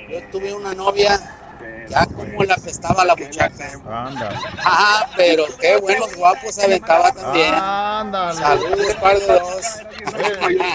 Yo 0.00 0.20
tuve 0.32 0.52
una 0.52 0.74
novia, 0.74 1.20
ya 1.88 2.04
como 2.06 2.42
la 2.42 2.54
apestaba 2.54 3.04
la 3.04 3.14
muchacha. 3.14 3.70
Ándale. 3.88 4.36
Ajá, 4.58 5.08
pero 5.16 5.44
qué 5.60 5.76
buenos 5.76 6.16
guapos 6.16 6.52
se 6.52 6.64
aventaba 6.64 7.12
también. 7.12 7.54
Ándale. 7.54 8.34
Saludos, 8.34 8.94
par 9.00 9.18
de 9.18 9.26
dos. 9.26 9.80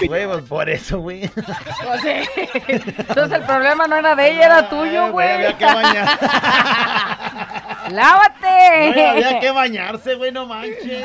Güey, 0.08 0.26
pues 0.26 0.42
por 0.48 0.70
eso, 0.70 1.00
güey. 1.00 1.28
Pues 1.28 2.00
sí. 2.00 2.42
Entonces 2.66 3.38
el 3.38 3.44
problema 3.44 3.86
no 3.86 3.96
era 3.96 4.14
de 4.14 4.30
ella, 4.30 4.46
era 4.46 4.68
tuyo, 4.70 5.12
güey. 5.12 5.28
Había 5.28 5.58
que 5.58 5.64
bañar. 5.66 6.18
¡Lávate! 7.90 8.92
Güey, 8.92 9.04
había 9.06 9.38
que 9.38 9.50
bañarse, 9.50 10.14
güey, 10.14 10.32
no 10.32 10.46
manches. 10.46 11.04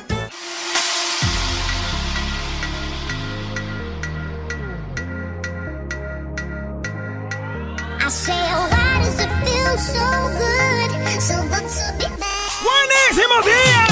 ¡Buenísimos 12.61 13.45
días! 13.45 13.89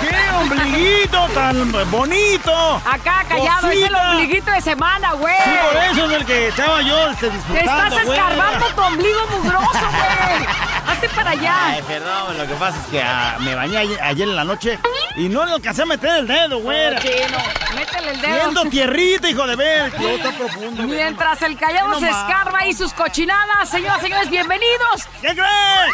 ¡Qué 0.00 0.30
ombliguito 0.36 1.26
tan 1.34 1.90
bonito! 1.90 2.76
Acá, 2.86 3.24
callado, 3.28 3.68
es 3.70 3.84
el 3.84 3.94
ombliguito 3.96 4.52
de 4.52 4.60
semana, 4.60 5.12
güey. 5.14 5.34
Sí, 5.42 5.50
por 5.72 5.82
eso 5.82 6.06
es 6.06 6.12
el 6.20 6.26
que 6.26 6.48
estaba 6.48 6.82
yo 6.82 7.10
este, 7.10 7.26
Te 7.28 7.34
disfrutando, 7.34 7.72
estás 7.96 8.04
güey. 8.04 8.18
escarbando 8.18 8.66
tu 8.68 8.80
ombligo 8.82 9.26
mugroso, 9.26 9.66
güey. 9.72 10.46
Hazte 10.88 11.08
para 11.10 11.30
Ay, 11.30 11.38
allá. 11.38 11.84
perdón, 11.86 12.38
lo 12.38 12.46
que 12.46 12.54
pasa 12.54 12.78
es 12.80 12.86
que 12.86 13.02
ah, 13.02 13.36
me 13.40 13.54
bañé 13.54 13.76
ayer, 13.78 14.00
ayer 14.02 14.28
en 14.28 14.36
la 14.36 14.44
noche 14.44 14.78
y 15.16 15.28
no 15.28 15.44
le 15.44 15.52
alcancé 15.52 15.82
a 15.82 15.86
meter 15.86 16.10
el 16.20 16.26
dedo, 16.26 16.58
güera. 16.60 16.98
Chino, 17.00 17.38
métele 17.74 18.10
el 18.12 18.20
dedo. 18.20 18.34
Viendo 18.34 18.64
tierrita, 18.66 19.28
hijo 19.28 19.46
de 19.46 19.56
ver. 19.56 20.00
No, 20.00 20.08
está 20.08 20.30
profundo. 20.32 20.82
Mientras 20.84 21.42
el 21.42 21.58
callado 21.58 21.88
No 21.88 22.00
se 22.00 22.06
escarba 22.08 22.66
y 22.66 22.72
sus 22.72 22.92
cochinadas, 22.94 23.68
señoras 23.68 23.98
y 23.98 24.02
señores, 24.02 24.30
bienvenidos. 24.30 25.06
¿Qué 25.20 25.28
crees? 25.28 25.92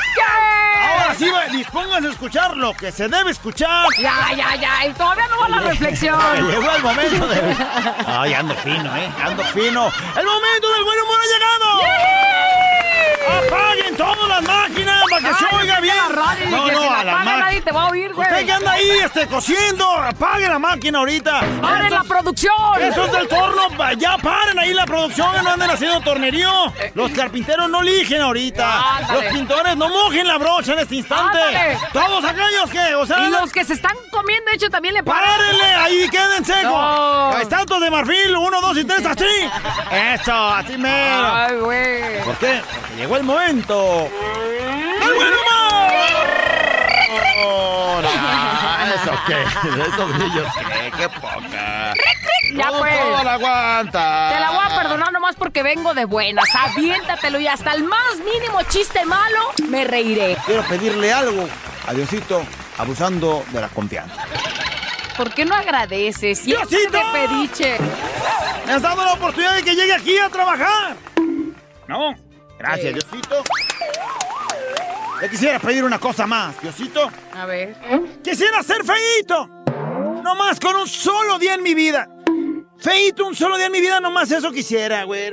Ahora 0.80 1.14
sí, 1.18 1.30
dispónganse 1.52 2.08
a 2.08 2.12
escuchar 2.12 2.56
lo 2.56 2.72
que 2.74 2.92
se 2.92 3.08
debe 3.08 3.30
escuchar. 3.30 3.86
Ya, 3.98 4.32
ya, 4.36 4.54
ya. 4.56 4.86
Y 4.86 4.92
todavía 4.92 5.26
no 5.28 5.38
va 5.40 5.48
la 5.48 5.58
reflexión. 5.70 6.20
Llegó 6.50 6.70
el 6.70 6.82
momento 6.82 7.26
de... 7.26 7.56
Ay, 8.06 8.34
ando 8.34 8.54
fino, 8.56 8.96
¿eh? 8.96 9.08
Ando 9.22 9.42
fino. 9.44 9.90
¡El 10.16 10.26
momento 10.26 10.72
del 10.72 10.84
buen 10.84 11.00
humor 11.00 11.18
ha 11.20 11.26
llegado! 11.26 12.73
¡Apaguen 13.28 13.96
todas 13.96 14.28
las 14.28 14.42
máquinas 14.42 15.02
para 15.10 15.28
que 15.28 15.34
se 15.34 15.56
oiga 15.56 15.80
bien! 15.80 15.94
la 15.96 16.08
radio, 16.08 16.50
No, 16.50 16.64
que 16.66 16.72
no, 16.72 16.82
si 16.82 16.88
la 16.88 17.00
a 17.00 17.04
la 17.04 17.12
apaga 17.12 17.36
nadie 17.38 17.60
te 17.62 17.72
va 17.72 17.82
a 17.82 17.88
oír, 17.90 18.12
güey. 18.12 18.28
Usted 18.28 18.46
que 18.46 18.52
anda 18.52 18.72
ahí 18.72 18.90
este, 19.04 19.26
cociendo, 19.26 19.90
apague 19.90 20.48
la 20.48 20.58
máquina 20.58 20.98
ahorita. 20.98 21.40
¡Paren 21.60 21.90
la 21.92 22.04
producción! 22.04 22.54
Esos 22.80 23.10
del 23.12 23.28
torno, 23.28 23.68
ya 23.98 24.18
paren 24.18 24.58
ahí 24.58 24.74
la 24.74 24.86
producción, 24.86 25.44
no 25.44 25.50
anden 25.50 25.70
haciendo 25.70 26.00
tornerío. 26.00 26.72
Los 26.94 27.10
carpinteros 27.12 27.68
no 27.68 27.82
ligen 27.82 28.20
ahorita. 28.20 28.96
Ándale. 28.98 29.22
Los 29.22 29.32
pintores 29.32 29.76
no 29.76 29.88
mojen 29.88 30.26
la 30.26 30.38
brocha 30.38 30.72
en 30.72 30.78
este 30.80 30.96
instante. 30.96 31.38
Ándale. 31.38 31.78
Todos 31.92 32.24
aquellos 32.24 32.70
que, 32.70 32.94
o 32.94 33.06
sea, 33.06 33.26
Y 33.26 33.30
los 33.30 33.52
que 33.52 33.64
se 33.64 33.74
están 33.74 33.96
comiendo, 34.10 34.50
de 34.50 34.56
hecho, 34.56 34.70
también 34.70 34.94
le 34.94 35.02
paran. 35.02 35.24
¡Párenle! 35.24 35.64
Ahí 35.74 36.08
quédense. 36.08 36.62
No. 36.62 37.36
Estatuas 37.38 37.80
de 37.80 37.90
marfil, 37.90 38.36
uno, 38.36 38.60
dos 38.60 38.76
y 38.78 38.84
tres, 38.84 39.04
así. 39.06 39.24
Eso, 39.92 40.48
así 40.48 40.76
mero. 40.78 41.28
Ay, 41.32 41.56
güey. 41.56 42.24
¿Por 42.24 42.36
qué? 42.36 42.60
Porque 42.80 42.96
llegó 42.96 43.13
el 43.16 43.22
momento. 43.24 44.08
¡El 45.02 45.14
buen 45.14 45.28
humor! 45.28 46.34
¿Eso 48.94 49.12
qué? 49.26 49.42
¿Esos 49.42 50.18
brillos 50.18 50.48
qué? 50.56 50.92
¡Qué 50.96 51.08
poca! 51.08 51.94
Ya, 52.54 52.70
No 52.70 52.78
pues. 52.78 53.00
todo 53.00 53.24
la 53.24 53.32
aguanta. 53.34 54.30
Te 54.34 54.40
la 54.40 54.50
voy 54.50 54.64
a 54.64 54.76
perdonar 54.82 55.12
nomás 55.12 55.34
porque 55.36 55.62
vengo 55.62 55.94
de 55.94 56.04
buenas. 56.04 56.44
Aviéntatelo 56.54 57.40
y 57.40 57.48
hasta 57.48 57.72
el 57.72 57.84
más 57.84 58.16
mínimo 58.24 58.62
chiste 58.68 59.04
malo 59.04 59.52
me 59.68 59.84
reiré. 59.84 60.36
Quiero 60.46 60.62
pedirle 60.64 61.12
algo 61.12 61.48
a 61.86 61.92
Diosito, 61.92 62.44
abusando 62.78 63.44
de 63.50 63.60
la 63.60 63.68
confianza. 63.68 64.14
¿Por 65.16 65.32
qué 65.34 65.44
no 65.44 65.54
agradeces? 65.54 66.38
Siempre 66.40 66.66
¡Diosito! 66.68 66.98
de 66.98 67.04
pediche. 67.12 67.78
¿Me 68.66 68.72
has 68.72 68.82
dado 68.82 69.04
la 69.04 69.12
oportunidad 69.14 69.54
de 69.56 69.62
que 69.62 69.74
llegue 69.74 69.92
aquí 69.94 70.18
a 70.18 70.28
trabajar? 70.28 70.96
No. 71.88 72.14
Gracias, 72.64 72.94
Sí. 72.94 73.00
Diosito. 73.10 73.42
Yo 75.22 75.28
quisiera 75.30 75.58
pedir 75.58 75.84
una 75.84 75.98
cosa 75.98 76.26
más, 76.26 76.58
Diosito. 76.62 77.10
A 77.34 77.44
ver. 77.46 77.76
Quisiera 78.22 78.62
ser 78.62 78.82
feíto. 78.84 79.48
No 80.22 80.34
más 80.34 80.58
con 80.58 80.74
un 80.76 80.88
solo 80.88 81.38
día 81.38 81.54
en 81.54 81.62
mi 81.62 81.74
vida. 81.74 82.08
Feíto, 82.78 83.26
un 83.26 83.36
solo 83.36 83.56
día 83.58 83.66
en 83.66 83.72
mi 83.72 83.80
vida, 83.82 84.00
nomás 84.00 84.30
eso 84.30 84.50
quisiera, 84.50 85.04
güey. 85.04 85.32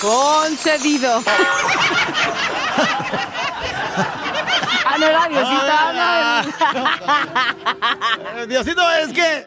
Concedido. 0.00 1.22
ah, 4.86 4.96
no 4.98 5.06
era 5.06 5.28
Diosita. 5.28 5.92
no. 8.32 8.40
Eh, 8.40 8.46
Diosito, 8.46 8.90
es 8.92 9.12
que 9.12 9.46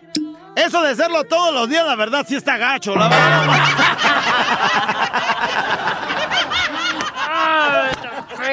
eso 0.55 0.81
de 0.81 0.89
hacerlo 0.91 1.23
todos 1.23 1.53
los 1.53 1.69
días, 1.69 1.85
la 1.85 1.95
verdad, 1.95 2.25
sí 2.27 2.35
está 2.35 2.57
gacho, 2.57 2.95
la 2.95 3.07
verdad. 3.07 3.47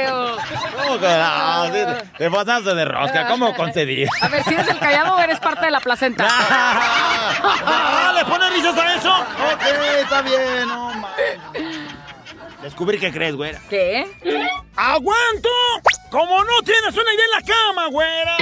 ¿Cómo 0.06 0.99
que 0.99 1.06
no? 1.09 1.65
Sí, 1.66 1.71
te- 1.72 2.19
Te 2.19 2.31
pasaste 2.31 2.75
de 2.75 2.84
rosca, 2.84 3.27
¿cómo 3.28 3.55
concedí? 3.56 4.05
A 4.21 4.28
ver, 4.28 4.43
si 4.44 4.55
eres 4.55 4.69
el 4.69 4.78
callado 4.78 5.16
o 5.16 5.21
eres 5.21 5.41
parte 5.41 5.65
de 5.66 5.71
la 5.71 5.81
placenta. 5.81 6.27
Ah, 7.66 8.12
¿Le 8.15 8.25
pone 8.25 8.49
risas 8.50 8.77
a 8.78 8.94
eso? 8.94 9.10
Ok, 9.12 9.62
está 10.03 10.22
bien, 10.22 10.69
no 10.69 10.88
mames. 10.94 11.38
Descubrí 12.62 12.99
que 12.99 13.12
crees, 13.12 13.34
güera. 13.37 13.60
¿Qué? 13.69 14.06
¡Aguanto! 14.77 15.49
Como 16.10 16.38
no 16.44 16.62
tienes 16.65 16.94
una 16.94 17.12
idea 17.15 17.25
en 17.25 17.31
la 17.31 17.54
cama, 17.54 17.87
güera. 17.88 18.37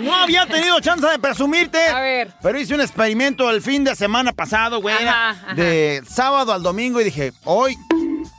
No 0.00 0.14
había 0.14 0.46
tenido 0.46 0.80
chance 0.80 1.06
de 1.06 1.18
presumirte. 1.18 1.86
A 1.88 2.00
ver. 2.00 2.32
Pero 2.42 2.58
hice 2.58 2.74
un 2.74 2.80
experimento 2.80 3.48
el 3.50 3.62
fin 3.62 3.84
de 3.84 3.94
semana 3.94 4.32
pasado, 4.32 4.80
güera. 4.80 5.30
Ajá, 5.30 5.30
ajá. 5.44 5.54
De 5.54 6.02
sábado 6.08 6.52
al 6.52 6.62
domingo 6.62 7.00
y 7.00 7.04
dije, 7.04 7.32
hoy, 7.44 7.76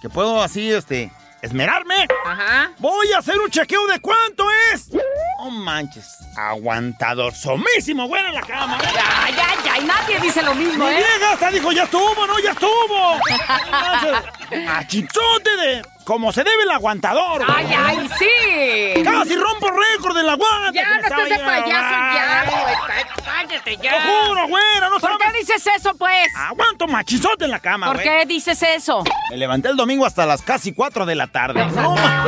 que 0.01 0.09
puedo 0.09 0.41
así, 0.41 0.72
este, 0.72 1.12
esmerarme. 1.44 2.08
Ajá. 2.26 2.72
Voy 2.80 3.12
a 3.12 3.20
hacer 3.20 3.38
un 3.40 3.50
chequeo 3.50 3.86
de 3.88 4.00
cuánto 4.00 4.46
es. 4.74 4.90
No 5.40 5.52
manches, 5.52 6.20
aguantador, 6.38 7.34
somísimo, 7.36 8.08
güera 8.08 8.30
en 8.30 8.36
la 8.36 8.42
cama. 8.42 8.80
Ya, 8.81 9.30
ya, 9.36 9.64
ya. 9.64 9.78
Y 9.80 9.86
nadie 9.86 10.20
dice 10.22 10.42
lo 10.42 10.56
mismo, 10.56 10.86
Mi 10.86 10.94
¿eh? 10.94 11.06
hasta 11.31 11.52
dijo, 11.52 11.72
ya 11.74 11.84
estuvo, 11.84 12.26
no, 12.26 12.40
ya 12.40 12.52
estuvo. 12.52 13.20
Machitote 14.66 15.58
de 15.58 15.81
como 16.03 16.31
se 16.34 16.44
debe 16.44 16.64
el 16.64 16.69
aguantador. 16.72 17.46
güey. 17.46 17.58
Ay, 17.58 17.74
ay, 17.78 18.09
sí. 18.19 19.03
Casi 19.03 19.36
rompo 19.36 19.68
récord 19.72 20.16
del 20.18 20.28
aguante. 20.30 20.78
Ya, 20.78 20.90
no 20.90 20.96
estés 20.96 21.30
de 21.30 21.44
payaso 21.46 21.69
ya, 21.72 22.46
güey. 22.46 22.75
Cállate 23.24 23.78
Te 23.78 23.84
ya. 23.84 24.02
juro, 24.28 24.47
güera, 24.47 24.90
no 24.90 25.00
¿Por 25.00 25.12
sabes. 25.12 25.18
qué 25.31 25.38
dices 25.40 25.68
eso, 25.78 25.96
pues? 25.96 26.28
Aguanto 26.38 26.88
machizote 26.88 27.46
en 27.46 27.52
la 27.52 27.59
cama, 27.59 27.88
¿Por 27.88 27.97
güey. 27.97 28.08
qué 28.08 28.25
dices 28.25 28.62
eso? 28.63 29.03
Me 29.30 29.38
levanté 29.38 29.69
el 29.69 29.78
domingo 29.78 30.06
hasta 30.06 30.25
las 30.25 30.42
casi 30.42 30.74
4 30.74 31.06
de 31.06 31.16
la 31.16 31.28
tarde. 31.28 31.66
No, 31.68 31.96
ma- 31.96 32.25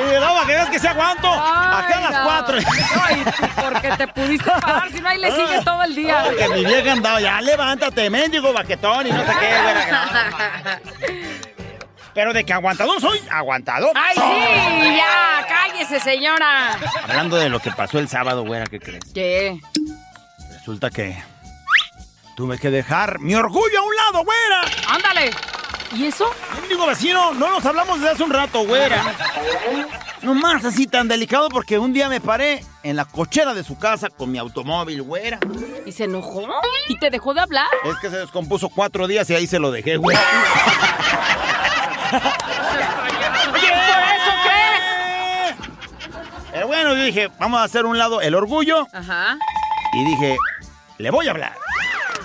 Y 0.00 0.20
no, 0.20 0.34
para 0.34 0.46
que 0.46 0.52
veas 0.52 0.70
que 0.70 0.78
se 0.78 0.88
aguanto. 0.88 1.32
Acá 1.32 1.98
a 1.98 2.00
las 2.00 2.12
no. 2.12 2.24
4. 2.24 2.58
Ay, 3.02 3.24
porque 3.62 3.90
te 3.96 4.08
pudiste 4.08 4.50
parar, 4.50 4.90
si 4.90 5.00
no 5.00 5.08
ahí 5.08 5.18
le 5.18 5.30
sigues 5.30 5.64
todo 5.64 5.82
el 5.82 5.94
día. 5.94 6.24
Que 6.38 6.48
mi 6.48 6.64
vieja 6.64 6.92
andaba, 6.92 7.20
ya 7.20 7.40
levántate, 7.40 8.08
mendigo 8.10 8.52
baquetón 8.52 9.06
y 9.06 9.12
no 9.12 9.24
sé 9.24 9.32
qué. 9.38 9.54
Pero 12.14 12.32
de 12.32 12.44
que 12.44 12.52
aguantador 12.52 13.00
soy, 13.00 13.20
aguantador. 13.30 13.92
¡Ay, 13.94 14.16
sí! 14.16 14.96
¡Ya! 14.96 15.46
¡Cállese, 15.46 16.00
señora! 16.00 16.76
Hablando 17.04 17.36
de 17.36 17.48
lo 17.48 17.60
que 17.60 17.70
pasó 17.70 17.98
el 17.98 18.08
sábado, 18.08 18.44
güera, 18.44 18.66
¿qué 18.66 18.80
crees? 18.80 19.04
¿Qué? 19.14 19.60
Resulta 20.52 20.90
que 20.90 21.22
tuve 22.36 22.58
que 22.58 22.70
dejar 22.70 23.20
mi 23.20 23.34
orgullo 23.34 23.78
a 23.78 23.82
un 23.82 23.96
lado, 23.96 24.24
güera. 24.24 24.62
¡Ándale! 24.88 25.30
¿Y 25.92 26.06
eso? 26.06 26.24
Amigo 26.56 26.86
vecino, 26.86 27.34
no 27.34 27.50
nos 27.50 27.66
hablamos 27.66 27.98
desde 27.98 28.12
hace 28.12 28.22
un 28.22 28.30
rato, 28.30 28.64
güera. 28.64 29.12
No 30.22 30.34
más 30.34 30.64
así 30.64 30.86
tan 30.86 31.08
delicado 31.08 31.48
porque 31.48 31.78
un 31.78 31.92
día 31.92 32.08
me 32.08 32.20
paré 32.20 32.64
en 32.82 32.94
la 32.94 33.04
cochera 33.04 33.54
de 33.54 33.64
su 33.64 33.78
casa 33.78 34.08
con 34.08 34.30
mi 34.30 34.38
automóvil, 34.38 35.02
güera. 35.02 35.40
¿Y 35.84 35.92
se 35.92 36.04
enojó? 36.04 36.46
¿Y 36.88 36.98
te 36.98 37.10
dejó 37.10 37.34
de 37.34 37.40
hablar? 37.40 37.66
Es 37.84 37.96
que 38.00 38.08
se 38.08 38.18
descompuso 38.18 38.68
cuatro 38.68 39.08
días 39.08 39.28
y 39.30 39.34
ahí 39.34 39.46
se 39.46 39.58
lo 39.58 39.72
dejé, 39.72 39.96
güera. 39.96 40.20
¿Por 42.10 42.20
eso 42.20 42.30
qué 44.44 45.54
Pero 46.52 46.66
bueno, 46.66 46.90
Bueno, 46.90 46.96
yo 46.96 47.04
dije, 47.04 47.28
vamos 47.38 47.60
a 47.60 47.64
hacer 47.64 47.84
un 47.84 47.98
lado 47.98 48.20
el 48.20 48.34
orgullo. 48.34 48.86
Ajá. 48.92 49.36
Y 49.92 50.04
dije, 50.04 50.36
le 50.98 51.10
voy 51.10 51.26
a 51.26 51.32
hablar. 51.32 51.52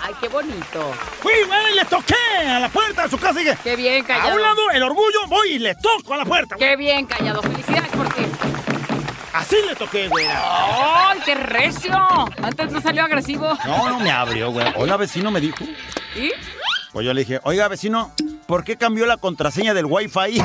Ay, 0.06 0.14
qué 0.20 0.28
bonito. 0.28 0.94
Fui, 1.20 1.32
güey, 1.48 1.74
le 1.74 1.84
toqué 1.84 2.14
a 2.48 2.60
la 2.60 2.68
puerta 2.68 3.02
de 3.04 3.10
su 3.10 3.18
casa 3.18 3.40
y 3.40 3.44
dije, 3.44 3.58
Qué 3.64 3.74
bien, 3.74 4.04
a 4.04 4.06
callado. 4.06 4.36
un 4.36 4.42
lado 4.42 4.70
el 4.72 4.82
orgullo, 4.84 5.26
voy 5.26 5.48
y 5.54 5.58
le 5.58 5.74
toco 5.74 6.14
a 6.14 6.18
la 6.18 6.24
puerta. 6.24 6.54
Qué 6.56 6.76
bien, 6.76 7.06
callado. 7.06 7.42
Felicidades 7.42 7.90
porque. 7.96 8.24
Así 9.32 9.56
le 9.68 9.74
toqué, 9.74 10.06
güey. 10.08 10.24
¡Ay, 10.28 11.18
qué 11.24 11.34
recio! 11.34 11.92
Antes 12.42 12.70
no 12.70 12.80
salió 12.80 13.02
agresivo. 13.04 13.58
No, 13.66 13.90
no 13.90 13.98
me 14.00 14.10
abrió, 14.12 14.50
güey. 14.52 14.66
Hola, 14.76 14.96
vecino, 14.96 15.30
me 15.32 15.40
dijo. 15.40 15.64
¿Y? 16.14 16.30
Pues 16.92 17.04
yo 17.04 17.12
le 17.12 17.20
dije, 17.22 17.40
oiga, 17.42 17.66
vecino, 17.68 18.12
¿por 18.46 18.62
qué 18.64 18.76
cambió 18.78 19.04
la 19.06 19.16
contraseña 19.18 19.74
del 19.74 19.84
Wi-Fi? 19.86 20.40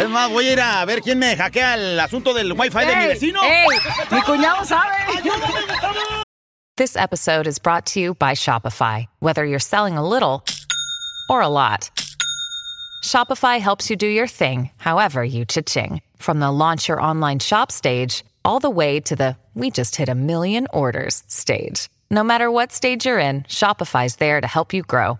Es 0.10 0.14
más, 0.14 0.32
voy 0.32 0.48
a 0.48 0.54
ir 0.54 0.60
a 0.60 0.84
ver 0.86 1.02
quién 1.04 1.20
me 1.20 1.36
hackea 1.36 1.76
el 1.76 2.00
asunto 2.00 2.34
del 2.34 2.54
Wi-Fi 2.54 2.84
de 2.84 2.96
mi 2.96 3.06
vecino. 3.06 3.44
¡Ey! 3.44 3.68
¡Mi 4.12 4.20
cuñado 4.22 4.66
sabe! 4.66 4.96
This 6.78 6.96
episode 6.96 7.46
is 7.46 7.60
brought 7.60 7.86
to 7.94 8.00
you 8.00 8.16
by 8.16 8.34
Shopify. 8.34 9.06
Whether 9.20 9.46
you're 9.46 9.60
selling 9.60 9.98
a 9.98 10.08
little 10.08 10.44
or 11.30 11.42
a 11.42 11.48
lot, 11.48 11.92
Shopify 13.04 13.60
helps 13.60 13.92
you 13.92 13.96
do 13.96 14.08
your 14.08 14.26
thing, 14.26 14.72
however 14.78 15.24
you 15.24 15.46
cha-ching. 15.46 16.02
From 16.18 16.40
the 16.40 16.50
launch 16.50 16.88
your 16.88 17.00
online 17.00 17.38
shop 17.38 17.72
stage, 17.72 18.26
all 18.44 18.60
the 18.60 18.72
way 18.72 19.00
to 19.02 19.16
the 19.16 19.38
we 19.54 19.70
just 19.70 19.96
hit 19.96 20.10
a 20.10 20.16
million 20.16 20.66
orders 20.74 21.22
stage. 21.28 21.88
No 22.10 22.24
matter 22.24 22.50
what 22.50 22.72
stage 22.72 23.06
you're 23.06 23.20
in, 23.20 23.44
Shopify's 23.44 24.16
there 24.16 24.42
to 24.42 24.48
help 24.48 24.74
you 24.74 24.82
grow. 24.82 25.20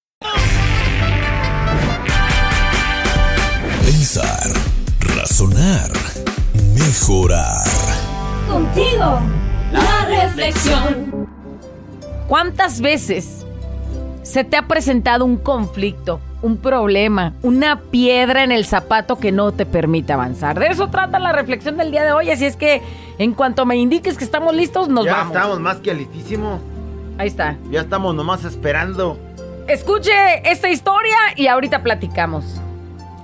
Pensar, 3.91 4.49
razonar, 5.17 5.91
mejorar. 6.73 7.65
Contigo, 8.49 9.19
la 9.69 10.05
reflexión. 10.05 11.27
¿Cuántas 12.25 12.79
veces 12.79 13.45
se 14.23 14.45
te 14.45 14.55
ha 14.55 14.65
presentado 14.65 15.25
un 15.25 15.35
conflicto, 15.35 16.21
un 16.41 16.55
problema, 16.55 17.33
una 17.41 17.81
piedra 17.81 18.45
en 18.45 18.53
el 18.53 18.65
zapato 18.65 19.17
que 19.17 19.33
no 19.33 19.51
te 19.51 19.65
permite 19.65 20.13
avanzar? 20.13 20.57
De 20.57 20.67
eso 20.67 20.87
trata 20.87 21.19
la 21.19 21.33
reflexión 21.33 21.75
del 21.75 21.91
día 21.91 22.05
de 22.05 22.13
hoy, 22.13 22.31
así 22.31 22.45
es 22.45 22.55
que 22.55 22.81
en 23.17 23.33
cuanto 23.33 23.65
me 23.65 23.75
indiques 23.75 24.17
que 24.17 24.23
estamos 24.23 24.55
listos, 24.55 24.87
nos 24.87 25.03
ya 25.03 25.15
vamos. 25.17 25.35
estamos 25.35 25.59
más 25.59 25.77
que 25.81 25.93
listísimos. 25.93 26.61
Ahí 27.17 27.27
está. 27.27 27.57
Ya 27.69 27.81
estamos 27.81 28.15
nomás 28.15 28.45
esperando. 28.45 29.19
Escuche 29.67 30.13
esta 30.49 30.69
historia 30.69 31.17
y 31.35 31.47
ahorita 31.47 31.83
platicamos. 31.83 32.61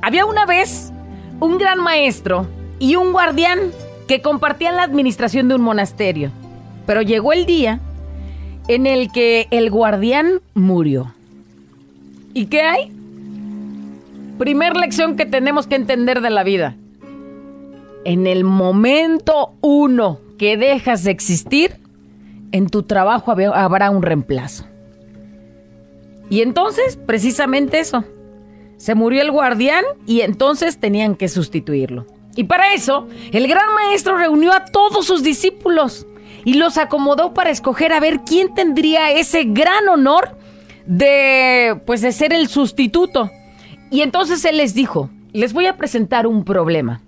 Había 0.02 0.26
una 0.26 0.46
vez 0.46 0.92
un 1.40 1.58
gran 1.58 1.80
maestro 1.80 2.48
y 2.80 2.96
un 2.96 3.12
guardián 3.12 3.60
que 4.08 4.22
compartían 4.22 4.76
la 4.76 4.84
administración 4.84 5.48
de 5.48 5.56
un 5.56 5.62
monasterio. 5.62 6.32
Pero 6.86 7.02
llegó 7.02 7.34
el 7.34 7.46
día 7.46 7.80
en 8.68 8.88
el 8.88 9.12
que 9.12 9.48
el 9.52 9.70
guardián 9.70 10.40
murió. 10.54 11.14
¿Y 12.34 12.46
qué 12.46 12.62
hay? 12.62 12.92
Primer 14.38 14.78
lección 14.78 15.16
que 15.16 15.26
tenemos 15.26 15.68
que 15.68 15.76
entender 15.76 16.22
de 16.22 16.30
la 16.30 16.44
vida. 16.44 16.76
En 18.06 18.28
el 18.28 18.44
momento 18.44 19.54
uno 19.62 20.20
que 20.38 20.56
dejas 20.56 21.04
de 21.04 21.12
existir, 21.12 21.78
en 22.52 22.70
tu 22.70 22.84
trabajo 22.84 23.32
hab- 23.36 23.52
habrá 23.54 23.90
un 23.90 24.04
reemplazo. 24.04 24.66
Y 26.30 26.42
entonces, 26.42 26.98
precisamente 27.06 27.80
eso. 27.80 28.04
Se 28.78 28.96
murió 28.96 29.22
el 29.22 29.32
guardián 29.32 29.84
y 30.06 30.22
entonces 30.22 30.80
tenían 30.80 31.16
que 31.16 31.28
sustituirlo. 31.28 32.06
Y 32.36 32.44
para 32.44 32.74
eso, 32.74 33.08
el 33.32 33.48
gran 33.48 33.74
maestro 33.74 34.18
reunió 34.18 34.54
a 34.54 34.66
todos 34.66 35.06
sus 35.08 35.24
discípulos 35.24 36.06
y 36.46 36.54
los 36.54 36.78
acomodó 36.78 37.34
para 37.34 37.50
escoger 37.50 37.92
a 37.92 38.00
ver 38.00 38.22
quién 38.22 38.54
tendría 38.54 39.12
ese 39.12 39.44
gran 39.46 39.90
honor 39.90 40.38
de 40.86 41.82
pues 41.86 42.02
de 42.02 42.12
ser 42.12 42.34
el 42.34 42.48
sustituto. 42.48 43.32
Y 43.90 44.02
entonces 44.02 44.46
él 44.46 44.58
les 44.58 44.74
dijo, 44.74 45.10
les 45.34 45.54
voy 45.54 45.66
a 45.66 45.78
presentar 45.78 46.28
un 46.28 46.44
problema. 46.44 47.02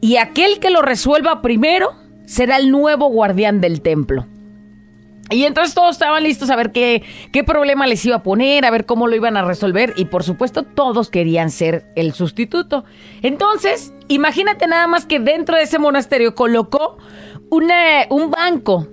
Y 0.00 0.16
aquel 0.16 0.58
que 0.60 0.70
lo 0.70 0.82
resuelva 0.82 1.42
primero 1.42 1.94
será 2.26 2.56
el 2.56 2.70
nuevo 2.70 3.08
guardián 3.08 3.60
del 3.60 3.80
templo. 3.80 4.26
Y 5.30 5.44
entonces 5.44 5.74
todos 5.74 5.92
estaban 5.92 6.22
listos 6.22 6.50
a 6.50 6.56
ver 6.56 6.70
qué, 6.70 7.02
qué 7.32 7.44
problema 7.44 7.86
les 7.86 8.04
iba 8.04 8.16
a 8.16 8.22
poner, 8.22 8.64
a 8.64 8.70
ver 8.70 8.84
cómo 8.84 9.06
lo 9.08 9.16
iban 9.16 9.36
a 9.36 9.44
resolver. 9.44 9.94
Y 9.96 10.04
por 10.06 10.22
supuesto, 10.22 10.64
todos 10.64 11.08
querían 11.08 11.50
ser 11.50 11.86
el 11.96 12.12
sustituto. 12.12 12.84
Entonces, 13.22 13.94
imagínate 14.08 14.66
nada 14.66 14.86
más 14.86 15.06
que 15.06 15.20
dentro 15.20 15.56
de 15.56 15.62
ese 15.62 15.78
monasterio 15.78 16.34
colocó 16.34 16.98
un 18.10 18.30
banco. 18.30 18.88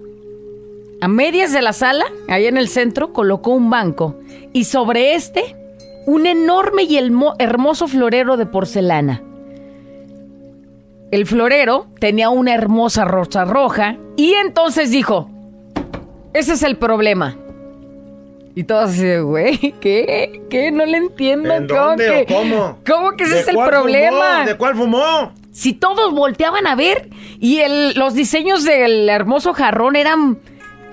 A 1.01 1.07
medias 1.07 1.51
de 1.51 1.61
la 1.61 1.73
sala, 1.73 2.05
ahí 2.29 2.45
en 2.45 2.57
el 2.57 2.67
centro, 2.67 3.11
colocó 3.11 3.51
un 3.51 3.69
banco. 3.69 4.19
Y 4.53 4.65
sobre 4.65 5.15
este, 5.15 5.55
un 6.05 6.27
enorme 6.27 6.83
y 6.83 6.97
hermoso 7.39 7.87
florero 7.87 8.37
de 8.37 8.45
porcelana. 8.45 9.23
El 11.11 11.25
florero 11.25 11.87
tenía 11.99 12.29
una 12.29 12.53
hermosa 12.53 13.03
rosa 13.03 13.45
roja. 13.45 13.97
Y 14.15 14.33
entonces 14.33 14.91
dijo, 14.91 15.29
ese 16.33 16.53
es 16.53 16.63
el 16.63 16.77
problema. 16.77 17.35
Y 18.53 18.63
todos 18.63 18.89
así, 18.91 19.03
de, 19.03 19.21
güey, 19.21 19.57
¿qué? 19.79 20.41
¿Qué? 20.49 20.71
No 20.71 20.85
le 20.85 20.97
entiendo. 20.97 21.53
¿En 21.53 21.67
¿Cómo 21.67 21.79
dónde 21.81 22.25
que, 22.27 22.33
o 22.33 22.37
cómo? 22.37 22.77
¿Cómo 22.85 23.11
que 23.11 23.23
ese 23.23 23.35
¿De 23.35 23.39
es 23.41 23.47
el 23.47 23.55
problema? 23.55 24.31
fumó? 24.39 24.45
¿De 24.45 24.55
cuál 24.57 24.75
fumó? 24.75 25.31
Si 25.51 25.73
todos 25.73 26.13
volteaban 26.13 26.67
a 26.67 26.75
ver 26.75 27.09
y 27.39 27.59
el- 27.59 27.93
los 27.93 28.13
diseños 28.13 28.63
del 28.65 29.07
hermoso 29.09 29.53
jarrón 29.53 29.95
eran 29.95 30.39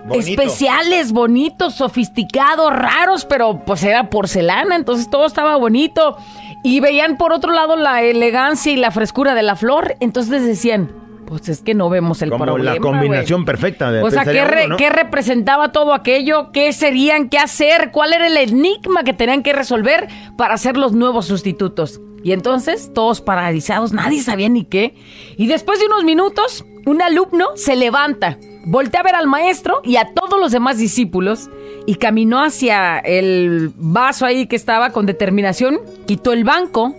Bonito. 0.05 0.29
especiales, 0.43 1.13
bonitos, 1.13 1.75
sofisticados, 1.75 2.73
raros, 2.73 3.25
pero 3.25 3.63
pues 3.65 3.83
era 3.83 4.09
porcelana, 4.09 4.77
entonces 4.77 5.11
todo 5.11 5.27
estaba 5.27 5.57
bonito. 5.57 6.17
Y 6.65 6.81
veían 6.81 7.17
por 7.19 7.33
otro 7.33 7.53
lado 7.53 7.77
la 7.77 8.03
elegancia 8.03 8.73
y 8.73 8.77
la 8.77 8.91
frescura 8.93 9.35
de 9.35 9.43
la 9.43 9.55
flor, 9.57 9.97
entonces 10.01 10.45
decían, 10.45 10.91
pues 11.29 11.49
es 11.49 11.61
que 11.61 11.75
no 11.75 11.89
vemos 11.91 12.23
el 12.23 12.31
Como 12.31 12.45
problema. 12.45 12.75
la 12.75 12.81
combinación 12.81 13.41
güey". 13.43 13.47
perfecta 13.47 13.91
de 13.93 14.03
O 14.03 14.11
sea, 14.11 14.21
¿qué, 14.25 14.31
pensaría 14.31 14.45
re- 14.47 14.61
uno, 14.65 14.69
¿no? 14.71 14.77
qué 14.77 14.89
representaba 14.91 15.73
todo 15.73 15.93
aquello? 15.95 16.51
¿Qué 16.53 16.73
serían? 16.73 17.29
¿Qué 17.29 17.39
hacer? 17.39 17.91
¿Cuál 17.93 18.13
era 18.15 18.27
el 18.27 18.37
enigma 18.37 19.05
que 19.05 19.13
tenían 19.13 19.43
que 19.43 19.53
resolver 19.53 20.09
para 20.37 20.57
ser 20.57 20.77
los 20.77 20.93
nuevos 20.93 21.27
sustitutos? 21.27 22.01
Y 22.25 22.33
entonces, 22.33 22.91
todos 22.95 23.21
paralizados, 23.21 23.93
nadie 23.93 24.21
sabía 24.23 24.49
ni 24.49 24.65
qué. 24.65 24.95
Y 25.37 25.47
después 25.47 25.79
de 25.79 25.87
unos 25.87 26.05
minutos, 26.05 26.65
un 26.87 27.01
alumno 27.03 27.49
se 27.55 27.77
levanta, 27.77 28.39
voltea 28.67 29.01
a 29.01 29.05
ver 29.05 29.15
al 29.15 29.27
maestro 29.29 29.81
y 29.85 29.97
a 29.97 30.13
todos 30.15 30.41
los 30.41 30.51
demás 30.51 30.79
discípulos 30.79 31.49
y 31.87 31.95
caminó 31.95 32.43
hacia 32.43 32.99
el 32.99 33.71
vaso 33.77 34.27
ahí 34.27 34.47
que 34.47 34.57
estaba 34.57 34.91
con 34.91 35.07
determinación, 35.07 35.79
quitó 36.07 36.33
el 36.33 36.45
banco, 36.45 36.95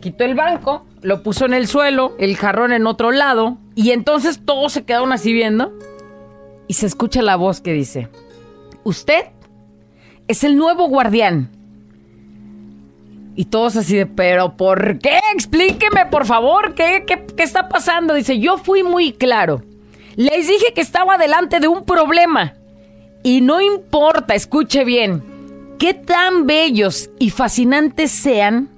quitó 0.00 0.24
el 0.24 0.34
banco, 0.34 0.86
lo 1.00 1.22
puso 1.22 1.46
en 1.46 1.54
el 1.54 1.66
suelo, 1.66 2.14
el 2.18 2.36
jarrón 2.36 2.72
en 2.72 2.86
otro 2.86 3.10
lado, 3.10 3.58
y 3.74 3.90
entonces 3.90 4.40
todos 4.44 4.72
se 4.72 4.84
quedaron 4.84 5.12
así 5.12 5.32
viendo. 5.32 5.72
Y 6.68 6.74
se 6.74 6.86
escucha 6.86 7.22
la 7.22 7.36
voz 7.36 7.60
que 7.60 7.72
dice: 7.72 8.08
Usted 8.84 9.26
es 10.28 10.44
el 10.44 10.56
nuevo 10.56 10.88
guardián. 10.88 11.50
Y 13.34 13.46
todos 13.46 13.76
así 13.76 13.96
de, 13.96 14.06
¿pero 14.06 14.56
por 14.56 14.98
qué? 14.98 15.18
Explíqueme, 15.34 16.06
por 16.10 16.26
favor, 16.26 16.74
¿qué, 16.74 17.04
qué, 17.06 17.24
qué 17.36 17.42
está 17.42 17.68
pasando? 17.68 18.14
Dice: 18.14 18.38
Yo 18.38 18.58
fui 18.58 18.82
muy 18.82 19.12
claro. 19.12 19.62
Les 20.16 20.48
dije 20.48 20.74
que 20.74 20.82
estaba 20.82 21.16
delante 21.18 21.58
de 21.60 21.68
un 21.68 21.84
problema. 21.84 22.54
Y 23.22 23.40
no 23.40 23.60
importa, 23.60 24.34
escuche 24.34 24.84
bien, 24.84 25.22
qué 25.78 25.94
tan 25.94 26.46
bellos 26.46 27.10
y 27.18 27.30
fascinantes 27.30 28.10
sean, 28.10 28.68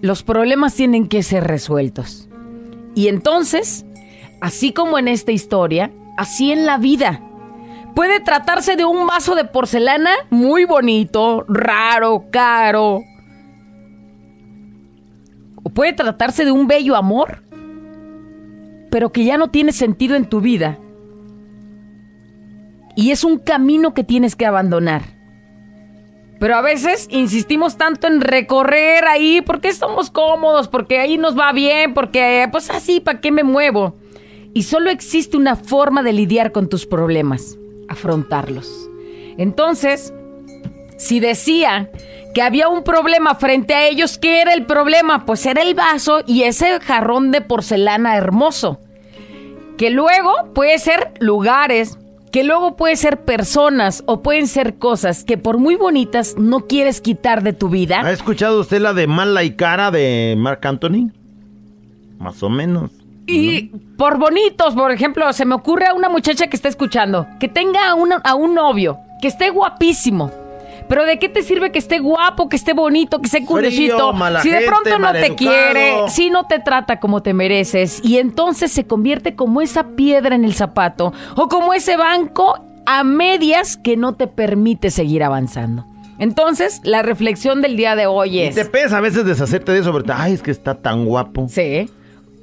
los 0.00 0.22
problemas 0.22 0.74
tienen 0.74 1.08
que 1.08 1.22
ser 1.22 1.44
resueltos. 1.44 2.28
Y 2.94 3.08
entonces, 3.08 3.84
así 4.40 4.72
como 4.72 4.98
en 4.98 5.08
esta 5.08 5.32
historia, 5.32 5.92
así 6.16 6.52
en 6.52 6.66
la 6.66 6.78
vida. 6.78 7.22
Puede 7.94 8.20
tratarse 8.20 8.76
de 8.76 8.84
un 8.84 9.06
vaso 9.06 9.34
de 9.34 9.44
porcelana 9.44 10.10
muy 10.30 10.64
bonito, 10.64 11.44
raro, 11.48 12.26
caro. 12.30 13.02
O 15.62 15.70
puede 15.70 15.92
tratarse 15.92 16.44
de 16.44 16.52
un 16.52 16.68
bello 16.68 16.94
amor, 16.94 17.42
pero 18.90 19.10
que 19.10 19.24
ya 19.24 19.36
no 19.36 19.50
tiene 19.50 19.72
sentido 19.72 20.14
en 20.14 20.28
tu 20.28 20.40
vida. 20.40 20.78
Y 22.94 23.10
es 23.10 23.24
un 23.24 23.38
camino 23.38 23.94
que 23.94 24.04
tienes 24.04 24.36
que 24.36 24.46
abandonar. 24.46 25.17
Pero 26.38 26.54
a 26.56 26.60
veces 26.60 27.08
insistimos 27.10 27.76
tanto 27.76 28.06
en 28.06 28.20
recorrer 28.20 29.06
ahí 29.06 29.40
porque 29.40 29.68
estamos 29.68 30.10
cómodos, 30.10 30.68
porque 30.68 30.98
ahí 31.00 31.18
nos 31.18 31.36
va 31.36 31.52
bien, 31.52 31.94
porque 31.94 32.48
pues 32.52 32.70
así, 32.70 33.00
¿para 33.00 33.20
qué 33.20 33.32
me 33.32 33.42
muevo? 33.42 33.96
Y 34.54 34.62
solo 34.62 34.90
existe 34.90 35.36
una 35.36 35.56
forma 35.56 36.02
de 36.02 36.12
lidiar 36.12 36.52
con 36.52 36.68
tus 36.68 36.86
problemas, 36.86 37.58
afrontarlos. 37.88 38.88
Entonces, 39.36 40.12
si 40.96 41.20
decía 41.20 41.90
que 42.34 42.42
había 42.42 42.68
un 42.68 42.82
problema 42.84 43.34
frente 43.34 43.74
a 43.74 43.86
ellos, 43.86 44.18
¿qué 44.18 44.40
era 44.40 44.54
el 44.54 44.66
problema? 44.66 45.24
Pues 45.26 45.44
era 45.46 45.62
el 45.62 45.74
vaso 45.74 46.22
y 46.26 46.42
ese 46.42 46.78
jarrón 46.80 47.30
de 47.30 47.40
porcelana 47.40 48.16
hermoso. 48.16 48.80
Que 49.76 49.90
luego 49.90 50.32
puede 50.54 50.78
ser 50.78 51.12
lugares, 51.20 51.98
que 52.30 52.44
luego 52.44 52.76
puede 52.76 52.96
ser 52.96 53.24
personas 53.24 54.02
o 54.06 54.22
pueden 54.22 54.46
ser 54.46 54.78
cosas 54.78 55.24
que 55.24 55.38
por 55.38 55.58
muy 55.58 55.76
bonitas 55.76 56.36
no 56.38 56.60
quieres 56.66 57.00
quitar 57.00 57.42
de 57.42 57.52
tu 57.52 57.68
vida. 57.68 58.00
¿Ha 58.02 58.10
escuchado 58.12 58.60
usted 58.60 58.80
la 58.80 58.92
de 58.94 59.06
Mala 59.06 59.44
y 59.44 59.52
Cara 59.56 59.90
de 59.90 60.34
Marc 60.38 60.64
Anthony? 60.66 61.10
Más 62.18 62.42
o 62.42 62.48
menos. 62.50 62.90
Y 63.26 63.64
por 63.98 64.18
bonitos, 64.18 64.74
por 64.74 64.90
ejemplo, 64.90 65.30
se 65.32 65.44
me 65.44 65.54
ocurre 65.54 65.86
a 65.86 65.94
una 65.94 66.08
muchacha 66.08 66.46
que 66.48 66.56
está 66.56 66.68
escuchando, 66.68 67.26
que 67.38 67.48
tenga 67.48 67.90
a, 67.90 67.94
una- 67.94 68.16
a 68.24 68.34
un 68.34 68.54
novio, 68.54 68.98
que 69.20 69.28
esté 69.28 69.50
guapísimo. 69.50 70.30
Pero 70.88 71.04
¿de 71.04 71.18
qué 71.18 71.28
te 71.28 71.42
sirve 71.42 71.70
que 71.70 71.78
esté 71.78 71.98
guapo, 71.98 72.48
que 72.48 72.56
esté 72.56 72.72
bonito, 72.72 73.18
que 73.20 73.26
esté 73.26 73.44
curiosito? 73.44 74.14
si 74.42 74.50
de 74.50 74.56
gente, 74.56 74.66
pronto 74.66 74.98
no 74.98 75.12
te 75.12 75.34
quiere, 75.34 76.08
si 76.08 76.30
no 76.30 76.46
te 76.46 76.58
trata 76.58 76.98
como 76.98 77.22
te 77.22 77.34
mereces, 77.34 78.00
y 78.02 78.18
entonces 78.18 78.72
se 78.72 78.86
convierte 78.86 79.34
como 79.34 79.60
esa 79.60 79.88
piedra 79.88 80.34
en 80.34 80.44
el 80.44 80.54
zapato 80.54 81.12
o 81.36 81.48
como 81.48 81.74
ese 81.74 81.96
banco 81.96 82.58
a 82.86 83.04
medias 83.04 83.76
que 83.76 83.96
no 83.96 84.14
te 84.14 84.26
permite 84.26 84.90
seguir 84.90 85.22
avanzando. 85.22 85.84
Entonces, 86.18 86.80
la 86.82 87.02
reflexión 87.02 87.62
del 87.62 87.76
día 87.76 87.94
de 87.94 88.06
hoy 88.06 88.38
Y 88.38 88.42
es... 88.42 88.54
te 88.54 88.64
pesa 88.64 88.98
a 88.98 89.00
veces 89.00 89.24
deshacerte 89.24 89.72
de 89.72 89.80
eso, 89.80 89.92
pero 89.92 90.04
ay, 90.16 90.32
es 90.32 90.42
que 90.42 90.50
está 90.50 90.74
tan 90.74 91.04
guapo. 91.04 91.46
Sí. 91.48 91.88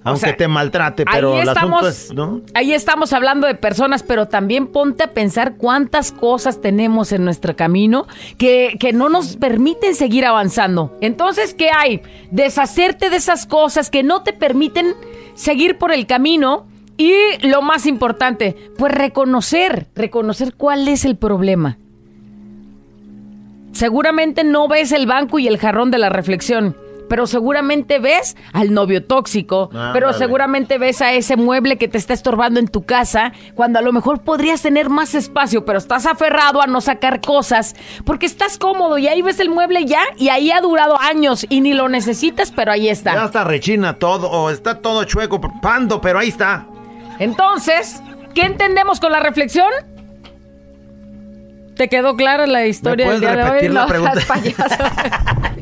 Aunque 0.06 0.28
sea, 0.28 0.38
te 0.38 0.48
maltrate, 0.48 1.04
pero 1.04 1.34
ahí 1.34 1.42
el 1.42 1.48
estamos, 1.48 1.84
asunto 1.84 1.88
es, 1.90 2.14
¿no? 2.14 2.42
ahí 2.54 2.74
estamos 2.74 3.12
hablando 3.12 3.48
de 3.48 3.56
personas, 3.56 4.04
pero 4.04 4.28
también 4.28 4.68
ponte 4.68 5.04
a 5.04 5.08
pensar 5.08 5.56
cuántas 5.56 6.12
cosas 6.12 6.62
tenemos 6.62 7.12
en 7.12 7.26
nuestro 7.26 7.56
camino 7.56 8.08
que, 8.38 8.78
que 8.80 8.94
no 8.94 9.10
nos 9.10 9.36
permiten 9.36 9.96
seguir 9.96 10.26
avanzando. 10.26 10.96
Entonces, 11.02 11.56
¿qué 11.56 11.70
hay? 11.76 12.02
Deshacerte 12.30 13.10
de 13.10 13.18
esas 13.18 13.48
cosas 13.48 13.90
que 13.90 14.04
no 14.04 14.22
te 14.22 14.32
permiten 14.32 14.94
seguir 15.34 15.78
por 15.78 15.92
el 15.92 16.06
camino. 16.06 16.68
Y 16.98 17.12
lo 17.42 17.62
más 17.62 17.88
importante, 17.88 18.56
pues 18.78 18.94
reconocer, 18.94 19.88
reconocer 19.96 20.54
cuál 20.56 20.88
es 20.88 21.04
el 21.04 21.18
problema. 21.18 21.78
Seguramente 23.74 24.46
no 24.46 24.70
ves 24.70 24.94
el 24.94 25.06
banco 25.06 25.38
y 25.38 25.48
el 25.48 25.58
jarrón 25.58 25.92
de 25.92 25.98
la 25.98 26.08
reflexión, 26.08 26.78
pero 27.10 27.28
seguramente 27.28 28.00
ves 28.00 28.36
al 28.54 28.74
novio 28.74 29.04
tóxico, 29.04 29.70
Ándale. 29.72 29.94
pero 29.94 30.14
seguramente 30.14 30.78
ves 30.78 31.02
a 31.02 31.14
ese 31.14 31.36
mueble 31.36 31.78
que 31.78 31.88
te 31.88 31.98
está 31.98 32.14
estorbando 32.14 32.60
en 32.60 32.68
tu 32.68 32.84
casa, 32.84 33.32
cuando 33.56 33.80
a 33.80 33.82
lo 33.82 33.92
mejor 33.94 34.22
podrías 34.22 34.62
tener 34.62 34.90
más 34.90 35.16
espacio, 35.16 35.66
pero 35.66 35.78
estás 35.80 36.06
aferrado 36.06 36.62
a 36.62 36.68
no 36.68 36.82
sacar 36.82 37.22
cosas, 37.22 37.76
porque 38.06 38.26
estás 38.26 38.58
cómodo 38.58 38.98
y 38.98 39.08
ahí 39.08 39.22
ves 39.22 39.40
el 39.40 39.50
mueble 39.50 39.86
ya 39.86 40.02
y 40.18 40.30
ahí 40.30 40.52
ha 40.52 40.62
durado 40.62 41.00
años 41.00 41.46
y 41.50 41.62
ni 41.62 41.74
lo 41.74 41.90
necesitas, 41.90 42.52
pero 42.52 42.72
ahí 42.72 42.86
Ya 42.86 42.92
está. 42.92 43.26
está 43.26 43.44
rechina 43.44 43.94
todo, 44.00 44.30
o 44.30 44.50
está 44.50 44.80
todo 44.82 45.04
chueco, 45.04 45.42
pando, 45.62 46.02
pero 46.02 46.20
ahí 46.20 46.30
está. 46.30 46.66
Entonces, 47.20 48.02
¿qué 48.34 48.42
entendemos 48.42 49.00
con 49.00 49.12
la 49.12 49.20
reflexión? 49.20 49.70
¿Te 51.76 51.90
quedó 51.90 52.16
clara 52.16 52.48
la 52.48 52.66
historia 52.66 53.10
del 53.12 53.20
día 53.20 53.36
de 53.36 53.44
hoy? 53.44 53.50
repetir 53.50 53.74
la 53.74 53.82
No, 53.82 53.88
pregunta? 53.88 54.22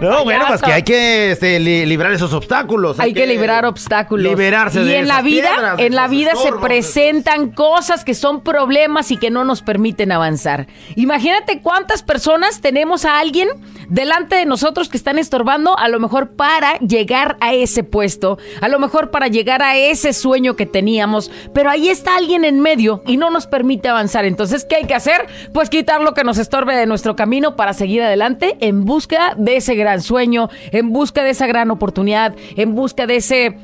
No, 0.10 0.24
bueno, 0.24 0.44
pues 0.48 0.62
que 0.62 0.72
hay 0.72 0.82
que 0.82 1.30
este, 1.32 1.58
li- 1.60 1.86
librar 1.86 2.12
esos 2.12 2.32
obstáculos. 2.32 2.98
Hay 3.00 3.12
que 3.12 3.26
liberar 3.26 3.64
obstáculos. 3.64 4.24
Liberarse 4.30 4.80
y 4.82 4.84
de 4.84 4.98
en 4.98 5.08
la 5.08 5.22
vida, 5.22 5.50
piedras, 5.54 5.78
en 5.78 5.94
la 5.94 6.08
vida 6.08 6.32
se 6.36 6.52
presentan 6.52 7.50
cosas 7.50 8.04
que 8.04 8.14
son 8.14 8.42
problemas 8.42 9.10
y 9.10 9.16
que 9.16 9.30
no 9.30 9.44
nos 9.44 9.62
permiten 9.62 10.12
avanzar. 10.12 10.66
Imagínate 10.96 11.60
cuántas 11.60 12.02
personas 12.02 12.60
tenemos 12.60 13.04
a 13.04 13.18
alguien 13.18 13.48
delante 13.88 14.36
de 14.36 14.44
nosotros 14.46 14.88
que 14.88 14.96
están 14.96 15.18
estorbando, 15.18 15.78
a 15.78 15.88
lo 15.88 15.98
mejor 15.98 16.30
para 16.36 16.78
llegar 16.78 17.36
a 17.40 17.54
ese 17.54 17.84
puesto, 17.84 18.38
a 18.60 18.68
lo 18.68 18.78
mejor 18.78 19.10
para 19.10 19.28
llegar 19.28 19.62
a 19.62 19.76
ese 19.76 20.12
sueño 20.12 20.56
que 20.56 20.66
teníamos, 20.66 21.30
pero 21.54 21.70
ahí 21.70 21.88
está 21.88 22.16
alguien 22.16 22.44
en 22.44 22.60
medio 22.60 23.02
y 23.06 23.16
no 23.16 23.30
nos 23.30 23.46
permite 23.46 23.88
avanzar. 23.88 24.24
Entonces, 24.24 24.64
¿qué 24.68 24.76
hay 24.76 24.84
que 24.84 24.94
hacer? 24.94 25.26
Pues 25.54 25.70
quitar 25.70 26.00
lo 26.02 26.12
que 26.14 26.24
nos 26.24 26.38
estorbe 26.38 26.76
de 26.76 26.86
nuestro 26.86 27.16
camino 27.16 27.56
para 27.56 27.72
seguir 27.72 28.02
adelante 28.02 28.47
en 28.60 28.84
busca 28.84 29.34
de 29.36 29.56
ese 29.56 29.74
gran 29.74 30.00
sueño, 30.00 30.48
en 30.72 30.92
busca 30.92 31.22
de 31.22 31.30
esa 31.30 31.46
gran 31.46 31.70
oportunidad, 31.70 32.34
en 32.56 32.74
busca 32.74 33.06
de 33.06 33.16
ese 33.16 33.56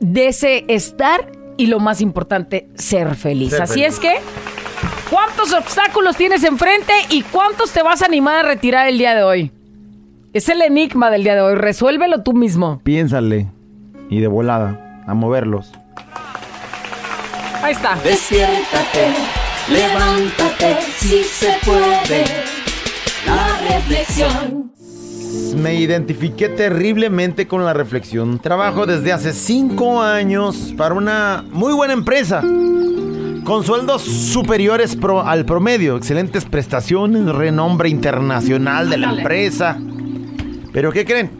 de 0.00 0.28
ese 0.28 0.64
estar 0.68 1.30
y 1.56 1.66
lo 1.66 1.78
más 1.78 2.00
importante, 2.00 2.68
ser 2.74 3.14
feliz. 3.14 3.50
Ser 3.50 3.62
Así 3.62 3.80
feliz. 3.80 3.94
es 3.94 4.00
que, 4.00 4.14
¿cuántos 5.10 5.52
obstáculos 5.52 6.16
tienes 6.16 6.42
enfrente 6.44 6.92
y 7.10 7.22
cuántos 7.22 7.70
te 7.70 7.82
vas 7.82 8.02
a 8.02 8.06
animar 8.06 8.44
a 8.44 8.48
retirar 8.48 8.88
el 8.88 8.98
día 8.98 9.14
de 9.14 9.22
hoy? 9.22 9.52
Es 10.32 10.48
el 10.48 10.62
enigma 10.62 11.10
del 11.10 11.24
día 11.24 11.34
de 11.34 11.42
hoy. 11.42 11.54
Resuélvelo 11.54 12.22
tú 12.22 12.32
mismo. 12.32 12.80
Piénsale. 12.82 13.48
Y 14.08 14.20
de 14.20 14.26
volada, 14.26 15.02
a 15.06 15.14
moverlos. 15.14 15.72
Ahí 17.62 17.72
está. 17.72 17.96
Despiértate, 18.02 19.12
levántate, 19.70 20.78
si 20.96 21.22
se 21.22 21.54
puede. 21.64 22.61
La 23.26 23.58
reflexión. 23.76 24.72
Me 25.56 25.74
identifiqué 25.74 26.48
terriblemente 26.48 27.46
con 27.46 27.64
la 27.64 27.72
reflexión. 27.72 28.38
Trabajo 28.38 28.86
desde 28.86 29.12
hace 29.12 29.32
cinco 29.32 30.00
años 30.02 30.74
para 30.76 30.94
una 30.94 31.44
muy 31.52 31.72
buena 31.72 31.92
empresa. 31.92 32.42
Con 33.44 33.64
sueldos 33.64 34.02
superiores 34.02 34.94
pro- 34.96 35.26
al 35.26 35.44
promedio, 35.44 35.96
excelentes 35.96 36.44
prestaciones, 36.44 37.26
renombre 37.26 37.88
internacional 37.88 38.88
de 38.88 38.98
la 38.98 39.12
empresa. 39.14 39.78
Pero 40.72 40.92
¿qué 40.92 41.04
creen? 41.04 41.30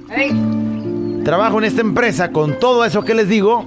Trabajo 1.25 1.59
en 1.59 1.65
esta 1.65 1.81
empresa 1.81 2.33
con 2.33 2.59
todo 2.59 2.85
eso 2.85 3.03
que 3.03 3.15
les 3.15 3.29
digo, 3.29 3.65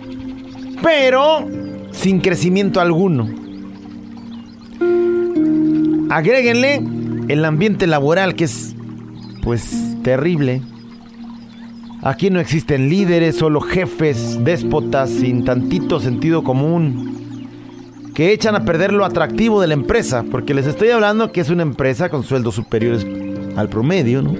pero 0.84 1.48
sin 1.92 2.20
crecimiento 2.20 2.82
alguno. 2.82 3.30
Agréguenle 6.10 6.82
el 7.28 7.46
ambiente 7.46 7.88
laboral 7.88 8.36
que 8.36 8.46
es, 8.46 8.76
pues, 9.42 9.96
terrible. 10.04 10.62
Aquí 12.02 12.30
no 12.30 12.40
existen 12.40 12.90
líderes, 12.90 13.36
solo 13.38 13.62
jefes, 13.62 14.44
déspotas 14.44 15.10
sin 15.10 15.44
tantito 15.44 16.00
sentido 16.00 16.44
común, 16.44 17.16
que 18.14 18.32
echan 18.32 18.56
a 18.56 18.64
perder 18.64 18.94
lo 18.94 19.06
atractivo 19.06 19.60
de 19.60 19.68
la 19.68 19.74
empresa, 19.74 20.24
porque 20.30 20.54
les 20.54 20.68
estoy 20.68 20.90
hablando 20.90 21.32
que 21.32 21.42
es 21.42 21.50
una 21.50 21.64
empresa 21.64 22.10
con 22.10 22.24
sueldos 22.24 22.56
superiores 22.56 23.06
al 23.58 23.70
promedio, 23.70 24.22
¿no? 24.22 24.36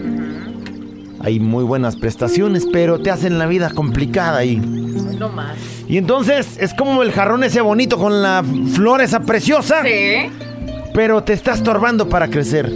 Hay 1.22 1.40
muy 1.40 1.64
buenas 1.64 1.96
prestaciones, 1.96 2.68
pero 2.72 3.00
te 3.00 3.10
hacen 3.10 3.40
la 3.40 3.48
vida 3.48 3.72
complicada 3.72 4.38
ahí. 4.38 4.58
No 4.58 5.30
más. 5.30 5.58
Y 5.88 5.98
entonces 5.98 6.58
es 6.60 6.76
como 6.76 7.02
el 7.02 7.12
jarrón 7.12 7.44
ese 7.44 7.62
bonito 7.62 7.98
con 7.98 8.22
la 8.22 8.44
flor 8.74 9.02
esa 9.02 9.22
preciosa, 9.22 9.82
Sí. 9.84 10.30
Pero 10.96 11.24
te 11.24 11.34
está 11.34 11.54
estorbando 11.54 12.08
para 12.08 12.30
crecer. 12.30 12.72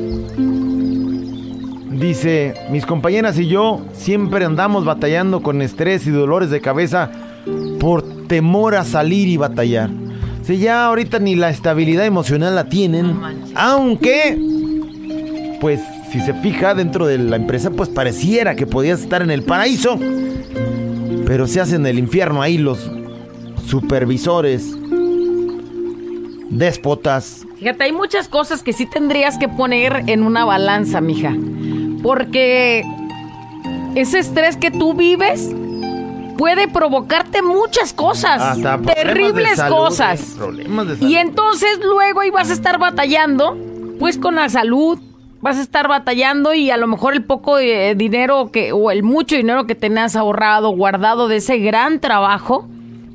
Dice, 1.90 2.54
mis 2.70 2.86
compañeras 2.86 3.40
y 3.40 3.48
yo 3.48 3.82
siempre 3.94 4.44
andamos 4.44 4.84
batallando 4.84 5.42
con 5.42 5.62
estrés 5.62 6.06
y 6.06 6.12
dolores 6.12 6.50
de 6.50 6.60
cabeza 6.60 7.10
por 7.80 8.28
temor 8.28 8.76
a 8.76 8.84
salir 8.84 9.30
y 9.30 9.38
batallar. 9.38 9.90
Si 10.44 10.58
ya 10.58 10.86
ahorita 10.86 11.20
ni 11.20 11.36
la 11.36 11.50
estabilidad 11.50 12.06
emocional 12.06 12.56
la 12.56 12.66
tienen, 12.66 13.18
aunque, 13.56 14.38
pues 15.62 15.80
si 16.12 16.20
se 16.20 16.34
fija 16.34 16.74
dentro 16.74 17.08
de 17.08 17.20
la 17.20 17.38
empresa, 17.38 17.72
pues 17.72 17.88
pareciera 17.88 18.56
que 18.56 18.68
podías 18.68 19.00
estar 19.00 19.22
en 19.22 19.32
el 19.32 19.44
paraíso, 19.44 19.98
pero 21.26 21.48
se 21.48 21.62
hacen 21.62 21.86
el 21.86 21.98
infierno 22.00 22.42
ahí 22.42 22.58
los 22.58 22.92
supervisores, 23.66 24.76
déspotas, 26.50 27.46
Fíjate, 27.60 27.84
hay 27.84 27.92
muchas 27.92 28.28
cosas 28.30 28.64
que 28.64 28.74
sí 28.74 28.86
tendrías 28.86 29.38
que 29.38 29.48
poner 29.50 30.04
en 30.08 30.24
una 30.24 30.46
balanza, 30.46 31.02
mija. 31.02 31.34
Porque 32.02 32.84
ese 33.96 34.20
estrés 34.20 34.56
que 34.58 34.72
tú 34.72 34.94
vives 34.94 35.54
puede 36.38 36.70
provocarte 36.70 37.42
muchas 37.42 37.92
cosas, 37.92 38.42
Hasta 38.42 38.78
terribles 38.78 39.58
salud, 39.58 39.76
cosas. 39.76 40.38
eh. 40.40 40.98
Y 41.02 41.18
entonces 41.18 41.80
luego 41.84 42.22
ahí 42.22 42.30
vas 42.30 42.50
a 42.50 42.54
estar 42.54 42.80
batallando, 42.80 43.58
pues 44.00 44.18
con 44.18 44.36
la 44.36 44.48
salud, 44.48 44.98
vas 45.42 45.58
a 45.58 45.62
estar 45.62 45.90
batallando 45.90 46.54
y 46.54 46.72
a 46.72 46.78
lo 46.78 46.88
mejor 46.88 47.14
el 47.14 47.26
poco 47.26 47.58
de 47.58 47.94
dinero 47.96 48.52
que 48.52 48.72
o 48.72 48.90
el 48.90 49.04
mucho 49.04 49.36
dinero 49.36 49.68
que 49.68 49.76
tenías 49.76 50.16
ahorrado, 50.16 50.70
guardado 50.70 51.28
de 51.28 51.38
ese 51.38 51.58
gran 51.58 52.00
trabajo, 52.00 52.66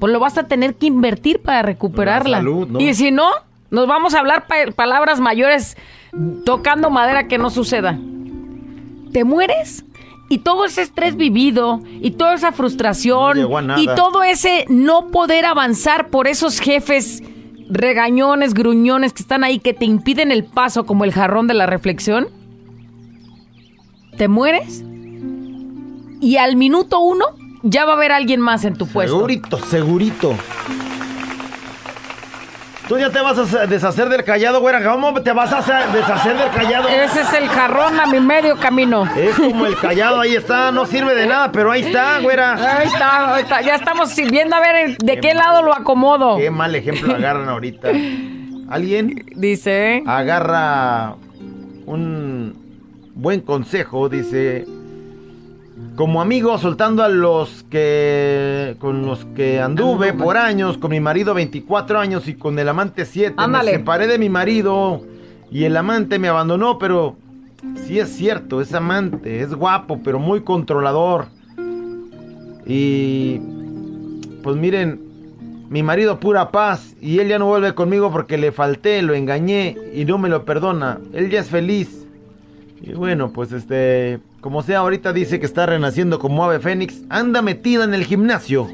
pues 0.01 0.13
lo 0.13 0.21
vas 0.21 0.37
a 0.37 0.43
tener 0.43 0.75
que 0.75 0.87
invertir 0.87 1.41
para 1.41 1.63
recuperarla. 1.63 2.39
salud, 2.39 2.69
¿no? 2.69 2.79
Y 2.81 2.93
si 2.93 3.11
no, 3.11 3.29
nos 3.75 3.87
vamos 3.87 4.15
a 4.15 4.21
hablar 4.21 4.47
pa- 4.47 4.71
palabras 4.75 5.21
mayores 5.21 5.77
tocando 6.47 6.91
madera 6.91 7.29
que 7.29 7.39
no 7.39 7.51
suceda. 7.51 7.99
Te 9.13 9.25
mueres 9.25 9.85
y 10.29 10.39
todo 10.39 10.65
ese 10.65 10.83
estrés 10.83 11.17
vivido 11.17 11.81
y 12.01 12.13
toda 12.13 12.35
esa 12.35 12.53
frustración 12.53 13.39
No 13.41 13.79
y 13.79 13.87
todo 13.95 14.23
ese 14.23 14.65
no 14.69 15.09
poder 15.09 15.45
avanzar 15.45 16.09
por 16.09 16.27
esos 16.27 16.59
jefes 16.61 17.23
regañones, 17.69 18.55
gruñones 18.55 19.13
que 19.13 19.23
están 19.23 19.43
ahí 19.45 19.59
que 19.59 19.73
te 19.75 19.85
impiden 19.85 20.31
el 20.33 20.45
paso 20.45 20.85
como 20.87 21.05
el 21.05 21.13
jarrón 21.13 21.47
de 21.47 21.55
la 21.55 21.67
reflexión. 21.67 22.29
Te 24.17 24.29
mueres 24.29 24.85
y 26.21 26.37
al 26.37 26.57
minuto 26.57 27.01
uno 27.01 27.25
ya 27.63 27.85
va 27.85 27.93
a 27.93 27.97
haber 27.97 28.13
alguien 28.13 28.41
más 28.41 28.65
en 28.65 28.75
tu 28.77 28.87
puesto. 28.87 29.17
Segurito, 29.17 29.59
segurito. 29.59 30.35
Tú 32.89 32.99
ya 32.99 33.09
te 33.11 33.19
vas 33.21 33.39
a 33.55 33.67
deshacer 33.67 34.11
del 34.11 34.25
callado, 34.25 34.61
güera. 34.61 34.85
¿Cómo 34.85 35.15
te 35.23 35.33
vas 35.33 35.51
a 35.53 35.59
hacer- 35.59 35.89
deshacer 35.93 36.37
del 36.37 36.51
callado? 36.51 36.89
Ese 36.89 37.23
es 37.23 37.33
el 37.33 37.49
jarrón 37.49 37.99
a 37.99 38.07
mi 38.07 38.21
medio 38.21 38.57
camino. 38.59 39.09
Es 39.17 39.37
como 39.37 39.65
el 39.65 39.77
callado, 39.79 40.21
ahí 40.21 40.35
está, 40.35 40.71
no 40.71 40.85
sirve 40.85 41.15
de 41.15 41.27
nada, 41.27 41.51
pero 41.51 41.71
ahí 41.73 41.81
está, 41.83 42.19
güera. 42.21 42.53
Ahí 42.79 42.87
está, 42.87 43.35
ahí 43.37 43.43
está. 43.43 43.61
Ya 43.63 43.75
estamos 43.77 44.15
viendo 44.15 44.55
a 44.55 44.61
ver 44.61 44.99
de 44.99 45.19
qué 45.19 45.33
lado 45.33 45.63
lo 45.63 45.73
acomodo. 45.75 46.37
Qué 46.37 46.51
mal 46.51 46.75
ejemplo 46.75 47.15
agarran 47.15 47.49
ahorita. 47.49 47.89
Alguien 48.69 49.25
Dice. 49.35 50.03
agarra 50.07 51.15
un 51.87 52.55
buen 53.15 53.41
consejo, 53.41 54.11
dice, 54.11 54.67
como 55.97 56.21
amigo 56.21 56.59
soltando 56.59 57.03
a 57.03 57.09
los 57.09 57.65
que 57.71 58.77
con 58.79 59.07
los 59.07 59.25
que 59.37 59.61
anduve 59.61 60.13
por 60.13 60.37
años, 60.37 60.77
con 60.79 60.91
mi 60.91 61.01
marido 61.01 61.35
24 61.35 61.99
años 61.99 62.27
y 62.29 62.35
con 62.35 62.59
el 62.59 62.69
amante 62.69 63.05
7, 63.05 63.35
me 63.37 63.43
Ándale. 63.45 63.73
separé 63.73 64.07
de 64.07 64.19
mi 64.19 64.29
marido 64.29 65.03
y 65.51 65.65
el 65.65 65.77
amante 65.77 66.19
me 66.19 66.29
abandonó, 66.29 66.79
pero 66.79 67.17
sí 67.87 67.99
es 67.99 68.11
cierto, 68.11 68.61
es 68.61 68.75
amante, 68.75 69.41
es 69.41 69.55
guapo, 69.55 70.01
pero 70.03 70.19
muy 70.19 70.41
controlador. 70.41 71.27
Y 72.67 73.41
pues 74.43 74.57
miren, 74.57 75.01
mi 75.69 75.83
marido 75.83 76.19
pura 76.19 76.51
paz 76.51 76.97
y 77.01 77.21
él 77.21 77.29
ya 77.29 77.39
no 77.39 77.47
vuelve 77.47 77.75
conmigo 77.75 78.11
porque 78.11 78.37
le 78.37 78.53
falté, 78.53 79.01
lo 79.03 79.15
engañé 79.15 79.77
y 79.95 80.05
no 80.05 80.19
me 80.19 80.29
lo 80.29 80.45
perdona. 80.45 80.99
Él 81.13 81.31
ya 81.31 81.41
es 81.41 81.49
feliz. 81.49 82.04
Y 82.87 82.93
bueno, 82.93 83.31
pues 83.31 83.53
este, 83.53 84.19
como 84.41 84.63
sea, 84.63 84.81
ahorita 84.81 85.13
dice 85.13 85.41
que 85.41 85.47
está 85.47 85.65
renaciendo 85.65 86.19
como 86.19 86.45
ave 86.45 86.61
fénix, 86.61 87.03
anda 87.09 87.41
metida 87.41 87.85
en 87.85 87.95
el 87.95 88.05
gimnasio. 88.05 88.69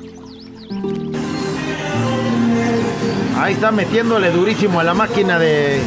Ahí 3.36 3.54
está 3.54 3.70
metiéndole 3.70 4.30
durísimo 4.30 4.80
a 4.80 4.84
la 4.84 4.94
máquina 4.94 5.38
de 5.38 5.80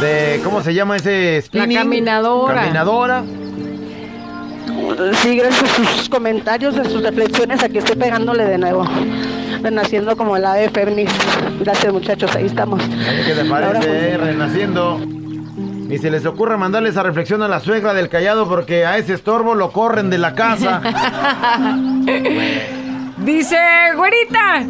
de 0.00 0.40
¿cómo 0.42 0.62
se 0.62 0.74
llama 0.74 0.96
ese 0.96 1.40
spinning? 1.42 1.78
caminadora. 1.78 2.54
Caminadora. 2.54 3.24
Sí, 5.22 5.36
gracias 5.36 5.78
a 5.78 5.84
sus 5.96 6.08
comentarios, 6.08 6.76
a 6.76 6.84
sus 6.84 7.02
reflexiones, 7.02 7.62
aquí 7.62 7.78
estoy 7.78 7.96
pegándole 7.96 8.44
de 8.44 8.58
nuevo. 8.58 8.84
Renaciendo 9.62 10.16
como 10.16 10.36
el 10.36 10.44
ave 10.44 10.68
fénix. 10.70 11.12
Gracias, 11.60 11.92
muchachos, 11.92 12.34
ahí 12.34 12.46
estamos. 12.46 12.82
¿Qué 12.82 13.32
te 13.34 13.40
Ahora, 13.40 13.72
parece? 13.72 14.16
Renaciendo. 14.18 15.00
Ni 15.92 15.98
se 15.98 16.10
les 16.10 16.24
ocurra 16.24 16.56
mandarle 16.56 16.88
esa 16.88 17.02
reflexión 17.02 17.42
a 17.42 17.48
la 17.48 17.60
suegra 17.60 17.92
del 17.92 18.08
callado 18.08 18.48
porque 18.48 18.86
a 18.86 18.96
ese 18.96 19.12
estorbo 19.12 19.54
lo 19.54 19.72
corren 19.72 20.08
de 20.08 20.16
la 20.16 20.34
casa. 20.34 20.80
Dice, 23.18 23.58
güerita, 23.94 24.64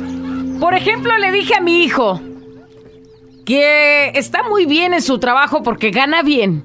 por 0.59 0.75
ejemplo, 0.75 1.17
le 1.19 1.31
dije 1.31 1.55
a 1.55 1.61
mi 1.61 1.85
hijo 1.85 2.21
que 3.47 4.09
está 4.17 4.43
muy 4.49 4.67
bien 4.67 4.95
en 4.95 5.01
su 5.01 5.21
trabajo 5.21 5.63
porque 5.63 5.93
gana 5.93 6.23
bien 6.23 6.65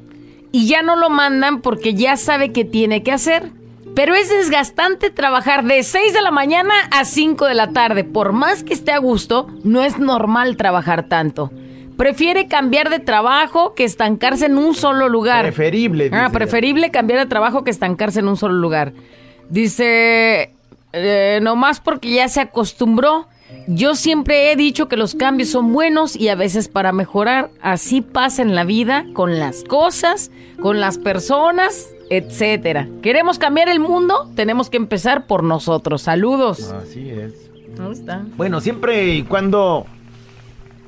y 0.52 0.68
ya 0.68 0.82
no 0.82 0.96
lo 0.96 1.12
mandan 1.12 1.62
porque 1.62 1.94
ya 1.94 2.18
sabe 2.18 2.52
que 2.52 2.66
tiene 2.66 3.04
que 3.04 3.12
hacer. 3.12 3.52
Pero 3.94 4.16
es 4.16 4.28
desgastante 4.32 5.12
trabajar 5.12 5.66
de 5.66 5.84
6 5.84 6.16
de 6.16 6.22
la 6.24 6.32
mañana 6.32 6.74
a 6.90 7.06
5 7.06 7.46
de 7.46 7.54
la 7.54 7.74
tarde. 7.74 8.04
Por 8.04 8.34
más 8.34 8.64
que 8.64 8.74
esté 8.74 8.92
a 8.92 8.98
gusto, 8.98 9.46
no 9.64 9.84
es 9.84 10.00
normal 10.00 10.58
trabajar 10.58 11.08
tanto. 11.08 11.52
Prefiere 11.98 12.48
cambiar 12.48 12.90
de 12.90 13.00
trabajo 13.00 13.74
que 13.74 13.84
estancarse 13.84 14.46
en 14.46 14.58
un 14.58 14.76
solo 14.76 15.10
lugar. 15.10 15.44
Preferible. 15.44 16.10
Ah, 16.14 16.30
preferible 16.32 16.92
cambiar 16.92 17.20
de 17.20 17.26
trabajo 17.26 17.64
que 17.64 17.72
estancarse 17.72 18.20
en 18.20 18.28
un 18.28 18.38
solo 18.38 18.54
lugar. 18.54 18.94
Dice, 19.50 20.54
eh, 20.94 21.40
nomás 21.42 21.80
porque 21.80 22.12
ya 22.12 22.28
se 22.30 22.42
acostumbró. 22.42 23.28
Yo 23.68 23.96
siempre 23.96 24.52
he 24.52 24.56
dicho 24.56 24.88
que 24.88 24.98
los 24.98 25.16
cambios 25.16 25.50
son 25.50 25.74
buenos 25.74 26.16
y 26.16 26.28
a 26.30 26.36
veces 26.36 26.68
para 26.68 26.92
mejorar. 26.92 27.50
Así 27.62 28.02
pasa 28.02 28.42
en 28.42 28.56
la 28.56 28.64
vida, 28.64 29.06
con 29.14 29.40
las 29.40 29.64
cosas, 29.64 30.32
con 30.62 30.80
las 30.80 30.98
personas, 30.98 31.90
etcétera. 32.10 32.88
¿Queremos 33.02 33.40
cambiar 33.40 33.70
el 33.70 33.80
mundo? 33.80 34.32
Tenemos 34.36 34.70
que 34.70 34.78
empezar 34.78 35.28
por 35.28 35.44
nosotros. 35.44 36.02
Saludos. 36.04 36.72
Así 36.72 37.10
es. 37.10 37.50
Ahí 37.80 37.92
está. 37.92 38.26
Bueno, 38.36 38.62
siempre 38.62 39.14
y 39.14 39.24
cuando 39.24 39.86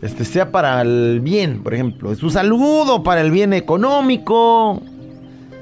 este 0.01 0.23
sea 0.23 0.51
para 0.51 0.81
el 0.81 1.19
bien, 1.21 1.61
por 1.61 1.73
ejemplo, 1.73 2.13
su 2.15 2.29
salud 2.29 2.89
o 2.89 3.03
para 3.03 3.21
el 3.21 3.31
bien 3.31 3.53
económico. 3.53 4.81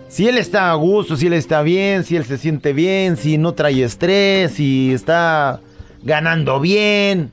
Si 0.08 0.28
él 0.28 0.38
está 0.38 0.72
a 0.72 0.76
gusto, 0.76 1.18
si 1.18 1.28
él 1.28 1.34
está 1.34 1.62
bien, 1.64 2.04
si 2.04 2.16
él 2.16 2.24
se 2.24 2.38
siente 2.38 2.72
bien, 2.72 3.18
si 3.18 3.38
no 3.38 3.54
trae 3.54 3.84
estrés, 3.84 4.54
si 4.54 4.94
está 4.94 5.60
ganando 6.04 6.60
bien. 6.60 7.32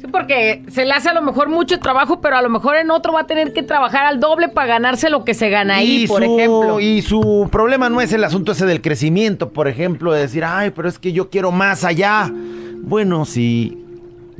Sí, 0.00 0.08
porque 0.10 0.64
se 0.68 0.84
le 0.84 0.92
hace 0.92 1.10
a 1.10 1.14
lo 1.14 1.22
mejor 1.22 1.48
mucho 1.48 1.78
trabajo, 1.78 2.20
pero 2.20 2.36
a 2.36 2.42
lo 2.42 2.48
mejor 2.48 2.76
en 2.76 2.90
otro 2.90 3.12
va 3.12 3.20
a 3.20 3.26
tener 3.26 3.52
que 3.52 3.62
trabajar 3.62 4.06
al 4.06 4.18
doble 4.18 4.48
para 4.48 4.66
ganarse 4.66 5.10
lo 5.10 5.24
que 5.24 5.34
se 5.34 5.50
gana 5.50 5.76
ahí, 5.76 6.04
y 6.04 6.06
por 6.08 6.24
su, 6.24 6.36
ejemplo. 6.38 6.80
Y 6.80 7.02
su 7.02 7.48
problema 7.52 7.88
no 7.88 8.00
es 8.00 8.12
el 8.12 8.24
asunto 8.24 8.52
ese 8.52 8.66
del 8.66 8.80
crecimiento, 8.80 9.52
por 9.52 9.68
ejemplo, 9.68 10.12
de 10.12 10.22
decir, 10.22 10.44
ay, 10.44 10.70
pero 10.70 10.88
es 10.88 10.98
que 10.98 11.12
yo 11.12 11.30
quiero 11.30 11.52
más 11.52 11.84
allá. 11.84 12.32
Bueno, 12.80 13.24
si 13.24 13.81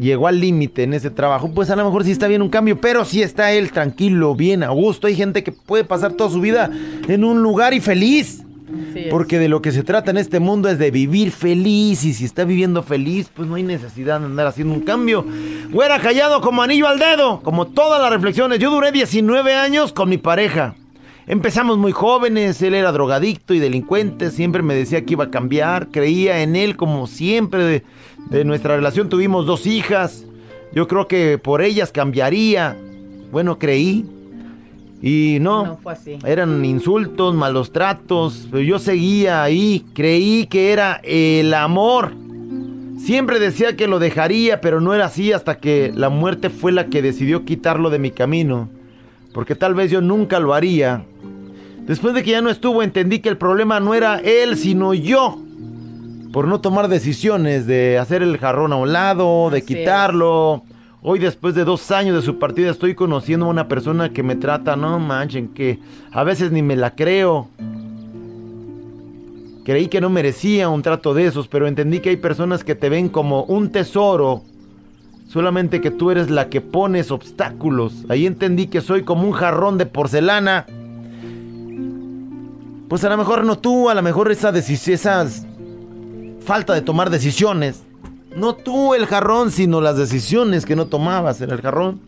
llegó 0.03 0.29
al 0.29 0.41
límite 0.41 0.83
en 0.83 0.95
ese 0.95 1.11
trabajo, 1.11 1.51
pues 1.55 1.71
a 1.71 1.77
lo 1.77 1.85
mejor 1.85 2.05
sí 2.05 2.11
está 2.11 2.29
bien 2.29 2.43
un 2.43 2.49
cambio, 2.49 2.81
pero 2.81 3.05
si 3.05 3.23
está 3.23 3.53
él 3.53 3.73
tranquilo, 3.73 4.35
bien, 4.35 4.63
a 4.63 4.69
gusto. 4.69 5.07
Hay 5.07 5.17
gente 5.17 5.43
que 5.43 5.53
puede 5.53 5.85
pasar 5.85 6.13
toda 6.13 6.31
su 6.31 6.41
vida 6.41 6.71
en 7.09 7.25
un 7.25 7.43
lugar 7.43 7.75
y 7.75 7.81
feliz. 7.81 8.43
Porque 9.11 9.39
de 9.39 9.49
lo 9.49 9.61
que 9.63 9.73
se 9.73 9.83
trata 9.83 10.11
en 10.11 10.17
este 10.17 10.41
mundo 10.41 10.69
es 10.69 10.79
de 10.79 10.91
vivir 10.91 11.31
feliz. 11.31 12.05
Y 12.05 12.15
si 12.15 12.25
está 12.25 12.45
viviendo 12.45 12.83
feliz, 12.83 13.31
pues 13.35 13.49
no 13.49 13.57
hay 13.57 13.63
necesidad 13.63 14.21
de 14.21 14.27
andar 14.27 14.47
haciendo 14.47 14.75
un 14.75 14.81
cambio. 14.81 15.25
Güera 15.71 15.99
callado 16.01 16.41
como 16.41 16.63
anillo 16.63 16.89
al 16.89 16.99
dedo. 16.99 17.41
Como 17.43 17.67
todas 17.67 18.01
las 18.01 18.11
reflexiones. 18.11 18.59
Yo 18.59 18.71
duré 18.71 18.93
19 18.93 19.55
años 19.55 19.93
con 19.93 20.09
mi 20.09 20.19
pareja. 20.19 20.75
Empezamos 21.27 21.79
muy 21.79 21.93
jóvenes. 21.93 22.61
Él 22.63 22.75
era 22.75 22.93
drogadicto 22.93 23.55
y 23.55 23.59
delincuente. 23.59 24.31
Siempre 24.31 24.63
me 24.63 24.75
decía 24.75 25.05
que 25.05 25.13
iba 25.13 25.25
a 25.25 25.31
cambiar. 25.31 25.89
Creía 25.89 26.43
en 26.43 26.57
él 26.57 26.77
como 26.77 27.07
siempre. 27.07 27.85
De, 28.31 28.45
nuestra 28.45 28.77
relación 28.77 29.09
tuvimos 29.09 29.47
dos 29.47 29.67
hijas. 29.67 30.25
Yo 30.73 30.89
creo 30.89 31.09
que 31.09 31.39
por 31.39 31.63
ellas 31.63 31.93
cambiaría. 31.93 32.77
Bueno, 33.31 33.59
creí. 33.59 34.07
Y 35.03 35.39
no, 35.41 35.67
No 35.67 35.77
fue 35.79 35.95
así. 35.95 36.19
eran 36.25 36.65
insultos, 36.65 37.35
malos 37.35 37.73
tratos, 37.73 38.47
pero 38.51 38.63
yo 38.63 38.79
seguía 38.79 39.43
ahí, 39.43 39.85
creí 39.95 40.47
que 40.47 40.73
era 40.73 41.01
el 41.03 41.53
amor. 41.55 42.13
Siempre 42.99 43.41
decía 43.41 43.75
que 43.75 43.89
lo 43.89 43.99
dejaría, 43.99 44.61
pero 44.61 44.81
no 44.81 44.95
era 44.95 45.07
así 45.07 45.33
hasta 45.33 45.59
que 45.59 45.93
la 45.93 46.09
muerte 46.09 46.51
fue 46.51 46.71
la 46.71 46.87
que 46.87 47.03
decidió 47.03 47.45
quitarlo 47.45 47.91
de 47.91 47.99
mi 47.99 48.13
camino, 48.13 48.69
porque 49.35 49.57
tal 49.57 49.75
vez 49.75 49.91
yo 49.91 50.01
nunca 50.01 50.39
lo 50.39 50.55
haría. 50.55 51.05
Después 51.85 52.15
de 52.15 52.23
que 52.23 52.31
ya 52.31 52.41
no 52.41 52.49
estuvo, 52.49 52.81
entendí 52.81 53.19
que 53.19 53.29
el 53.29 53.39
problema 53.39 53.81
no 53.81 53.95
era 53.95 54.21
él, 54.21 54.57
sino 54.57 54.95
yo. 54.95 55.42
Por 56.33 56.49
no 56.49 56.63
tomar 56.63 56.89
decisiones 56.89 57.67
de 57.67 57.99
hacer 57.99 58.23
el 58.23 58.39
jarrón 58.39 58.73
a 58.73 58.77
un 58.77 58.93
lado, 58.93 59.51
de 59.51 59.59
Así 59.59 59.75
es. 59.75 59.79
quitarlo. 59.79 60.63
Hoy, 61.03 61.19
después 61.19 61.55
de 61.55 61.65
dos 61.65 61.91
años 61.91 62.17
de 62.17 62.23
su 62.23 62.39
partida, 62.39 62.71
estoy 62.71 62.95
conociendo 62.95 63.47
a 63.47 63.51
una 63.51 63.69
persona 63.69 64.13
que 64.15 64.23
me 64.23 64.37
trata, 64.37 64.75
no 64.75 64.99
manchen, 64.99 65.49
que 65.49 65.79
a 66.11 66.25
veces 66.25 66.51
ni 66.51 66.63
me 66.63 66.75
la 66.75 66.95
creo. 66.95 67.49
Creí 69.65 69.89
que 69.89 70.01
no 70.01 70.09
merecía 70.09 70.71
un 70.71 70.81
trato 70.81 71.13
de 71.13 71.27
esos, 71.27 71.49
pero 71.49 71.67
entendí 71.67 72.01
que 72.01 72.11
hay 72.11 72.17
personas 72.17 72.65
que 72.65 72.75
te 72.75 72.89
ven 72.89 73.11
como 73.11 73.45
un 73.45 73.71
tesoro. 73.71 74.43
Solamente 75.29 75.81
que 75.81 75.91
tú 75.91 76.11
eres 76.11 76.31
la 76.31 76.49
que 76.49 76.61
pones 76.63 77.11
obstáculos. 77.11 78.07
Ahí 78.09 78.27
entendí 78.27 78.69
que 78.69 78.81
soy 78.81 79.03
como 79.03 79.25
un 79.25 79.33
jarrón 79.33 79.77
de 79.77 79.87
porcelana. 79.87 80.67
Pues 82.89 83.05
a 83.05 83.09
lo 83.11 83.17
mejor 83.19 83.45
no 83.45 83.59
tú, 83.59 83.89
a 83.89 83.95
lo 83.95 84.03
mejor 84.03 84.31
esa 84.31 84.51
esas 84.51 85.47
falta 86.43 86.75
de 86.75 86.83
tomar 86.83 87.11
decisiones. 87.11 87.83
No 88.37 88.55
tú 88.55 88.95
el 88.95 89.07
jarrón, 89.07 89.51
sino 89.51 89.81
las 89.81 89.97
decisiones 89.97 90.65
que 90.65 90.77
no 90.77 90.87
tomabas 90.87 91.41
en 91.41 91.51
el 91.51 91.61
jarrón. 91.61 92.01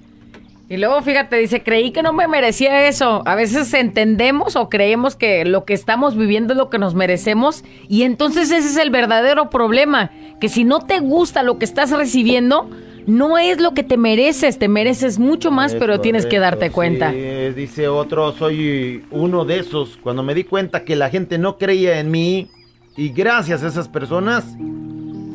Y 0.69 0.79
luego, 0.79 1.03
fíjate, 1.03 1.37
dice, 1.37 1.63
creí 1.63 1.91
que 1.93 2.03
no 2.03 2.15
me 2.15 2.27
merecía 2.27 2.89
eso. 2.89 3.23
A 3.27 3.35
veces 3.35 3.73
entendemos 3.75 4.57
o 4.57 4.71
creemos 4.71 5.15
que 5.15 5.45
lo 5.45 5.67
que 5.67 5.75
estamos 5.75 6.17
viviendo 6.17 6.55
es 6.55 6.57
lo 6.57 6.71
que 6.71 6.79
nos 6.79 6.95
merecemos 6.95 7.65
y 7.89 8.03
entonces 8.03 8.51
ese 8.51 8.69
es 8.69 8.77
el 8.79 8.89
verdadero 8.91 9.51
problema, 9.51 10.11
que 10.41 10.49
si 10.49 10.65
no 10.65 10.81
te 10.81 11.01
gusta 11.01 11.43
lo 11.43 11.59
que 11.59 11.67
estás 11.67 11.91
recibiendo, 11.91 12.71
no 13.07 13.37
es 13.37 13.61
lo 13.61 13.75
que 13.75 13.83
te 13.83 13.99
mereces, 13.99 14.59
te 14.59 14.69
mereces 14.69 15.19
mucho 15.19 15.51
más, 15.51 15.75
Es 15.75 15.79
pero 15.79 16.01
tienes 16.01 16.25
que 16.25 16.39
darte 16.39 16.71
cuenta. 16.71 17.11
sí, 17.11 17.19
dice 17.55 17.89
otro, 17.89 18.33
soy 18.33 19.05
uno 19.11 19.45
de 19.45 19.59
esos. 19.59 19.99
Cuando 20.03 20.23
me 20.23 20.35
di 20.35 20.45
cuenta 20.45 20.85
que 20.85 20.97
la 20.97 21.11
gente 21.11 21.37
no 21.37 21.59
creía 21.59 22.01
en 22.01 22.11
mí 22.11 22.49
y 22.97 23.09
gracias 23.11 23.63
a 23.63 23.69
esas 23.69 23.89
personas 23.89 24.45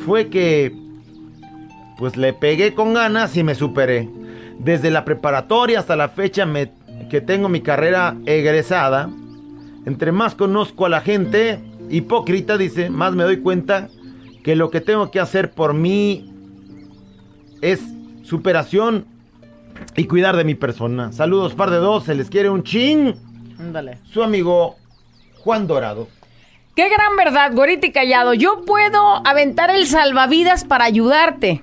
fue 0.05 0.27
que 0.29 0.73
pues 1.97 2.15
le 2.15 2.31
pegué 2.33 2.73
con 2.73 2.93
ganas 2.93 3.35
y 3.35 3.43
me 3.43 3.55
superé. 3.55 4.09
Desde 4.59 4.89
la 4.91 5.03
preparatoria 5.05 5.79
hasta 5.79 5.95
la 5.95 6.09
fecha 6.09 6.45
me- 6.45 6.71
que 7.09 7.21
tengo 7.21 7.49
mi 7.49 7.61
carrera 7.61 8.15
egresada, 8.25 9.09
entre 9.85 10.11
más 10.11 10.35
conozco 10.35 10.85
a 10.85 10.89
la 10.89 11.01
gente, 11.01 11.59
hipócrita 11.89 12.57
dice, 12.57 12.89
más 12.89 13.13
me 13.15 13.23
doy 13.23 13.37
cuenta 13.37 13.89
que 14.43 14.55
lo 14.55 14.69
que 14.69 14.79
tengo 14.81 15.11
que 15.11 15.19
hacer 15.19 15.51
por 15.51 15.73
mí 15.73 16.31
es 17.61 17.81
superación 18.23 19.05
y 19.97 20.05
cuidar 20.05 20.37
de 20.37 20.43
mi 20.45 20.55
persona. 20.55 21.11
Saludos, 21.11 21.53
par 21.53 21.69
de 21.71 21.77
dos, 21.77 22.05
se 22.05 22.15
les 22.15 22.29
quiere 22.29 22.49
un 22.49 22.63
chin. 22.63 23.15
Ándale. 23.59 23.97
Su 24.03 24.23
amigo 24.23 24.75
Juan 25.39 25.67
Dorado. 25.67 26.07
Qué 26.75 26.88
gran 26.88 27.15
verdad, 27.17 27.53
güerita 27.53 27.88
y 27.88 27.91
callado. 27.91 28.34
Yo 28.34 28.63
puedo 28.65 29.25
aventar 29.27 29.69
el 29.69 29.86
salvavidas 29.88 30.63
para 30.63 30.86
ayudarte. 30.86 31.62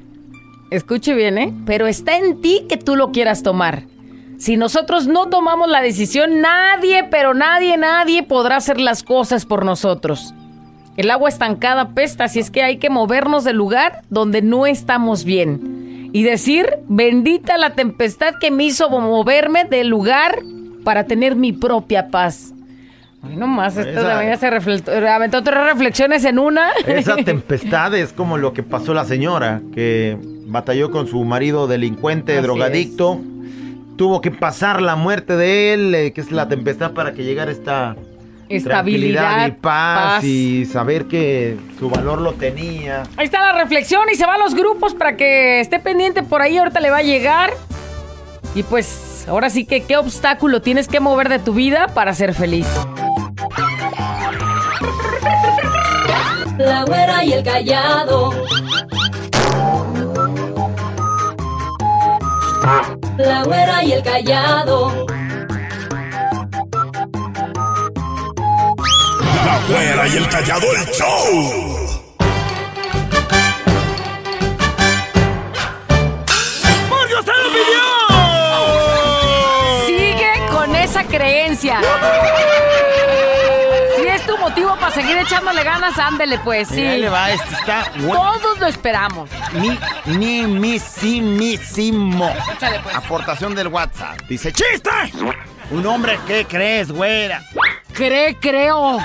Escuche 0.71 1.15
bien, 1.15 1.39
¿eh? 1.39 1.55
Pero 1.65 1.87
está 1.87 2.17
en 2.17 2.41
ti 2.41 2.67
que 2.69 2.77
tú 2.77 2.97
lo 2.97 3.13
quieras 3.13 3.43
tomar. 3.43 3.85
Si 4.39 4.57
nosotros 4.57 5.07
no 5.07 5.29
tomamos 5.29 5.69
la 5.69 5.81
decisión, 5.81 6.41
nadie, 6.41 7.05
pero 7.05 7.33
nadie, 7.33 7.79
nadie 7.79 8.23
podrá 8.23 8.57
hacer 8.57 8.79
las 8.79 9.03
cosas 9.03 9.47
por 9.47 9.65
nosotros. 9.65 10.35
El 10.97 11.11
agua 11.11 11.29
estancada 11.29 11.95
pesta, 11.95 12.25
así 12.25 12.41
es 12.41 12.51
que 12.51 12.63
hay 12.63 12.79
que 12.79 12.91
movernos 12.91 13.45
del 13.45 13.57
lugar 13.57 14.03
donde 14.11 14.43
no 14.43 14.67
estamos 14.67 15.25
bien. 15.25 16.11
Y 16.13 16.23
decir, 16.23 16.67
bendita 16.89 17.57
la 17.59 17.71
tempestad 17.71 18.35
que 18.41 18.51
me 18.51 18.65
hizo 18.65 18.91
moverme 18.91 19.65
del 19.65 19.89
lugar 19.89 20.43
para 20.85 21.05
tener 21.05 21.37
mi 21.37 21.53
propia 21.53 22.09
paz. 22.09 22.53
Ay, 23.23 23.37
nomás, 23.37 23.77
esta 23.77 23.91
Esa- 23.91 24.09
también 24.09 24.39
se 24.39 24.51
refle- 24.51 25.09
aventó 25.09 25.43
tres 25.43 25.65
reflexiones 25.65 26.25
en 26.25 26.39
una. 26.39 26.71
Esa 26.87 27.17
tempestad 27.25 27.95
es 27.95 28.13
como 28.13 28.39
lo 28.39 28.53
que 28.53 28.63
pasó 28.63 28.95
la 28.95 29.05
señora, 29.05 29.61
que 29.75 30.17
batalló 30.47 30.91
con 30.91 31.09
su 31.09 31.25
marido 31.25 31.67
delincuente, 31.67 32.35
Así 32.35 32.43
drogadicto. 32.43 33.21
Tuvo 33.97 34.21
que 34.21 34.31
pasar 34.31 34.83
la 34.83 34.95
muerte 34.95 35.37
de 35.37 35.73
él, 35.73 35.95
eh, 35.95 36.13
que 36.13 36.21
es 36.21 36.31
la 36.31 36.49
tempestad 36.49 36.93
para 36.93 37.15
que 37.15 37.25
llegara 37.25 37.51
esta 37.51 37.97
Estabilidad, 38.49 39.23
tranquilidad 39.23 39.47
y 39.49 39.51
paz, 39.53 40.13
paz. 40.17 40.25
y 40.25 40.67
saber 40.67 41.07
que 41.07 41.57
su 41.79 41.89
valor 41.91 42.21
lo 42.21 42.35
tenía. 42.35 43.05
Ahí 43.17 43.25
está 43.25 43.41
la 43.41 43.59
reflexión 43.59 44.03
y 44.13 44.15
se 44.15 44.27
va 44.27 44.35
a 44.35 44.39
los 44.39 44.55
grupos 44.55 44.95
para 44.95 45.17
que 45.17 45.61
esté 45.61 45.79
pendiente 45.81 46.23
por 46.23 46.43
ahí, 46.43 46.59
ahorita 46.59 46.79
le 46.81 46.91
va 46.91 46.99
a 46.99 47.03
llegar. 47.03 47.51
Y 48.55 48.63
pues, 48.63 49.25
ahora 49.29 49.49
sí 49.51 49.65
que 49.65 49.83
qué 49.83 49.97
obstáculo 49.97 50.61
tienes 50.63 50.89
que 50.89 51.01
mover 51.01 51.29
de 51.31 51.39
tu 51.39 51.55
vida 51.55 51.89
para 51.95 52.15
ser 52.15 52.35
feliz. 52.35 52.67
La 56.59 56.85
güera 56.85 57.23
y 57.23 57.33
el 57.35 57.45
callado. 57.45 58.33
La 63.19 63.43
güera 63.45 63.85
y 63.85 63.93
el 63.93 64.03
callado. 64.03 65.07
La 69.45 69.61
güera 69.69 70.09
y 70.09 70.17
el 70.17 70.29
callado 70.29 70.67
el 70.73 70.87
show. 70.93 72.07
Sigue 79.87 80.33
con 80.51 80.75
esa 80.75 81.05
creencia. 81.05 81.81
Seguir 85.07 85.23
echándole 85.23 85.63
ganas, 85.63 85.99
ándele 85.99 86.39
pues, 86.39 86.69
sí. 86.69 86.85
Ahí 86.85 87.01
le 87.01 87.09
va, 87.09 87.31
este 87.31 87.55
está 87.55 87.91
bueno. 87.99 88.15
Todos 88.41 88.59
lo 88.59 88.67
esperamos. 88.67 89.31
Mi, 89.53 89.79
ni, 90.07 90.43
misimísimo. 90.47 92.35
Échale, 92.55 92.81
pues. 92.81 92.95
Aportación 92.95 93.55
del 93.55 93.69
WhatsApp. 93.69 94.21
Dice, 94.29 94.53
¡chiste! 94.53 94.91
Un 95.71 95.87
hombre, 95.87 96.19
¿qué 96.27 96.45
crees, 96.45 96.91
güera? 96.91 97.43
Cree, 97.93 98.37
creo. 98.37 98.99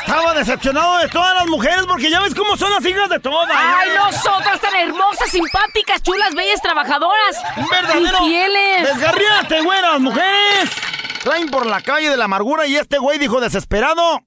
Estaba 0.00 0.34
decepcionado 0.34 0.98
de 0.98 1.08
todas 1.08 1.34
las 1.34 1.46
mujeres 1.46 1.84
porque 1.86 2.10
ya 2.10 2.20
ves 2.20 2.34
cómo 2.34 2.56
son 2.56 2.70
las 2.70 2.84
hijas 2.84 3.08
de 3.08 3.18
todas. 3.20 3.50
Ay, 3.50 3.90
nosotras 3.96 4.60
tan 4.60 4.74
hermosas, 4.74 5.28
simpáticas, 5.30 6.02
chulas, 6.02 6.34
bellas, 6.34 6.60
trabajadoras. 6.62 7.36
Un 7.56 7.68
verdadero 7.68 8.18
Infieles. 8.22 8.94
desgarriate, 8.94 9.60
güera, 9.62 9.92
las 9.92 10.00
mujeres. 10.00 10.70
Traen 11.22 11.48
por 11.50 11.66
la 11.66 11.80
calle 11.82 12.10
de 12.10 12.16
la 12.16 12.24
amargura 12.24 12.66
y 12.66 12.76
este 12.76 12.98
güey 12.98 13.18
dijo 13.18 13.40
desesperado. 13.40 14.22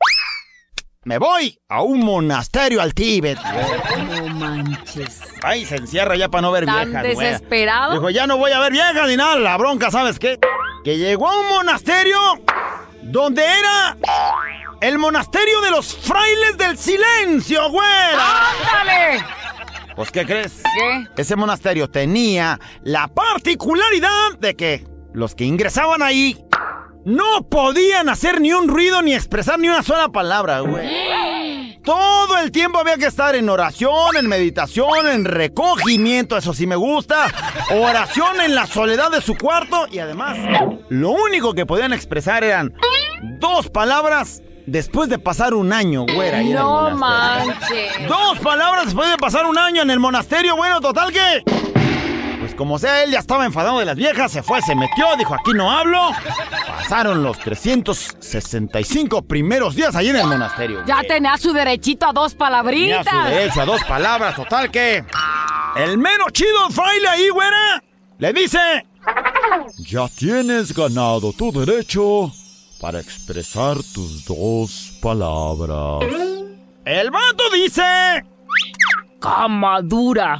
Me 1.03 1.17
voy 1.17 1.57
a 1.67 1.81
un 1.81 2.01
monasterio 2.05 2.79
al 2.79 2.93
Tíbet. 2.93 3.39
No 3.39 4.27
manches. 4.35 5.21
Ay, 5.41 5.65
se 5.65 5.77
encierra 5.77 6.15
ya 6.15 6.29
para 6.29 6.43
no 6.43 6.51
ver 6.51 6.65
Tan 6.67 6.91
viejas, 6.91 7.13
güera. 7.15 7.29
desesperado. 7.31 7.93
Dijo, 7.93 8.09
ya 8.11 8.27
no 8.27 8.37
voy 8.37 8.51
a 8.51 8.59
ver 8.59 8.71
viejas 8.71 9.07
ni 9.07 9.17
nada. 9.17 9.39
La 9.39 9.57
bronca, 9.57 9.89
¿sabes 9.89 10.19
qué? 10.19 10.37
Que 10.83 10.99
llegó 10.99 11.27
a 11.27 11.39
un 11.39 11.49
monasterio 11.49 12.19
donde 13.01 13.43
era 13.43 13.97
el 14.79 14.99
monasterio 14.99 15.59
de 15.61 15.71
los 15.71 15.91
frailes 15.91 16.55
del 16.59 16.77
silencio, 16.77 17.67
güera. 17.71 18.19
¡Ándale! 18.69 19.25
Pues, 19.95 20.11
¿qué 20.11 20.23
crees? 20.23 20.61
¿Qué? 20.61 21.07
Ese 21.19 21.35
monasterio 21.35 21.89
tenía 21.89 22.59
la 22.83 23.07
particularidad 23.07 24.37
de 24.39 24.55
que 24.55 24.85
los 25.13 25.33
que 25.33 25.45
ingresaban 25.45 26.03
ahí 26.03 26.37
no 27.05 27.43
podían 27.49 28.09
hacer 28.09 28.41
ni 28.41 28.53
un 28.53 28.67
ruido 28.67 29.01
ni 29.01 29.13
expresar 29.13 29.59
ni 29.59 29.67
una 29.67 29.83
sola 29.83 30.09
palabra, 30.09 30.59
güey. 30.59 31.79
Todo 31.83 32.37
el 32.37 32.51
tiempo 32.51 32.77
había 32.77 32.97
que 32.97 33.07
estar 33.07 33.35
en 33.35 33.49
oración, 33.49 34.15
en 34.15 34.27
meditación, 34.27 35.07
en 35.07 35.25
recogimiento, 35.25 36.37
eso 36.37 36.53
sí 36.53 36.67
me 36.67 36.75
gusta. 36.75 37.27
Oración 37.71 38.39
en 38.41 38.53
la 38.53 38.67
soledad 38.67 39.09
de 39.09 39.21
su 39.21 39.35
cuarto 39.35 39.87
y 39.91 39.97
además 39.97 40.37
lo 40.89 41.11
único 41.11 41.53
que 41.53 41.65
podían 41.65 41.91
expresar 41.93 42.43
eran 42.43 42.73
dos 43.39 43.69
palabras 43.69 44.43
después 44.67 45.09
de 45.09 45.17
pasar 45.17 45.55
un 45.55 45.73
año, 45.73 46.05
güera. 46.13 46.41
No 46.43 46.91
manches. 46.91 48.07
Dos 48.07 48.37
palabras 48.39 48.85
después 48.85 49.09
de 49.09 49.17
pasar 49.17 49.45
un 49.47 49.57
año 49.57 49.81
en 49.81 49.89
el 49.89 49.99
monasterio. 49.99 50.55
Bueno, 50.55 50.81
total 50.81 51.11
que. 51.11 51.70
Como 52.61 52.77
sea, 52.77 53.01
él 53.01 53.09
ya 53.09 53.17
estaba 53.17 53.47
enfadado 53.47 53.79
de 53.79 53.85
las 53.85 53.95
viejas, 53.95 54.31
se 54.31 54.43
fue, 54.43 54.61
se 54.61 54.75
metió, 54.75 55.07
dijo 55.17 55.33
aquí 55.33 55.51
no 55.51 55.71
hablo. 55.71 56.11
Pasaron 56.67 57.23
los 57.23 57.39
365 57.39 59.23
primeros 59.23 59.73
días 59.73 59.95
allí 59.95 60.09
en 60.09 60.17
el 60.17 60.27
monasterio. 60.27 60.83
Ya 60.85 61.01
tenía 61.01 61.35
su 61.39 61.53
derechito 61.53 62.05
a 62.05 62.13
dos 62.13 62.33
Tenía 62.33 62.37
palabritas. 62.37 63.07
su 63.07 63.29
derecho 63.31 63.61
a 63.61 63.65
dos 63.65 63.83
palabras, 63.85 64.35
total 64.35 64.69
que. 64.69 65.03
El 65.75 65.97
mero 65.97 66.25
chido 66.29 66.69
fraile 66.69 67.07
ahí, 67.07 67.29
güera, 67.29 67.81
le 68.19 68.31
dice. 68.31 68.59
Ya 69.79 70.07
tienes 70.07 70.71
ganado 70.75 71.33
tu 71.33 71.51
derecho 71.51 72.31
para 72.79 72.99
expresar 72.99 73.77
tus 73.77 74.23
dos 74.25 74.99
palabras. 75.01 76.03
El 76.85 77.09
vato 77.09 77.43
dice. 77.55 78.23
Cama 79.19 79.81
dura. 79.81 80.39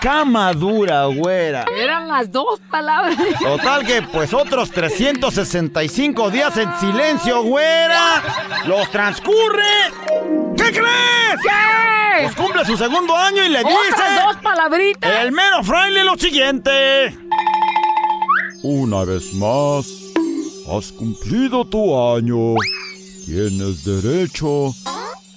Cama 0.00 0.52
dura, 0.54 1.04
güera. 1.06 1.66
Eran 1.78 2.08
las 2.08 2.32
dos 2.32 2.58
palabras. 2.70 3.16
Total 3.38 3.84
que 3.84 4.00
pues 4.02 4.32
otros 4.32 4.70
365 4.70 6.30
días 6.30 6.56
en 6.56 6.72
silencio, 6.80 7.42
güera. 7.42 8.22
Los 8.64 8.90
transcurre. 8.90 9.92
¿Qué 10.56 10.72
crees? 10.72 11.40
¿Qué? 11.42 12.22
Pues 12.22 12.34
cumple 12.34 12.64
su 12.64 12.76
segundo 12.78 13.14
año 13.14 13.44
y 13.44 13.50
le 13.50 13.58
dice 13.58 14.02
dos 14.24 14.36
palabritas. 14.42 15.22
el 15.22 15.32
mero 15.32 15.62
fraile 15.62 16.04
lo 16.04 16.16
siguiente. 16.16 17.16
Una 18.62 19.04
vez 19.04 19.32
más, 19.34 19.86
has 20.74 20.92
cumplido 20.92 21.64
tu 21.66 22.14
año. 22.14 22.54
Tienes 23.26 23.84
derecho 23.84 24.74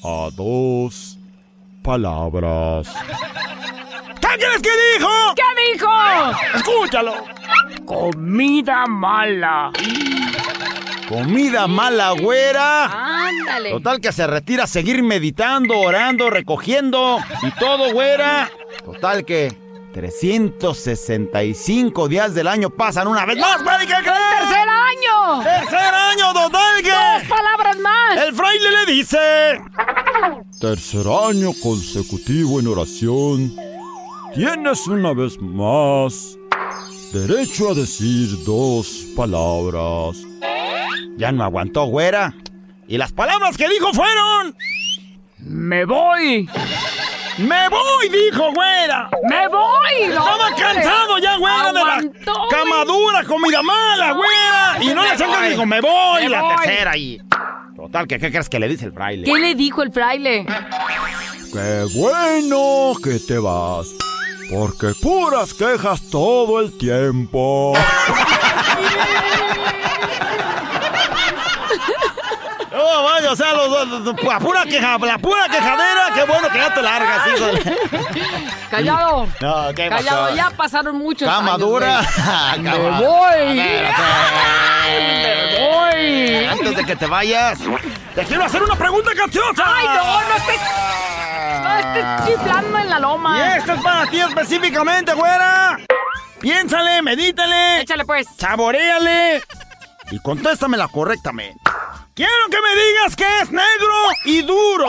a 0.04 0.30
dos 0.36 1.18
palabras. 1.82 2.88
¿Qué 4.34 4.40
crees 4.40 4.62
que 4.62 4.70
dijo? 4.98 5.10
¿Qué 5.36 5.44
dijo? 5.74 5.92
Escúchalo. 6.56 7.14
Comida 7.86 8.86
mala. 8.88 9.72
Comida 11.08 11.68
mala, 11.68 12.12
güera. 12.12 12.86
Ándale. 13.28 13.70
Total 13.72 14.00
que 14.02 14.12
se 14.12 14.26
retira 14.26 14.64
a 14.64 14.68
seguir 14.68 15.04
meditando, 15.04 15.78
orando, 15.80 16.32
recogiendo 16.32 17.20
y 17.44 17.52
todo, 17.52 17.92
güera. 17.94 18.50
Total 18.84 19.24
que 19.24 19.56
365 19.94 22.08
días 22.08 22.34
del 22.34 22.48
año 22.48 22.72
pasan 22.72 23.08
una 23.08 23.28
vez 23.28 23.38
más, 23.38 23.64
güey. 23.64 23.86
¿Qué 23.86 23.94
crees? 23.94 24.40
¡Tercer 24.40 24.68
año! 24.68 25.44
¡Tercer 25.44 25.94
año, 25.94 26.34
total 26.34 26.82
¡Dos 26.82 26.82
que! 26.82 27.30
palabras 27.30 27.78
más! 27.78 28.18
El 28.18 28.34
fraile 28.34 28.72
le 28.72 28.86
dice... 28.92 29.62
Tercer 30.60 31.06
año 31.08 31.52
consecutivo 31.62 32.60
en 32.60 32.66
oración. 32.68 33.56
Tienes 34.34 34.88
una 34.88 35.14
vez 35.14 35.40
más 35.40 36.38
derecho 37.12 37.70
a 37.70 37.74
decir 37.76 38.44
dos 38.46 39.06
palabras. 39.16 40.18
Ya 41.18 41.32
no 41.32 41.44
aguantó, 41.44 41.86
güera. 41.86 42.34
Y 42.88 42.98
las 42.98 43.12
palabras 43.12 43.56
que 43.58 43.70
dijo 43.70 43.94
fueron... 43.94 44.56
¡Me 45.38 45.86
voy! 45.86 46.50
¡Me 47.38 47.70
voy! 47.70 48.10
Dijo, 48.10 48.52
güera. 48.54 49.10
¡Me 49.30 49.48
voy! 49.48 50.08
No, 50.08 50.20
Estaba 50.20 50.48
hombre. 50.48 50.64
cansado 50.64 51.18
ya, 51.20 51.38
güera, 51.38 51.68
de 51.68 51.74
la 51.74 51.80
Aguantó, 51.82 52.34
camadura, 52.50 53.24
comida 53.26 53.62
mala, 53.62 54.14
güera. 54.14 54.78
Y 54.82 54.96
no 54.96 55.04
le 55.04 55.16
voy. 55.28 55.50
dijo, 55.50 55.66
me 55.66 55.82
voy. 55.82 56.24
Me 56.24 56.30
la 56.30 56.42
voy. 56.42 56.56
tercera 56.56 56.98
y... 56.98 57.22
Total, 57.76 58.08
que 58.08 58.18
¿qué 58.20 58.32
crees 58.32 58.50
que 58.50 58.60
le 58.60 58.68
dice 58.68 58.86
el 58.86 58.94
fraile? 58.94 59.26
¿Qué 59.26 59.38
le 59.40 59.54
dijo 59.56 59.84
el 59.84 59.92
fraile? 59.92 60.46
Qué 61.52 61.86
bueno 61.96 62.94
que 63.04 63.20
te 63.20 63.38
vas. 63.38 63.90
Porque 64.54 64.94
puras 65.02 65.54
quejas 65.54 66.02
todo 66.10 66.60
el 66.60 66.78
tiempo. 66.78 67.74
No, 72.72 73.04
vaya, 73.04 73.32
o 73.32 73.36
sea, 73.36 73.54
los, 73.54 73.70
los- 73.70 73.88
los- 74.02 74.24
la 74.24 74.40
pura 74.40 74.64
queja, 74.66 74.98
la 74.98 75.18
pura 75.20 75.48
quejadera, 75.48 76.06
qué 76.16 76.24
bueno 76.26 76.50
que 76.50 76.58
ya 76.58 76.74
te 76.74 76.82
largas, 76.82 77.22
hijo 77.28 77.46
Callado. 78.72 79.28
No, 79.40 79.66
¿qué 79.76 79.90
pasó? 79.90 80.04
Callado, 80.06 80.36
ya 80.36 80.50
pasaron 80.50 80.98
muchos 80.98 81.28
Cama 81.30 81.54
años, 81.54 81.60
dura. 81.60 82.02
¡Me 82.58 82.78
voy! 82.78 83.56
¡Me 83.56 83.84
voy! 85.60 86.46
Antes 86.46 86.76
de 86.78 86.86
que 86.86 86.96
te 86.96 87.06
vayas, 87.06 87.60
te 88.16 88.24
quiero 88.26 88.44
hacer 88.44 88.64
una 88.64 88.76
pregunta 88.76 89.12
capciosa. 89.16 89.64
¡Ay, 89.66 89.86
no! 89.86 90.22
¡No 90.22 90.36
estés 90.36 90.60
chiflando 92.26 92.80
en 92.80 92.90
la 92.90 93.00
loma! 93.00 93.38
Y 93.38 93.58
esto 93.60 93.74
es 93.74 93.82
para 93.82 94.10
ti 94.10 94.20
específicamente, 94.20 95.14
güera. 95.14 95.78
Piénsale, 96.40 97.02
medítale. 97.02 97.82
Échale, 97.82 98.06
pues. 98.06 98.28
Saboréale. 98.38 99.42
Y 100.12 100.20
contéstamela 100.20 100.88
correctamente. 100.90 101.60
Quiero 102.14 102.32
que 102.52 102.58
me 102.62 102.84
digas 102.84 103.16
que 103.16 103.40
es 103.42 103.52
negro 103.52 103.96
y 104.26 104.42
duro. 104.42 104.88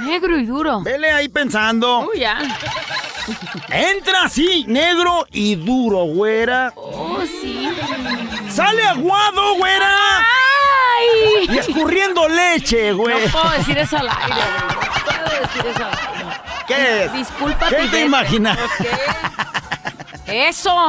Negro 0.00 0.38
y 0.38 0.46
duro. 0.46 0.80
Vele 0.82 1.10
ahí 1.10 1.28
pensando. 1.28 2.08
Uy, 2.08 2.20
ya. 2.20 2.38
Entra 3.68 4.24
así, 4.24 4.64
negro 4.68 5.26
y 5.30 5.56
duro, 5.56 6.04
güera. 6.04 6.72
Oh, 6.76 7.22
sí. 7.26 7.70
Sale 8.50 8.86
aguado, 8.86 9.54
güera. 9.56 10.18
¡Ay! 10.18 11.46
Y 11.48 11.58
escurriendo 11.58 12.28
leche, 12.28 12.92
güey. 12.92 13.26
No 13.26 13.32
puedo 13.32 13.50
decir 13.50 13.78
eso 13.78 13.96
al 13.96 14.08
aire, 14.08 14.34
güey. 14.66 14.73
Decir 15.54 15.70
eso. 15.70 15.88
¿Qué 16.66 17.04
es? 17.04 17.12
Disculpa, 17.12 17.68
¿Qué 17.68 17.88
te 17.88 18.04
imaginas? 18.04 18.58
¿Qué? 18.78 18.88
¡Eso! 20.26 20.74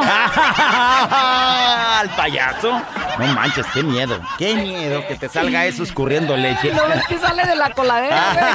¿Al 1.10 2.08
payaso? 2.16 2.82
No 3.18 3.26
manches, 3.28 3.66
qué 3.72 3.82
miedo. 3.82 4.20
Qué 4.38 4.54
miedo 4.54 5.06
que 5.06 5.16
te 5.16 5.28
salga 5.28 5.66
eso 5.66 5.82
escurriendo 5.82 6.36
leche. 6.36 6.72
¿No 6.72 6.88
ves 6.88 7.06
que 7.06 7.18
sale 7.18 7.44
de 7.46 7.56
la 7.56 7.70
coladera, 7.70 8.32
güey? 8.32 8.54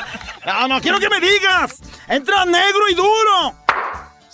No, 0.46 0.66
no, 0.66 0.80
quiero 0.80 0.98
que 0.98 1.10
me 1.10 1.20
digas. 1.20 1.80
Entra 2.08 2.46
negro 2.46 2.88
y 2.88 2.94
duro. 2.94 3.54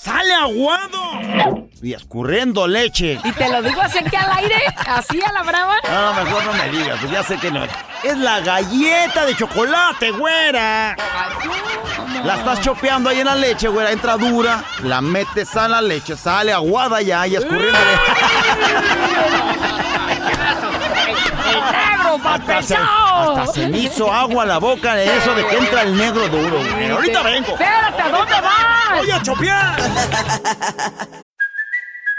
Sale 0.06 0.34
aguado. 0.34 1.66
Y 1.82 1.92
escurriendo 1.92 2.68
leche. 2.68 3.18
Y 3.24 3.32
te 3.32 3.48
lo 3.48 3.60
digo 3.60 3.80
así 3.82 3.98
aquí 3.98 4.14
al 4.14 4.30
aire, 4.38 4.54
así 4.86 5.20
a 5.20 5.32
la 5.32 5.42
brava. 5.42 5.74
No, 5.82 6.14
mejor 6.14 6.44
no 6.44 6.52
me 6.52 6.68
digas, 6.68 6.96
pues 7.00 7.10
ya 7.10 7.24
sé 7.24 7.36
que 7.38 7.50
no. 7.50 7.64
Es 8.04 8.16
la 8.16 8.38
galleta 8.38 9.26
de 9.26 9.34
chocolate, 9.34 10.12
güera. 10.12 10.94
La 12.24 12.36
estás 12.36 12.60
chopeando 12.60 13.10
ahí 13.10 13.18
en 13.18 13.26
la 13.26 13.34
leche, 13.34 13.66
güera. 13.66 13.90
Entra 13.90 14.16
dura, 14.16 14.62
la 14.84 15.00
metes 15.00 15.56
a 15.56 15.66
la 15.66 15.82
leche, 15.82 16.16
sale 16.16 16.52
aguada 16.52 17.02
ya 17.02 17.26
y 17.26 17.34
escurriendo 17.34 17.76
¡El 21.48 21.60
negro, 21.60 22.28
Hasta 22.28 22.62
se, 22.62 22.76
hasta 22.76 23.46
se 23.52 23.68
me 23.68 23.78
hizo 23.78 24.12
agua 24.12 24.44
la 24.46 24.58
boca 24.58 24.94
de 24.94 25.16
eso 25.16 25.34
de 25.34 25.46
que 25.46 25.56
entra 25.56 25.82
el 25.82 25.96
negro 25.96 26.28
duro, 26.28 26.58
güey. 26.58 26.90
Ahorita 26.90 27.22
vengo. 27.22 27.52
Espérate, 27.52 28.02
¿a 28.02 28.08
dónde 28.08 28.34
vas? 28.40 28.98
Voy 28.98 29.10
a 29.10 29.22
chopear. 29.22 29.76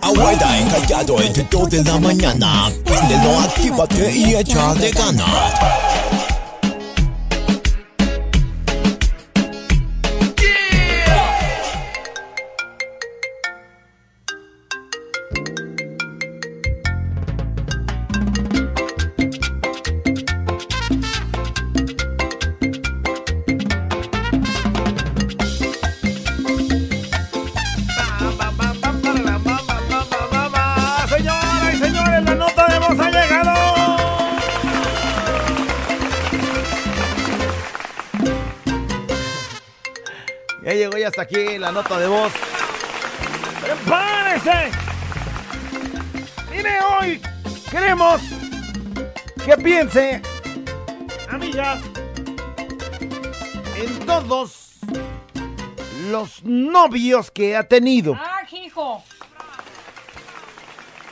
Abuela 0.00 0.58
encallado 0.58 1.20
entre 1.20 1.44
2 1.44 1.70
de 1.70 1.84
la 1.84 1.98
mañana. 1.98 2.70
Préndelo, 2.84 3.38
actívate 3.40 4.12
y 4.12 4.34
échale 4.34 4.90
ganas. 4.90 5.26
Ya 40.66 40.72
llegó 40.72 40.98
ya 40.98 41.06
hasta 41.06 41.22
aquí 41.22 41.58
la 41.58 41.70
nota 41.70 41.96
de 41.96 42.08
voz. 42.08 42.32
¡Prepárese! 43.62 44.72
Mire, 46.50 46.78
hoy 46.80 47.22
queremos 47.70 48.20
que 49.44 49.56
piense, 49.58 50.20
amiga, 51.30 51.78
en 53.76 54.06
todos 54.06 54.80
los 56.10 56.42
novios 56.42 57.30
que 57.30 57.56
ha 57.56 57.62
tenido. 57.62 58.16
¡Ah, 58.18 58.42
hijo! 58.50 59.04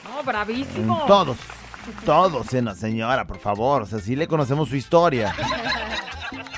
No, 0.03 0.23
bravísimo. 0.25 1.05
Todos. 1.07 1.37
Todos, 2.05 2.53
eh, 2.55 2.61
no, 2.61 2.75
señora, 2.75 3.25
por 3.25 3.39
favor. 3.39 3.83
O 3.83 3.87
sea, 3.87 4.01
sí 4.01 4.17
le 4.17 4.27
conocemos 4.27 4.69
su 4.69 4.75
historia. 4.75 5.33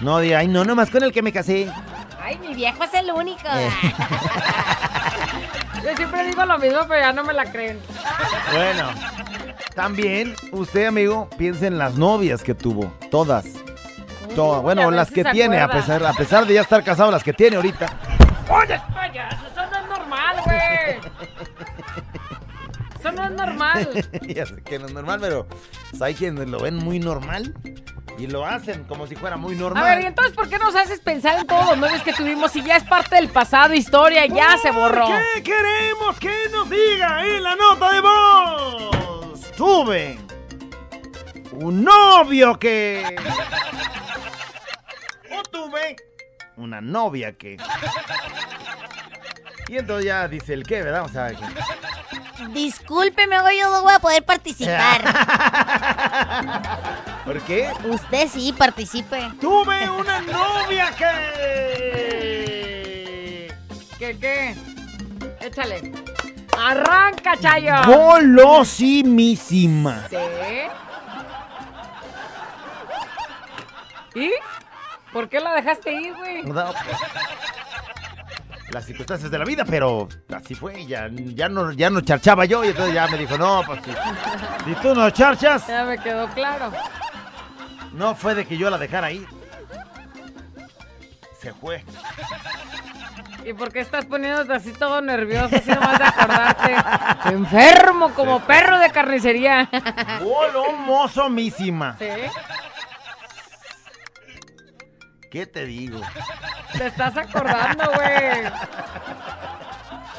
No 0.02 0.18
diga, 0.18 0.40
ay, 0.40 0.48
no, 0.48 0.62
nomás 0.62 0.90
con 0.90 1.02
el 1.02 1.11
que 1.11 1.22
me 1.22 1.32
casé. 1.32 1.72
Ay, 2.26 2.38
mi 2.38 2.54
viejo 2.54 2.82
es 2.82 2.92
el 2.92 3.08
único. 3.12 3.46
Eh. 3.54 3.70
Yo 5.84 5.96
siempre 5.96 6.24
digo 6.24 6.44
lo 6.44 6.58
mismo, 6.58 6.80
pero 6.88 7.00
ya 7.00 7.12
no 7.12 7.22
me 7.22 7.32
la 7.32 7.52
creen. 7.52 7.78
Bueno, 8.52 8.90
también 9.76 10.34
usted, 10.50 10.86
amigo, 10.86 11.30
piense 11.38 11.68
en 11.68 11.78
las 11.78 11.94
novias 11.94 12.42
que 12.42 12.52
tuvo. 12.52 12.92
Todas. 13.12 13.46
Todas. 14.34 14.60
Bueno, 14.60 14.90
las 14.90 15.12
que 15.12 15.22
tiene, 15.22 15.60
a 15.60 15.68
pesar, 15.68 16.04
a 16.04 16.14
pesar 16.14 16.46
de 16.46 16.54
ya 16.54 16.62
estar 16.62 16.82
casado, 16.82 17.12
las 17.12 17.22
que 17.22 17.32
tiene 17.32 17.58
ahorita. 17.58 17.86
¡Oye! 18.50 18.80
Payaso, 18.92 19.46
eso 19.46 19.66
no 19.70 19.76
es 19.78 19.88
normal, 19.88 20.36
güey. 20.44 20.58
Eso 22.98 23.12
no 23.12 23.24
es 23.24 23.30
normal. 23.30 24.08
ya 24.22 24.46
sé 24.46 24.62
que 24.64 24.80
no 24.80 24.86
es 24.86 24.92
normal, 24.92 25.20
pero 25.20 25.46
pues, 25.90 26.02
hay 26.02 26.14
quienes 26.14 26.48
lo 26.48 26.58
ven 26.58 26.74
muy 26.74 26.98
normal 26.98 27.54
y 28.18 28.26
lo 28.26 28.46
hacen 28.46 28.85
como 28.85 29.07
si 29.07 29.14
fuera 29.14 29.37
muy 29.37 29.55
normal. 29.57 29.85
A 29.85 29.94
ver, 29.94 30.05
¿y 30.05 30.07
entonces 30.07 30.35
por 30.35 30.48
qué 30.48 30.59
nos 30.59 30.74
haces 30.74 31.00
pensar 31.00 31.38
en 31.38 31.46
todos 31.46 31.66
los 31.66 31.79
novios 31.79 32.02
que 32.02 32.12
tuvimos 32.12 32.52
si 32.52 32.62
ya 32.62 32.76
es 32.76 32.85
parte 32.85 33.16
del 33.16 33.29
pasado, 33.29 33.74
historia, 33.74 34.26
ya 34.26 34.57
se 34.59 34.70
borró? 34.70 35.09
¿Qué 35.35 35.42
queremos 35.42 36.18
que 36.18 36.35
nos 36.50 36.70
diga 36.70 37.26
en 37.26 37.42
la 37.42 37.57
nota 37.57 37.92
de 37.92 38.00
voz? 38.00 39.52
Tuve 39.57 40.18
un 41.52 41.85
novio 41.85 42.59
que... 42.59 43.16
O 45.31 45.42
tuve 45.42 45.96
una 46.57 46.81
novia 46.81 47.33
que... 47.33 47.59
Y 49.68 49.79
entonces 49.79 50.07
ya 50.07 50.29
dice 50.29 50.55
el 50.55 50.62
qué, 50.64 50.83
¿verdad? 50.83 51.05
O 51.05 51.09
sea, 51.09 51.31
que... 51.31 51.44
Discúlpeme, 52.53 53.40
hoy 53.40 53.59
yo 53.59 53.70
no 53.70 53.81
voy 53.83 53.94
a 53.94 53.99
poder 53.99 54.22
participar. 54.25 55.03
¿Por 57.25 57.40
qué? 57.42 57.72
Usted 57.85 58.29
sí, 58.29 58.53
participe. 58.53 59.33
Tuve 59.40 59.88
una 59.99 60.20
novia 60.20 60.92
que... 60.96 61.07
¿Qué, 63.99 64.16
qué? 64.18 64.55
Échale. 65.40 65.92
Arranca, 66.59 67.37
Chayo. 67.38 67.75
Golosimísima. 67.85 70.07
¿Sí? 70.11 70.16
¿Y? 74.14 74.31
¿Por 75.12 75.29
qué 75.29 75.40
la 75.40 75.53
dejaste 75.55 75.92
ir, 75.92 76.14
güey? 76.14 76.42
No, 76.44 76.72
pues, 76.72 76.96
las 78.76 78.84
circunstancias 78.84 79.30
de 79.30 79.38
la 79.38 79.44
vida, 79.46 79.64
pero 79.64 80.06
así 80.34 80.54
fue. 80.54 80.84
Ya, 80.84 81.08
ya, 81.10 81.48
no, 81.48 81.72
ya 81.72 81.88
no 81.88 82.02
charchaba 82.02 82.44
yo 82.44 82.62
y 82.62 82.68
entonces 82.68 82.92
ya 82.94 83.08
me 83.08 83.16
dijo, 83.16 83.38
no, 83.38 83.62
pues 83.66 83.80
si, 83.82 83.90
si 83.90 84.74
tú 84.82 84.94
no 84.94 85.08
charchas, 85.08 85.66
Ya 85.66 85.84
me 85.84 85.96
quedó 85.96 86.28
claro. 86.28 86.70
no 87.94 88.14
fue 88.14 88.34
de 88.34 88.44
que 88.44 88.58
yo 88.58 88.68
la 88.68 88.76
dejara 88.76 89.10
ir. 89.10 89.26
Se 91.40 91.54
fue. 91.54 91.82
¿Y 93.46 93.54
por 93.54 93.72
qué 93.72 93.80
estás 93.80 94.04
poniéndote 94.04 94.52
así 94.52 94.72
todo 94.72 95.00
nervioso, 95.00 95.56
así 95.56 95.70
nomás 95.70 95.98
de 95.98 96.04
acordarte? 96.04 96.74
Enfermo 97.30 98.10
como 98.10 98.40
perro 98.40 98.78
de 98.78 98.90
carnicería. 98.90 99.70
Golomosomísima. 100.22 101.96
¿Sí? 101.98 102.08
¿Qué 105.30 105.46
te 105.46 105.64
digo? 105.66 106.00
Te 106.76 106.86
estás 106.86 107.16
acordando, 107.16 107.84
güey. 107.94 108.50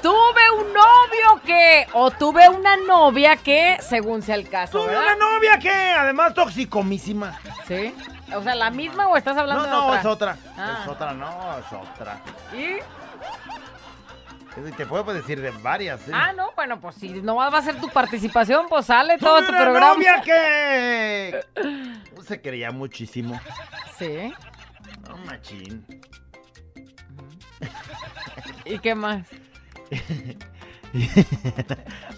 Tuve 0.02 0.52
un 0.60 0.74
novio 0.74 1.42
que, 1.46 1.88
o 1.94 2.12
tuve 2.12 2.48
una 2.50 2.78
novia 2.78 3.36
que, 3.38 3.78
según 3.82 4.22
sea 4.22 4.36
el 4.36 4.48
caso, 4.48 4.80
Tuve 4.80 4.90
¿verdad? 4.94 5.16
una 5.16 5.16
novia 5.16 5.58
que, 5.58 5.72
además, 5.72 6.34
toxicomísima. 6.34 7.40
¿Sí? 7.68 7.94
O 8.36 8.44
sea, 8.44 8.54
¿la 8.56 8.70
misma 8.70 9.08
o 9.08 9.18
estás 9.18 9.36
hablando 9.38 9.64
No, 9.64 9.70
de 9.70 9.74
no, 9.74 9.88
otra? 9.88 10.00
es 10.00 10.06
otra. 10.06 10.38
Ah. 10.58 10.80
Es 10.84 10.88
otra, 10.88 11.14
no, 11.14 11.58
es 11.58 11.66
otra. 11.74 12.20
¿Y? 12.54 12.78
Te 14.76 14.86
puedo 14.88 15.14
decir 15.14 15.40
de 15.42 15.52
varias, 15.52 16.08
¿eh? 16.08 16.12
Ah, 16.14 16.34
no, 16.34 16.52
bueno, 16.56 16.80
pues 16.80 16.96
si 16.96 17.10
no 17.10 17.36
va 17.36 17.48
a 17.48 17.62
ser 17.62 17.80
tu 17.80 17.90
participación, 17.90 18.68
pues 18.68 18.88
sale 18.88 19.18
todo 19.20 19.40
tu 19.42 19.48
programa. 19.52 19.94
novia 19.94 20.22
que... 20.22 21.40
Se 22.28 22.42
quería 22.42 22.72
muchísimo. 22.72 23.40
Sí. 23.98 24.34
No, 25.08 25.18
machín. 25.26 25.86
¿Y 28.66 28.80
qué 28.80 28.96
más? 28.96 29.28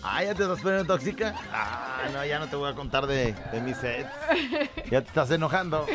ah, 0.03 0.23
¿ya 0.23 0.33
te 0.33 0.43
estás 0.43 0.61
poniendo 0.61 0.85
tóxica? 0.85 1.35
Ah, 1.51 2.03
no, 2.13 2.25
ya 2.25 2.39
no 2.39 2.47
te 2.47 2.55
voy 2.55 2.71
a 2.71 2.75
contar 2.75 3.07
de, 3.07 3.33
de 3.51 3.61
mis 3.61 3.77
sets. 3.77 4.09
Ya 4.89 5.01
te 5.01 5.07
estás 5.09 5.29
enojando. 5.29 5.85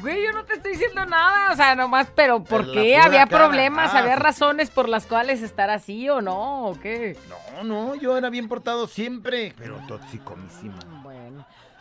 Güey, 0.00 0.24
yo 0.24 0.32
no 0.32 0.44
te 0.44 0.54
estoy 0.54 0.72
diciendo 0.72 1.06
nada, 1.06 1.52
o 1.52 1.56
sea, 1.56 1.76
nomás, 1.76 2.08
pero 2.12 2.42
¿por 2.42 2.72
qué? 2.72 2.96
¿Había 2.96 3.26
cara. 3.26 3.44
problemas? 3.44 3.94
Ah, 3.94 4.00
¿Había 4.00 4.16
razones 4.16 4.68
por 4.68 4.88
las 4.88 5.06
cuales 5.06 5.42
estar 5.42 5.70
así 5.70 6.08
o 6.08 6.20
no? 6.20 6.66
¿O 6.66 6.80
qué? 6.80 7.16
No, 7.28 7.62
no, 7.62 7.94
yo 7.94 8.18
era 8.18 8.30
bien 8.30 8.48
portado 8.48 8.88
siempre, 8.88 9.54
pero 9.56 9.76
tóxicomísimo. 9.86 10.74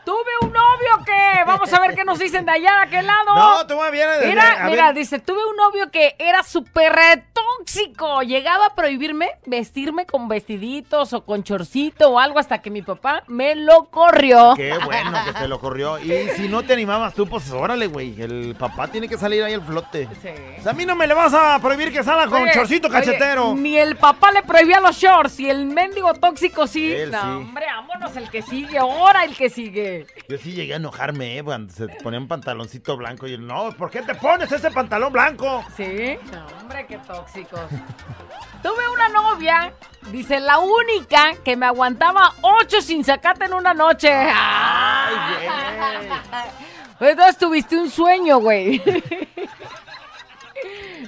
Tuve 0.06 0.32
un 0.42 0.52
novio 0.52 1.06
que, 1.06 1.44
vamos 1.46 1.72
a 1.72 1.80
ver 1.80 1.94
qué 1.96 2.04
nos 2.04 2.18
dicen 2.20 2.46
de 2.46 2.52
allá, 2.52 2.72
de 2.78 2.82
aquel 2.88 3.06
lado. 3.08 3.36
No, 3.36 3.68
tú 3.68 3.78
me 3.80 3.92
vienes 3.92 4.20
de- 4.20 4.28
Mira, 4.28 4.64
mira, 4.66 4.86
ver. 4.88 4.96
dice, 4.96 5.20
tuve 5.20 5.40
un 5.50 5.56
novio 5.56 5.92
que 5.92 6.16
era 6.18 6.42
súper 6.44 6.94
tóxico. 7.34 8.22
Llegaba 8.24 8.68
a 8.68 8.76
prohibirme 8.76 9.30
vestirme 9.46 10.06
con 10.06 10.28
vestiditos 10.28 11.14
o 11.14 11.24
con 11.24 11.44
chorcito 11.44 12.10
o 12.10 12.20
algo 12.20 12.40
hasta 12.40 12.62
que 12.62 12.70
mi 12.72 12.82
papá 12.82 13.24
me 13.28 13.56
lo 13.56 13.86
corrió. 13.86 14.54
Qué 14.56 14.76
bueno 14.84 15.12
que 15.26 15.34
te 15.34 15.48
lo 15.48 15.60
corrió. 15.60 16.00
Y 16.00 16.30
si 16.36 16.48
no 16.48 16.64
te 16.64 16.74
animabas 16.74 17.14
tú, 17.14 17.28
pues 17.28 17.52
órale, 17.52 17.88
güey. 17.88 18.20
El 18.22 18.56
papá 18.58 18.88
tiene 18.88 19.08
que 19.08 19.18
salir 19.18 19.44
ahí 19.44 19.54
al 19.54 19.62
flote. 19.62 20.08
Sí. 20.22 20.30
O 20.60 20.64
sea, 20.64 20.72
a 20.72 20.76
mí 20.76 20.86
no 20.86 20.96
me 20.96 21.06
le 21.08 21.14
vas 21.14 21.34
a 21.34 21.60
prohibir 21.60 21.92
que 21.94 22.04
salga 22.04 22.28
con 22.28 22.42
Oye, 22.42 22.52
chorcito 22.54 22.88
oye, 22.88 22.98
cachetero. 22.98 23.54
ni 23.56 23.78
el 23.78 23.96
papá 23.98 24.32
le 24.32 24.42
prohibía 24.42 24.80
los 24.80 24.96
shorts 24.98 25.40
y 25.40 25.50
el 25.50 25.66
mendigo 25.68 26.14
tóxico 26.16 26.66
sí. 26.68 26.92
Él 26.92 27.12
no, 27.12 27.22
sí. 27.22 27.28
hombre, 27.28 27.66
vámonos 27.68 28.16
el 28.18 28.30
que 28.30 28.42
sigue, 28.42 28.78
ahora 28.80 29.24
el 29.26 29.36
que 29.36 29.50
sigue. 29.50 29.91
Yo 30.28 30.38
sí 30.38 30.52
llegué 30.54 30.74
a 30.74 30.78
enojarme, 30.78 31.38
eh, 31.38 31.44
cuando 31.44 31.74
se 31.74 31.88
ponía 31.88 32.20
un 32.20 32.28
pantaloncito 32.28 32.98
blanco. 32.98 33.28
Y 33.28 33.32
yo, 33.32 33.38
no, 33.38 33.72
¿por 33.78 33.90
qué 33.90 34.02
te 34.02 34.16
pones 34.16 34.52
ese 34.52 34.72
pantalón 34.72 35.14
blanco? 35.14 35.64
¿Sí? 35.76 36.18
No, 36.32 36.46
hombre, 36.60 36.86
qué 36.88 36.98
tóxicos. 36.98 37.60
Tuve 38.64 38.90
una 38.94 39.10
novia, 39.10 39.74
dice, 40.12 40.40
la 40.40 40.60
única 40.60 41.34
que 41.44 41.56
me 41.56 41.66
aguantaba 41.66 42.34
ocho 42.42 42.82
sin 42.82 43.04
sacate 43.04 43.46
en 43.46 43.54
una 43.54 43.74
noche. 43.74 44.12
Ay, 44.14 45.48
Pues 47.00 47.14
Entonces 47.14 47.38
tuviste 47.38 47.76
un 47.78 47.90
sueño, 47.90 48.38
güey. 48.38 48.80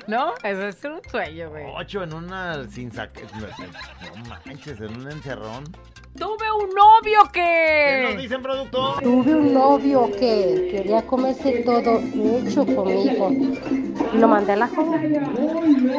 ¿No? 0.07 0.33
Eso 0.43 0.67
es 0.67 0.83
un 0.83 1.01
sueño, 1.09 1.49
güey. 1.49 1.65
Ocho 1.75 2.03
en 2.03 2.13
una 2.13 2.67
sin 2.67 2.91
saque. 2.91 3.23
No 3.23 4.35
manches, 4.45 4.79
en 4.81 4.99
un 4.99 5.11
encerrón. 5.11 5.63
Tuve 6.17 6.51
un 6.51 6.69
novio 6.69 7.21
¿Qué 7.31 8.01
nos 8.03 8.11
que... 8.11 8.17
dicen, 8.21 8.41
productor? 8.43 9.01
Tuve 9.01 9.33
un 9.33 9.53
novio 9.53 10.11
que 10.11 10.69
quería 10.71 11.01
comerse 11.07 11.63
todo 11.65 11.99
hecho 11.99 12.65
conmigo. 12.65 13.31
Y 14.13 14.17
lo 14.17 14.27
mandé 14.27 14.51
a 14.51 14.55
la 14.57 14.67
joda. 14.67 15.01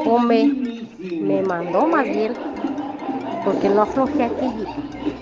O 0.05 0.19
me, 0.21 0.45
me 1.01 1.43
mandó 1.43 1.87
más 1.87 2.05
bien. 2.05 2.33
Porque 3.45 3.69
no 3.69 3.83
aflojé 3.83 4.25
aquello. 4.25 4.67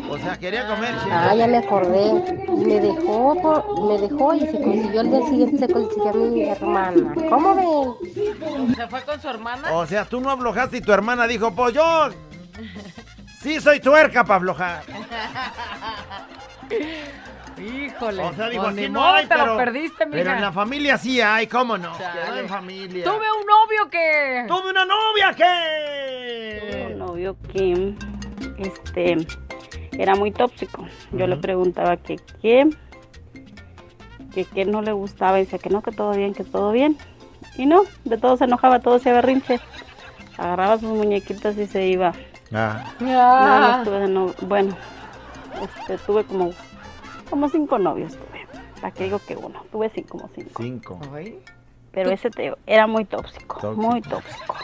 O 0.09 0.19
sea, 0.19 0.39
quería 0.39 0.67
comer. 0.69 0.95
Ah, 1.11 1.35
ya 1.35 1.47
me 1.47 1.59
acordé. 1.59 2.13
Me 2.49 2.81
dejó, 2.81 3.35
por- 3.41 3.89
me 3.89 3.99
dejó 3.99 4.35
y 4.35 4.41
se 4.41 4.53
consiguió 4.63 5.01
el 5.01 5.11
día 5.11 5.27
siguiente, 5.27 5.59
se 5.67 5.73
consiguió 5.73 6.09
a 6.11 6.13
mi 6.13 6.43
hermana. 6.49 7.15
¿Cómo 7.29 7.55
ven? 8.01 8.75
¿Se 8.77 8.87
fue 8.89 9.03
con 9.03 9.21
su 9.21 9.29
hermana? 9.29 9.73
O 9.73 9.87
sea, 9.87 10.05
tú 10.05 10.21
no 10.21 10.31
aflojaste 10.31 10.77
y 10.77 10.81
tu 10.83 10.93
hermana 10.93 11.27
dijo, 11.27 11.53
pues 11.53 11.75
yo 11.75 12.09
sí 13.41 13.61
soy 13.61 13.81
tuerca 13.81 14.23
para 14.25 14.37
aflojar. 14.37 14.83
Híjole. 17.59 18.23
O 18.25 18.33
sea, 18.35 18.49
dijo, 18.49 18.63
pues 18.65 18.77
aquí 18.79 18.89
no 18.89 19.07
hay, 19.13 19.27
te 19.27 19.35
pero, 19.35 19.47
lo 19.47 19.57
perdiste, 19.57 20.07
mija. 20.07 20.19
pero 20.19 20.33
en 20.33 20.41
la 20.41 20.53
familia 20.53 20.97
sí 20.99 21.21
hay, 21.21 21.47
¿cómo 21.47 21.77
no? 21.79 21.97
Chale. 21.97 22.41
En 22.41 22.49
familia. 22.49 23.05
Tuve 23.05 23.17
un 23.17 23.47
novio 23.47 23.91
que... 23.91 24.45
¡Tuve 24.49 24.71
una 24.71 24.85
novia 24.85 25.33
que... 25.37 26.89
un 26.93 26.99
novio 26.99 27.37
que 27.53 27.95
este 28.63 29.17
era 29.93 30.15
muy 30.15 30.31
tóxico. 30.31 30.85
Yo 31.13 31.27
le 31.27 31.37
preguntaba 31.37 31.97
que 31.97 32.17
qué, 32.41 32.69
que 34.35 34.45
qué 34.45 34.65
no 34.65 34.83
le 34.83 34.93
gustaba 34.93 35.39
y 35.39 35.45
decía 35.45 35.59
que 35.59 35.71
no, 35.71 35.83
que 35.83 35.93
todo 35.93 36.13
bien, 36.13 36.35
que 36.35 36.45
todo 36.45 36.73
bien. 36.73 36.97
Y 37.57 37.67
no, 37.67 37.83
de 38.05 38.17
todo 38.19 38.37
se 38.37 38.45
enojaba, 38.45 38.81
todo 38.81 38.99
se 38.99 39.13
berrinche. 39.13 39.61
Agarraba 40.39 40.79
sus 40.79 40.89
muñequitas 40.91 41.57
y 41.59 41.67
se 41.67 41.87
iba. 41.87 42.13
Ah. 42.53 43.83
Tuve 43.85 44.01
de 44.01 44.09
no- 44.09 44.35
bueno, 44.43 44.77
este, 45.63 45.99
tuve 45.99 46.25
como, 46.25 46.51
como 47.29 47.49
cinco 47.49 47.79
novios 47.79 48.13
tuve. 48.13 48.47
¿Para 48.81 48.93
qué 48.95 49.05
digo 49.05 49.19
que 49.27 49.37
uno? 49.37 49.65
Tuve 49.71 49.91
cinco, 49.91 50.19
como 50.19 50.31
cinco. 50.35 50.51
Cinco. 50.63 50.99
Pero 51.93 52.11
ese 52.11 52.31
te- 52.31 52.55
era 52.67 52.87
muy 52.87 53.05
tóxico, 53.05 53.61
Tóxico. 53.61 53.75
muy 53.91 54.01
tóxico. 54.03 54.55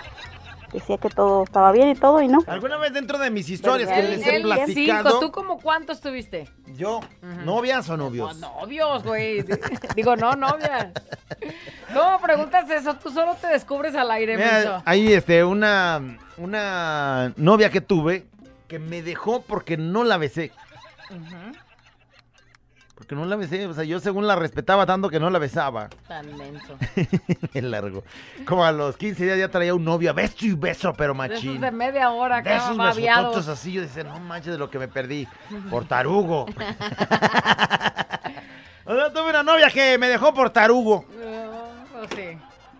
Decía 0.72 0.98
que 0.98 1.08
todo 1.08 1.44
estaba 1.44 1.72
bien 1.72 1.88
y 1.88 1.94
todo 1.94 2.20
y 2.20 2.28
no. 2.28 2.40
Alguna 2.46 2.76
vez 2.76 2.92
dentro 2.92 3.18
de 3.18 3.30
mis 3.30 3.48
historias 3.48 3.88
que 3.90 4.02
les 4.02 4.26
he 4.26 4.40
platicado, 4.40 5.08
cinco, 5.08 5.20
¿tú 5.20 5.32
como 5.32 5.58
cuántos 5.58 6.00
tuviste? 6.00 6.48
yo, 6.76 7.00
novias 7.44 7.88
o 7.88 7.96
novios. 7.96 8.36
Novios, 8.38 9.02
güey. 9.02 9.44
Digo, 9.96 10.14
no, 10.16 10.34
novias. 10.34 10.88
¿Cómo 11.92 12.20
preguntas 12.20 12.68
eso? 12.70 12.94
Tú 12.94 13.10
solo 13.10 13.34
te 13.34 13.48
descubres 13.48 13.94
al 13.94 14.10
aire, 14.10 14.36
Mira, 14.36 14.82
hay 14.84 15.12
este, 15.12 15.42
una, 15.42 16.18
una 16.36 17.32
novia 17.36 17.70
que 17.70 17.80
tuve 17.80 18.26
que 18.68 18.78
me 18.78 19.02
dejó 19.02 19.42
porque 19.42 19.76
no 19.76 20.04
la 20.04 20.18
besé. 20.18 20.52
Porque 23.08 23.22
no 23.22 23.24
la 23.24 23.36
besé, 23.36 23.66
o 23.66 23.72
sea, 23.72 23.84
yo 23.84 24.00
según 24.00 24.26
la 24.26 24.36
respetaba 24.36 24.84
tanto 24.84 25.08
que 25.08 25.18
no 25.18 25.30
la 25.30 25.38
besaba. 25.38 25.88
Tan 26.06 26.36
menso. 26.36 26.76
Me 27.54 27.62
largo. 27.62 28.04
Como 28.44 28.62
a 28.66 28.70
los 28.70 28.98
15 28.98 29.24
días 29.24 29.38
ya 29.38 29.48
traía 29.48 29.72
un 29.74 29.82
novio, 29.82 30.12
beso 30.12 30.34
y 30.44 30.52
beso, 30.52 30.92
pero 30.92 31.14
De 31.14 31.24
esos 31.28 31.42
machín. 31.42 31.58
de 31.62 31.70
media 31.70 32.10
hora, 32.10 32.42
De 32.42 32.54
esos 32.54 32.76
besototos 32.76 33.48
así, 33.48 33.72
yo 33.72 33.80
decía, 33.80 34.04
no 34.04 34.20
manches 34.20 34.52
de 34.52 34.58
lo 34.58 34.68
que 34.68 34.78
me 34.78 34.88
perdí. 34.88 35.26
Por 35.70 35.86
tarugo. 35.86 36.44
o 38.84 38.94
sea, 38.94 39.10
tuve 39.10 39.30
una 39.30 39.42
novia 39.42 39.70
que 39.70 39.96
me 39.96 40.08
dejó 40.08 40.34
por 40.34 40.50
tarugo. 40.50 41.06
Oh, 41.96 42.04
sí. 42.14 42.36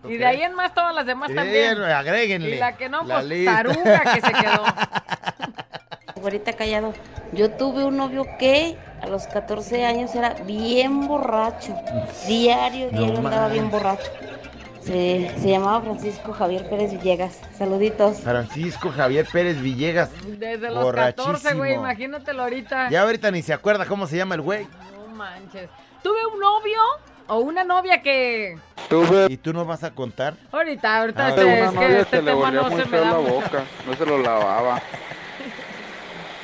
Y 0.07 0.17
de 0.17 0.25
ahí 0.27 0.43
en 0.43 0.53
más 0.53 0.75
todas 0.75 0.93
las 0.93 1.07
demás 1.07 1.29
Sí, 1.29 1.35
también. 1.35 1.81
agréguenle 1.81 2.55
Y 2.55 2.59
la 2.59 2.77
que 2.77 2.87
no, 2.87 3.01
la 3.03 3.15
pues 3.15 3.25
lista. 3.25 3.55
taruga 3.55 3.99
que 4.13 4.21
se 4.21 4.31
quedó. 4.31 4.63
Ahorita 6.21 6.53
callado. 6.53 6.93
Yo 7.31 7.51
tuve 7.51 7.83
un 7.83 7.97
novio 7.97 8.25
que 8.39 8.77
a 9.01 9.07
los 9.07 9.27
14 9.27 9.85
años 9.85 10.13
era 10.15 10.33
bien 10.45 11.07
borracho. 11.07 11.75
Diario, 12.27 12.89
No 12.91 12.99
diario 12.99 13.17
andaba 13.19 13.47
bien 13.47 13.69
borracho. 13.69 14.09
Se, 14.81 15.31
se 15.37 15.49
llamaba 15.49 15.81
Francisco 15.81 16.33
Javier 16.33 16.67
Pérez 16.69 16.91
Villegas. 16.91 17.39
Saluditos. 17.57 18.21
Francisco 18.21 18.89
Javier 18.91 19.27
Pérez 19.31 19.61
Villegas. 19.61 20.09
Desde 20.25 20.71
los 20.71 20.91
14, 20.93 21.53
güey, 21.53 21.75
imagínatelo 21.75 22.43
ahorita. 22.43 22.89
Ya 22.89 23.03
ahorita 23.03 23.29
ni 23.29 23.41
se 23.41 23.53
acuerda 23.53 23.85
cómo 23.85 24.07
se 24.07 24.17
llama 24.17 24.35
el 24.35 24.41
güey. 24.41 24.67
No 24.93 25.07
manches. 25.15 25.69
Tuve 26.01 26.25
un 26.33 26.39
novio 26.39 26.79
o 27.27 27.37
una 27.39 27.63
novia 27.63 28.01
que... 28.01 28.57
¿Y 29.27 29.37
tú 29.37 29.53
no 29.53 29.65
vas 29.65 29.83
a 29.83 29.91
contar? 29.91 30.33
Ahorita, 30.51 30.99
ahorita 31.01 31.25
Ah, 31.25 31.29
este, 31.29 31.45
una 31.45 31.53
es 31.53 31.69
que 31.69 31.75
novia 31.75 31.99
este 31.99 32.21
tema 32.21 32.51
no 32.51 32.69
se 32.69 32.85
me 32.85 32.97
da 32.97 33.05
la 33.11 33.17
boca, 33.17 33.63
no 33.85 33.93
se 33.93 34.05
lo 34.05 34.17
lavaba. 34.17 34.81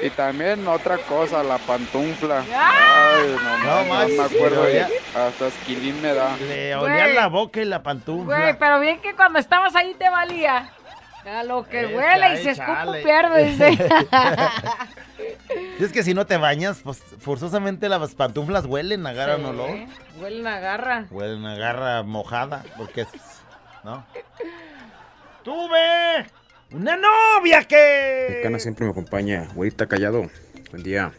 Y 0.06 0.10
también 0.12 0.68
otra 0.68 0.98
cosa, 1.00 1.42
la 1.44 1.58
pantufla. 1.58 2.44
Ay, 2.54 3.36
no, 3.44 3.58
No 3.58 3.84
no, 3.84 3.90
manches, 3.94 4.18
me 4.18 4.24
acuerdo, 4.24 4.62
olía- 4.64 4.90
hasta 5.16 5.48
esquilín 5.48 6.00
me 6.02 6.14
da. 6.14 6.36
Le 6.38 6.76
olía 6.76 7.08
la 7.08 7.28
boca 7.28 7.62
y 7.62 7.66
la 7.66 7.82
pantufla. 7.82 8.38
Güey, 8.40 8.60
pero 8.60 8.80
bien 8.80 9.00
que 9.02 9.16
cuando 9.16 9.40
estabas 9.40 9.76
ahí 9.76 9.96
te 9.98 10.10
valía. 10.10 10.70
A 11.26 11.42
lo 11.44 11.64
que 11.68 11.82
Es 11.82 11.88
que 11.88 11.96
huele 11.96 12.34
y 12.36 12.44
se 12.44 12.56
chale. 12.56 13.02
pierde, 13.02 13.46
dice. 13.46 13.72
Y 15.80 15.84
es 15.84 15.92
que 15.92 16.04
si 16.04 16.14
no 16.14 16.28
te 16.28 16.38
bañas, 16.38 16.82
pues 16.84 17.02
forzosamente 17.20 17.90
las 17.90 18.14
pantuflas 18.14 18.66
huelen, 18.66 19.08
agarran 19.08 19.40
Sí, 19.40 19.46
olor. 19.46 19.70
Huelen 20.20 20.46
a 20.46 20.60
garra. 20.60 21.06
Huelen 21.10 21.44
a 21.48 21.56
garra 21.56 22.04
mojada, 22.04 22.64
porque 22.78 23.02
es... 23.02 23.08
¿No? 23.84 24.06
¡Tuve! 25.44 26.28
¡Una 26.76 26.98
novia 26.98 27.64
que... 27.64 28.42
cana 28.44 28.60
siempre 28.60 28.84
me 28.84 28.92
acompaña. 28.92 29.48
Güerita 29.56 29.88
Callado, 29.88 30.30
buen 30.72 30.84
día. 30.84 31.14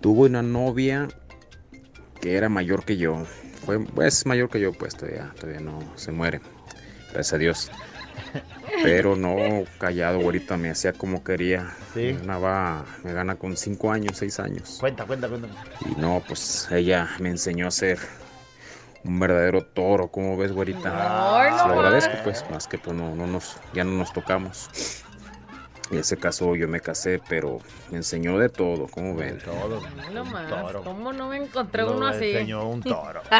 Tuve 0.00 0.28
una 0.28 0.42
novia 0.42 1.06
que 2.20 2.34
era 2.34 2.48
mayor 2.48 2.84
que 2.84 2.96
yo. 2.96 3.24
Fue, 3.64 3.78
es 4.04 4.26
mayor 4.26 4.50
que 4.50 4.58
yo, 4.58 4.72
pues 4.72 4.96
todavía, 4.96 5.32
todavía 5.38 5.60
no 5.60 5.78
se 5.94 6.10
muere. 6.10 6.40
Gracias 7.12 7.32
a 7.32 7.38
Dios. 7.38 7.70
Pero 8.82 9.14
no, 9.14 9.36
callado, 9.78 10.18
güerita, 10.18 10.56
me 10.56 10.70
hacía 10.70 10.94
como 10.94 11.22
quería. 11.22 11.72
Sí. 11.94 12.00
Me 12.00 12.12
ganaba, 12.14 12.84
me 13.04 13.12
gana 13.12 13.36
con 13.36 13.56
5 13.56 13.92
años, 13.92 14.16
6 14.16 14.40
años. 14.40 14.78
Cuenta, 14.80 15.04
cuenta, 15.04 15.28
cuenta. 15.28 15.46
Y 15.88 16.00
no, 16.00 16.24
pues 16.26 16.66
ella 16.72 17.08
me 17.20 17.28
enseñó 17.28 17.68
a 17.68 17.70
ser 17.70 18.00
un 19.04 19.20
verdadero 19.20 19.62
toro, 19.62 20.08
como 20.08 20.36
ves, 20.36 20.52
güerita. 20.52 20.90
No 20.90 21.58
Se 21.58 21.68
lo 21.68 21.74
agradezco, 21.74 22.14
pues, 22.24 22.44
más 22.50 22.66
que 22.66 22.78
pues 22.78 22.96
no, 22.96 23.14
no 23.14 23.26
nos, 23.26 23.56
ya 23.72 23.84
no 23.84 23.92
nos 23.92 24.12
tocamos. 24.12 25.04
Y 25.90 25.98
ese 25.98 26.16
caso 26.16 26.54
yo 26.54 26.68
me 26.68 26.80
casé, 26.80 27.20
pero 27.28 27.58
me 27.90 27.96
enseñó 27.96 28.38
de 28.38 28.48
todo, 28.48 28.86
como 28.86 29.16
ven. 29.16 29.38
Todo. 29.38 29.80
No 30.12 30.24
más, 30.24 30.48
toro. 30.48 30.84
¿cómo 30.84 31.12
no 31.12 31.28
me 31.28 31.38
encontré 31.38 31.84
uno 31.84 32.06
así? 32.06 32.30
enseñó 32.30 32.68
un 32.68 32.80
toro. 32.82 33.22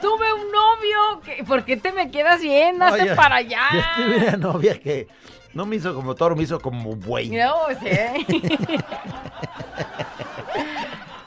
Tuve 0.00 0.32
un 0.32 0.50
novio 0.50 1.20
que... 1.24 1.44
¿Por 1.44 1.64
qué 1.64 1.76
te 1.76 1.92
me 1.92 2.10
quedas 2.10 2.40
viendo? 2.40 2.84
Hazte 2.84 3.02
Oye, 3.02 3.14
para 3.14 3.36
allá. 3.36 3.68
Yo 3.72 3.80
tuve 3.96 4.16
una 4.28 4.36
novia 4.36 4.80
que 4.80 5.06
no 5.54 5.64
me 5.66 5.76
hizo 5.76 5.94
como 5.94 6.14
toro, 6.14 6.34
me 6.34 6.42
hizo 6.42 6.60
como 6.60 6.96
buey. 6.96 7.30
No, 7.30 7.54
sí. 7.80 8.46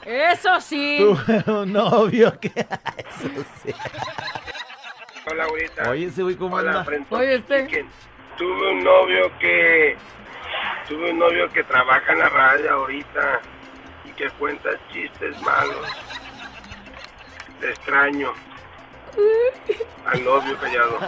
Eso 0.06 0.60
sí. 0.60 0.98
Tuve 1.00 1.52
un 1.52 1.72
novio 1.72 2.38
que... 2.38 2.48
Eso 2.48 3.44
sí. 3.62 3.74
Hola, 5.28 5.44
abuelita. 5.44 5.90
Oye, 5.90 6.06
ese 6.06 6.22
güey, 6.22 6.36
¿cómo 6.36 6.54
Hola, 6.54 6.80
anda? 6.80 7.06
Oye, 7.10 7.34
este. 7.34 7.84
Tuve 8.38 8.70
un 8.72 8.84
novio 8.84 9.36
que... 9.40 9.96
Tuve 10.88 11.10
un 11.10 11.18
novio 11.18 11.50
que 11.50 11.64
trabaja 11.64 12.12
en 12.12 12.20
la 12.20 12.28
radio 12.28 12.72
ahorita 12.74 13.40
y 14.04 14.10
que 14.12 14.30
cuenta 14.30 14.70
chistes 14.92 15.40
malos. 15.42 15.88
Te 17.60 17.70
extraño. 17.70 18.32
Al 20.06 20.24
novio 20.24 20.56
callado. 20.58 21.00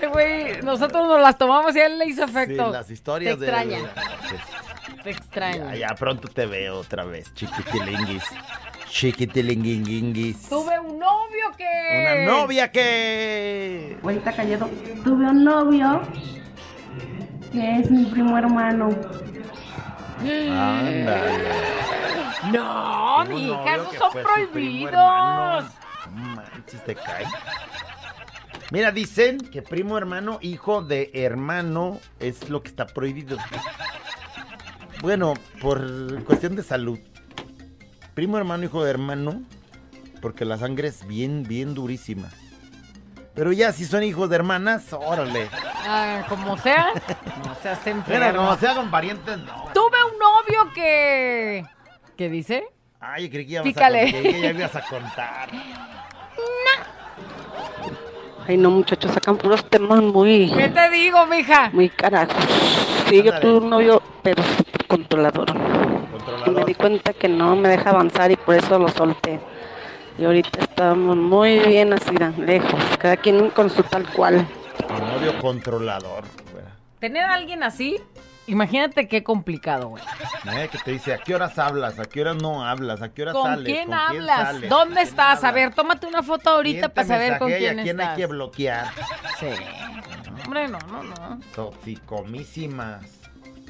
Este 0.00 0.12
güey, 0.12 0.62
nosotros 0.62 1.06
nos 1.06 1.20
las 1.20 1.36
tomamos 1.36 1.76
y 1.76 1.80
a 1.80 1.84
él 1.84 1.98
le 1.98 2.06
hizo 2.06 2.24
efecto. 2.24 2.68
Sí, 2.68 2.72
las 2.72 2.90
historias 2.90 3.38
Te 3.38 3.44
de... 3.44 3.46
extraña. 3.50 3.78
Te 5.02 5.10
extraña. 5.10 5.74
Ya, 5.74 5.88
ya 5.88 5.94
pronto 5.94 6.26
te 6.26 6.46
veo 6.46 6.78
otra 6.78 7.04
vez, 7.04 7.34
chiquitilinguis. 7.34 8.24
Chiquitilinguinguinguis. 8.88 10.48
Tuve 10.48 10.80
un 10.80 10.98
novio 10.98 11.52
que. 11.54 11.66
Una 12.00 12.32
novia 12.32 12.72
que... 12.72 13.98
Abuelita 13.98 14.32
Callado, 14.32 14.70
tuve 15.04 15.26
un 15.26 15.44
novio 15.44 16.00
que 17.52 17.80
es 17.80 17.90
mi 17.90 18.06
primo 18.06 18.38
hermano. 18.38 18.88
Ándale. 20.18 21.44
No, 22.50 23.22
esos 23.24 23.88
que 23.90 23.98
son 23.98 24.12
prohibidos. 24.12 25.64
No 26.14 26.36
manches, 26.36 26.82
te 26.84 26.94
cae. 26.94 27.26
Mira, 28.70 28.92
dicen 28.92 29.38
que 29.38 29.62
primo 29.62 29.98
hermano, 29.98 30.38
hijo 30.42 30.82
de 30.82 31.10
hermano, 31.12 31.98
es 32.20 32.48
lo 32.48 32.62
que 32.62 32.68
está 32.68 32.86
prohibido. 32.86 33.36
Bueno, 35.02 35.34
por 35.60 36.22
cuestión 36.24 36.54
de 36.54 36.62
salud. 36.62 36.98
Primo 38.14 38.38
hermano, 38.38 38.64
hijo 38.64 38.84
de 38.84 38.90
hermano, 38.90 39.42
porque 40.22 40.44
la 40.44 40.56
sangre 40.58 40.88
es 40.88 41.06
bien, 41.06 41.42
bien 41.42 41.74
durísima. 41.74 42.28
Pero 43.34 43.52
ya 43.52 43.72
si 43.72 43.86
son 43.86 44.02
hijos 44.02 44.28
de 44.28 44.36
hermanas, 44.36 44.92
órale. 44.92 45.48
Ah, 45.52 46.24
como 46.28 46.56
sea, 46.58 46.88
no 47.44 47.54
seas 47.62 47.84
enfermo. 47.86 48.26
Mira, 48.26 48.36
como 48.36 48.56
sea 48.56 48.74
con 48.74 48.90
parientes, 48.90 49.38
no. 49.38 49.70
Tuve 49.72 49.96
un 50.12 50.18
novio 50.18 50.72
que. 50.74 51.64
¿Qué 52.16 52.28
dice? 52.28 52.64
Ay, 53.00 53.30
creí 53.30 53.46
que 53.46 53.52
ya, 53.52 53.60
vas 53.62 53.68
a 53.68 53.72
Pícale. 53.72 54.10
creí 54.10 54.32
que 54.34 54.40
ya 54.42 54.50
ibas 54.50 54.76
a 54.76 54.82
contar. 54.82 55.48
Ay, 58.50 58.56
no, 58.56 58.68
muchachos, 58.68 59.12
sacan 59.12 59.36
puros 59.36 59.64
temas 59.66 60.02
muy, 60.02 60.50
¿Qué 60.50 60.68
te 60.70 60.90
digo, 60.90 61.24
mija? 61.26 61.70
muy 61.72 61.88
carajos. 61.88 62.34
Sí, 63.08 63.22
yo 63.22 63.32
tuve 63.38 63.58
un 63.58 63.70
novio, 63.70 64.02
pero 64.24 64.42
controlador. 64.88 65.54
Me 66.52 66.64
di 66.64 66.74
cuenta 66.74 67.12
que 67.12 67.28
no 67.28 67.54
me 67.54 67.68
deja 67.68 67.90
avanzar 67.90 68.32
y 68.32 68.34
por 68.34 68.56
eso 68.56 68.76
lo 68.76 68.88
solté. 68.88 69.38
Y 70.18 70.24
ahorita 70.24 70.62
estamos 70.62 71.16
muy 71.16 71.60
bien 71.60 71.92
así, 71.92 72.12
tan 72.16 72.44
lejos, 72.44 72.82
cada 72.98 73.16
quien 73.16 73.50
con 73.50 73.70
su 73.70 73.84
tal 73.84 74.08
cual. 74.08 74.44
Un 74.88 75.08
novio 75.12 75.38
controlador. 75.40 76.24
Tener 76.98 77.22
a 77.22 77.34
alguien 77.34 77.62
así, 77.62 78.00
imagínate 78.50 79.08
qué 79.08 79.22
complicado, 79.22 79.88
güey. 79.88 80.02
Eh, 80.52 80.68
que 80.70 80.78
te 80.78 80.90
dice, 80.92 81.14
¿a 81.14 81.18
qué 81.18 81.34
horas 81.34 81.58
hablas? 81.58 81.98
¿A 81.98 82.04
qué 82.04 82.20
horas 82.20 82.36
no 82.36 82.64
hablas? 82.64 83.02
¿A 83.02 83.12
qué 83.12 83.22
horas 83.22 83.34
¿Con 83.34 83.44
sales? 83.44 83.72
quién 83.72 83.86
¿Con 83.86 83.94
hablas? 83.94 84.40
sales? 84.40 84.70
¿Dónde 84.70 85.02
estás? 85.02 85.44
A 85.44 85.52
ver, 85.52 85.74
tómate 85.74 86.06
una 86.06 86.22
foto 86.22 86.50
ahorita 86.50 86.88
¿Quién 86.88 86.90
para 86.90 87.06
saber 87.06 87.38
con 87.38 87.48
quién, 87.48 87.78
a 87.78 87.82
quién 87.82 88.00
estás. 88.00 88.10
hay 88.10 88.16
que 88.16 88.26
bloquear? 88.26 88.88
Sí. 89.38 89.46
Hombre, 90.44 90.68
no, 90.68 90.78
no, 90.90 91.02
no. 91.02 91.40
Toxicomísimas. 91.54 93.06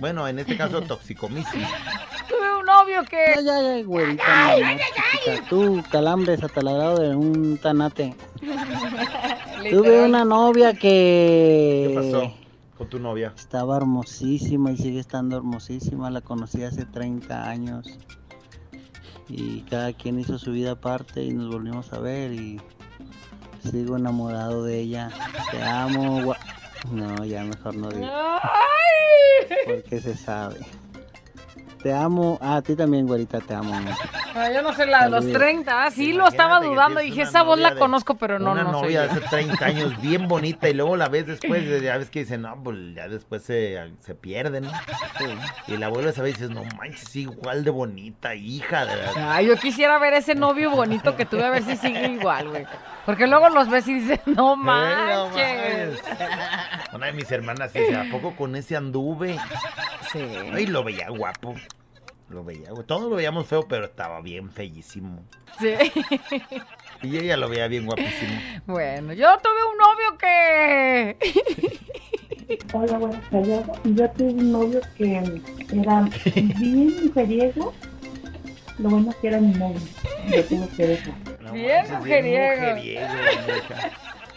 Bueno, 0.01 0.27
en 0.27 0.39
este 0.39 0.57
caso, 0.57 0.81
toxicomísimas. 0.83 1.71
Tuve 2.29 2.59
un 2.59 2.65
novio 2.65 3.05
que. 3.05 3.35
Ay, 3.37 3.49
ay, 3.49 3.67
ay, 3.67 3.83
güerita. 3.83 4.23
Ay, 4.27 4.63
mamá, 4.63 4.73
ay, 4.73 5.19
chiquita. 5.25 5.49
Tú, 5.49 5.85
calambres 5.91 6.43
ataladrado 6.43 7.01
de 7.01 7.15
un 7.15 7.59
tanate. 7.59 8.15
Tuve 9.71 10.05
una 10.05 10.25
novia 10.25 10.73
que... 10.73 11.87
¿Qué 11.89 11.95
pasó 11.95 12.40
con 12.81 12.89
tu 12.89 12.99
novia? 12.99 13.35
Estaba 13.37 13.77
hermosísima 13.77 14.73
y 14.73 14.79
sigue 14.79 15.01
estando 15.01 15.37
hermosísima. 15.37 16.09
La 16.09 16.23
conocí 16.23 16.63
hace 16.63 16.87
30 16.87 17.47
años. 17.47 17.87
Y 19.29 19.61
cada 19.69 19.93
quien 19.93 20.19
hizo 20.19 20.39
su 20.39 20.53
vida 20.53 20.73
aparte 20.73 21.23
y 21.23 21.31
nos 21.35 21.53
volvimos 21.53 21.93
a 21.93 21.99
ver 22.01 22.33
y 22.33 22.59
sigo 23.71 23.99
enamorado 23.99 24.65
de 24.65 24.81
ella. 24.81 25.11
Te 25.51 25.63
amo. 25.63 26.35
No, 26.91 27.23
ya 27.27 27.45
mejor 27.45 27.75
no 27.75 27.91
digo. 27.91 28.09
Porque 29.67 30.01
se 30.01 30.17
sabe. 30.17 30.61
Te 31.83 31.95
amo. 31.95 32.39
Ah, 32.43 32.57
a 32.57 32.63
ti 32.63 32.77
también, 32.77 33.07
güerita, 33.07 33.41
te 33.41 33.55
amo 33.55 33.73
mucho. 33.73 33.97
Ah, 34.35 34.51
yo 34.53 34.61
no 34.63 34.73
sé 34.75 34.85
la 34.87 35.05
de 35.05 35.11
los 35.11 35.25
Saludos. 35.25 35.41
30. 35.41 35.85
Ah, 35.87 35.91
sí, 35.91 36.13
lo 36.13 36.29
estaba 36.29 36.61
dudando. 36.61 37.01
Dije, 37.01 37.23
esa 37.23 37.43
voz 37.43 37.59
la 37.59 37.71
de- 37.71 37.81
conozco, 37.81 38.17
pero 38.17 38.39
no, 38.39 38.53
una 38.53 38.65
no 38.65 38.73
novia 38.73 39.03
de 39.03 39.11
hace 39.11 39.21
30 39.21 39.65
años, 39.65 40.01
bien 40.01 40.29
bonita, 40.29 40.69
y 40.69 40.75
luego 40.75 40.97
la 40.97 41.09
ves 41.09 41.27
después, 41.27 41.65
ya 41.83 41.97
ves 41.97 42.11
que 42.11 42.21
dicen, 42.21 42.43
no, 42.43 42.63
pues 42.63 42.77
ya 42.95 43.09
después 43.09 43.43
se, 43.43 43.79
se 44.01 44.15
pierde, 44.15 44.61
¿no? 44.61 44.71
Y 45.67 45.77
la 45.79 45.89
vuelves 45.89 46.19
a 46.19 46.23
ver 46.23 46.31
y 46.31 46.33
dices, 46.35 46.51
no 46.51 46.63
manches, 46.77 47.17
igual 47.17 47.65
de 47.65 47.71
bonita, 47.71 48.35
hija 48.35 48.85
de 48.85 48.97
la... 48.97 49.35
Ay, 49.37 49.47
yo 49.47 49.57
quisiera 49.57 49.99
ver 49.99 50.13
ese 50.15 50.35
novio 50.35 50.71
bonito 50.71 51.17
que 51.17 51.25
tuve, 51.25 51.45
a 51.45 51.51
ver 51.51 51.63
si 51.63 51.77
sigue 51.77 52.07
igual, 52.09 52.51
güey. 52.51 52.67
Porque 53.07 53.27
luego 53.27 53.49
los 53.49 53.69
ves 53.71 53.89
y 53.89 53.95
dices, 53.95 54.21
no 54.27 54.55
manches. 54.55 56.01
Una 56.93 57.07
de 57.07 57.13
mis 57.15 57.31
hermanas 57.33 57.73
dice, 57.73 57.97
¿a 57.97 58.05
poco 58.11 58.37
con 58.37 58.55
ese 58.55 58.77
anduve? 58.77 59.39
Sí. 60.13 60.21
Ay, 60.53 60.67
lo 60.67 60.85
veía 60.85 61.09
guapo. 61.09 61.55
Lo 62.31 62.45
veía, 62.45 62.71
güey. 62.71 62.87
Todos 62.87 63.11
lo 63.11 63.17
veíamos 63.17 63.47
feo, 63.47 63.67
pero 63.69 63.87
estaba 63.87 64.21
bien 64.21 64.51
feísimo. 64.51 65.25
Sí. 65.59 65.75
Y 67.03 67.17
ella 67.19 67.37
lo 67.37 67.49
veía 67.49 67.67
bien 67.67 67.87
guapísimo. 67.87 68.41
Bueno, 68.67 69.13
yo 69.15 69.27
tuve 69.39 69.65
un 69.73 69.79
novio 69.79 70.19
que... 70.19 71.17
Hola, 72.73 72.99
buenas 72.99 73.31
tardes. 73.31 73.67
Yo 73.85 74.11
tuve 74.11 74.29
un 74.31 74.53
novio 74.53 74.81
que 74.97 75.17
era 75.73 76.03
bien 76.59 77.07
mujeriego. 77.07 77.75
Lo 78.79 78.91
bueno 78.91 79.11
es 79.11 79.17
que 79.17 79.29
era 79.29 79.41
mi 79.41 79.53
novio. 79.53 79.81
Yo 80.29 80.45
tuve 80.45 80.69
que 80.77 80.87
dejar. 80.87 81.15
Bien 81.53 81.85
mujeriego. 81.99 82.77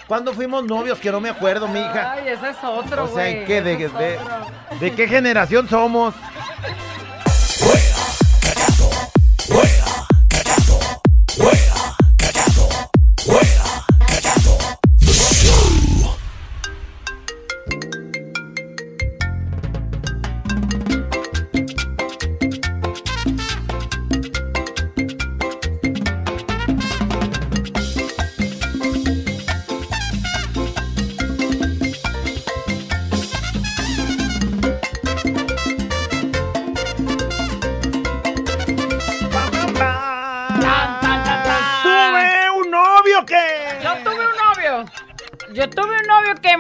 ¿Cuándo 0.08 0.34
fuimos 0.34 0.66
novios? 0.66 1.00
Que 1.00 1.12
no 1.12 1.22
me 1.22 1.30
acuerdo, 1.30 1.68
mija. 1.68 2.14
Ay, 2.14 2.30
ese 2.30 2.50
es 2.50 2.58
otro, 2.64 3.06
O 3.06 3.08
sea. 3.08 3.30
¿en 3.30 3.46
qué? 3.46 3.62
¿De, 3.62 3.78
de, 3.78 4.20
de 4.80 4.92
qué 4.96 5.08
generación 5.08 5.70
somos? 5.70 6.16
¡Tuve 11.36 11.63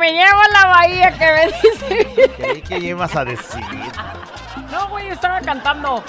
me 0.04 0.12
lleva 0.12 0.44
a 0.44 0.50
la 0.50 0.66
bahía, 0.68 1.12
que 1.14 1.26
me 1.26 1.46
dice... 1.48 2.30
Creí 2.38 2.62
que 2.62 2.78
ibas 2.80 3.16
a 3.16 3.24
decir. 3.24 3.64
No, 4.70 4.90
güey, 4.90 5.08
estaba 5.08 5.40
cantando. 5.40 6.04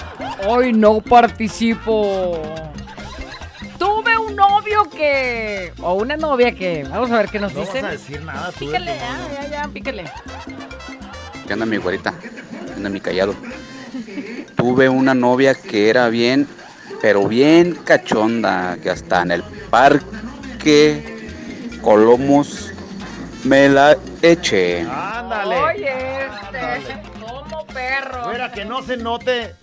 Hoy 0.45 0.73
no 0.73 0.99
participo. 0.99 2.41
Tuve 3.79 4.17
un 4.17 4.35
novio 4.35 4.89
que... 4.89 5.71
O 5.81 5.93
una 5.93 6.17
novia 6.17 6.53
que... 6.53 6.85
Vamos 6.89 7.09
a 7.09 7.17
ver 7.19 7.29
qué 7.29 7.39
nos 7.39 7.53
No 7.53 7.59
vas 7.59 7.69
dicen. 7.69 7.85
a 7.85 7.91
decir 7.91 8.21
nada 8.21 8.51
tú. 8.51 8.65
de 8.65 8.65
Píquele, 8.65 8.91
tu 8.91 8.99
ya, 8.99 9.41
ya, 9.41 9.49
ya, 9.49 9.67
píquele. 9.69 10.03
¿Qué 11.47 11.53
onda 11.53 11.65
mi 11.65 11.77
güerita? 11.77 12.13
¿Qué 12.19 12.73
onda 12.75 12.89
mi 12.89 12.99
callado? 12.99 13.33
Tuve 14.57 14.89
una 14.89 15.13
novia 15.13 15.55
que 15.55 15.89
era 15.89 16.09
bien, 16.09 16.49
pero 17.01 17.29
bien 17.29 17.75
cachonda, 17.75 18.77
que 18.83 18.89
hasta 18.89 19.21
en 19.21 19.31
el 19.31 19.43
parque 19.69 21.15
Colomos 21.81 22.73
me 23.45 23.69
la 23.69 23.97
eché. 24.21 24.81
Ándale. 24.81 25.55
Oye, 25.55 26.25
este... 26.25 27.01
Como 27.19 27.65
perro. 27.67 28.23
Fuera 28.25 28.51
que 28.51 28.65
no 28.65 28.81
se 28.81 28.97
note 28.97 29.55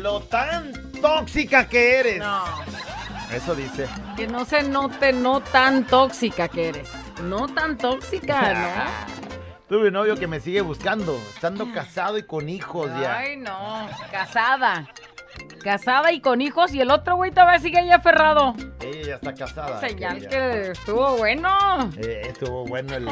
lo 0.00 0.20
tan 0.20 0.72
tóxica 1.00 1.68
que 1.68 2.00
eres. 2.00 2.18
No. 2.18 2.44
Eso 3.32 3.54
dice. 3.54 3.88
Que 4.16 4.26
no 4.26 4.44
se 4.44 4.62
note 4.62 5.12
no 5.12 5.40
tan 5.40 5.86
tóxica 5.86 6.48
que 6.48 6.68
eres. 6.68 6.88
No 7.22 7.48
tan 7.48 7.78
tóxica, 7.78 8.52
¿no? 8.52 9.16
Tuve 9.68 9.88
un 9.88 9.94
novio 9.94 10.16
que 10.16 10.28
me 10.28 10.38
sigue 10.38 10.60
buscando, 10.60 11.16
estando 11.34 11.72
casado 11.72 12.18
y 12.18 12.22
con 12.22 12.48
hijos 12.48 12.88
ya. 13.00 13.18
Ay, 13.18 13.36
no. 13.36 13.88
Casada. 14.12 14.86
Casada 15.62 16.12
y 16.12 16.20
con 16.20 16.40
hijos. 16.40 16.72
Y 16.74 16.80
el 16.80 16.90
otro 16.90 17.16
güey 17.16 17.30
todavía 17.30 17.58
sigue 17.58 17.78
ahí 17.78 17.90
aferrado. 17.90 18.54
Ella 18.80 19.02
ya 19.06 19.14
está 19.16 19.34
casada. 19.34 19.80
Señal 19.80 20.26
que 20.28 20.70
estuvo 20.70 21.16
bueno. 21.16 21.50
Eh, 21.98 22.22
estuvo 22.28 22.64
bueno 22.66 22.94
el, 22.94 23.08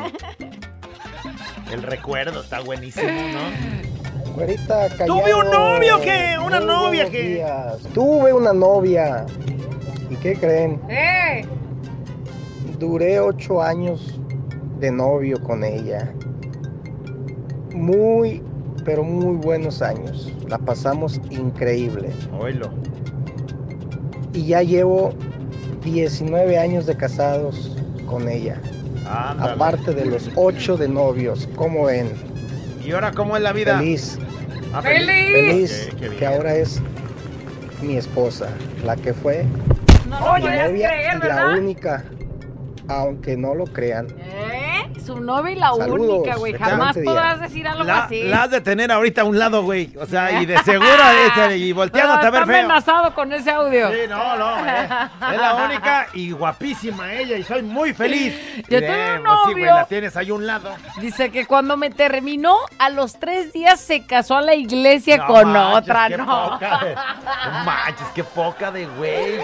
el 1.72 1.82
recuerdo, 1.82 2.40
está 2.42 2.60
buenísimo, 2.60 3.08
¿no? 3.10 4.32
Güerita, 4.34 4.88
callado. 4.90 5.20
Tuve 5.20 5.34
un 5.34 5.50
novio 5.50 6.00
que, 6.00 6.36
una 6.44 6.58
Muy 6.58 6.66
novia 6.68 7.10
que. 7.10 7.22
días. 7.22 7.78
Tuve 7.92 8.32
una 8.32 8.52
novia. 8.52 9.26
¿Y 10.10 10.16
qué 10.16 10.34
creen? 10.36 10.80
¡Eh! 10.88 11.46
Duré 12.78 13.20
ocho 13.20 13.62
años 13.62 14.20
de 14.78 14.90
novio 14.90 15.40
con 15.42 15.64
ella. 15.64 16.12
Muy, 17.72 18.42
pero 18.84 19.02
muy 19.02 19.36
buenos 19.36 19.82
años. 19.82 20.32
La 20.48 20.58
pasamos 20.58 21.20
increíble. 21.30 22.10
Oílo. 22.38 22.70
Y 24.32 24.46
ya 24.46 24.62
llevo 24.62 25.14
19 25.84 26.58
años 26.58 26.86
de 26.86 26.96
casados 26.96 27.76
con 28.06 28.28
ella. 28.28 28.60
Ándale. 29.08 29.52
Aparte 29.52 29.92
de 29.94 30.06
los 30.06 30.30
ocho 30.34 30.76
de 30.76 30.88
novios. 30.88 31.48
¿Cómo 31.56 31.84
ven? 31.84 32.10
¿Y 32.84 32.92
ahora 32.92 33.12
cómo 33.12 33.36
es 33.36 33.42
la 33.42 33.52
vida? 33.52 33.78
Feliz. 33.78 34.18
Ah, 34.72 34.82
Feliz 34.82 35.88
qué 35.98 36.08
bien. 36.08 36.18
que 36.18 36.26
ahora 36.26 36.54
es 36.56 36.80
mi 37.80 37.96
esposa, 37.96 38.48
la 38.84 38.96
que 38.96 39.12
fue 39.14 39.44
No 40.08 40.34
mi 40.34 40.42
novia 40.44 40.88
creer, 40.88 41.20
y 41.22 41.26
la 41.28 41.54
única, 41.56 42.04
aunque 42.88 43.36
no 43.36 43.54
lo 43.54 43.64
crean. 43.64 44.08
¿Eh? 44.18 44.63
Su 45.04 45.20
novia 45.20 45.52
y 45.52 45.56
la 45.56 45.68
Saludos, 45.76 46.18
única, 46.18 46.36
güey. 46.36 46.52
Jamás 46.54 46.96
podrás 47.04 47.40
decir 47.40 47.66
algo 47.68 47.84
La, 47.84 48.04
así. 48.04 48.22
la 48.24 48.42
has 48.44 48.50
de 48.50 48.60
tener 48.60 48.90
ahorita 48.90 49.20
a 49.22 49.24
un 49.24 49.38
lado, 49.38 49.62
güey. 49.62 49.90
O 50.00 50.06
sea, 50.06 50.40
y 50.40 50.46
de 50.46 50.56
seguro 50.64 50.88
y 51.54 51.72
volteándote 51.72 52.20
a 52.26 52.28
Está 52.28 52.30
ver 52.30 52.46
feo. 52.46 52.58
amenazado 52.64 53.14
con 53.14 53.32
ese 53.32 53.50
audio. 53.50 53.90
Sí, 53.90 53.98
no, 54.08 54.36
no, 54.36 54.66
eh. 54.66 54.88
Es 55.32 55.38
la 55.40 55.54
única 55.66 56.06
y 56.14 56.30
guapísima 56.30 57.12
ella 57.12 57.36
y 57.36 57.42
soy 57.42 57.62
muy 57.62 57.92
feliz. 57.92 58.34
Yo 58.68 58.78
eh, 58.78 59.16
un 59.18 59.24
pues 59.24 59.38
sí, 59.46 59.52
güey, 59.52 59.64
novio. 59.64 59.74
la 59.74 59.84
tienes 59.86 60.16
ahí 60.16 60.30
a 60.30 60.34
un 60.34 60.46
lado. 60.46 60.70
Dice 61.00 61.30
que 61.30 61.46
cuando 61.46 61.76
me 61.76 61.90
terminó, 61.90 62.56
a 62.78 62.88
los 62.90 63.18
tres 63.20 63.52
días 63.52 63.80
se 63.80 64.04
casó 64.06 64.36
a 64.36 64.42
la 64.42 64.54
iglesia 64.54 65.18
No 65.18 65.26
con 65.26 65.52
manches, 65.52 65.78
otra, 65.82 66.08
qué 66.08 66.16
¿no? 66.16 66.24
poca 66.50 66.78
de- 66.84 66.94
no 67.52 67.64
manches, 67.64 68.06
qué 68.14 68.24
poca 68.24 68.70
de 68.70 68.86
güey. 68.86 69.38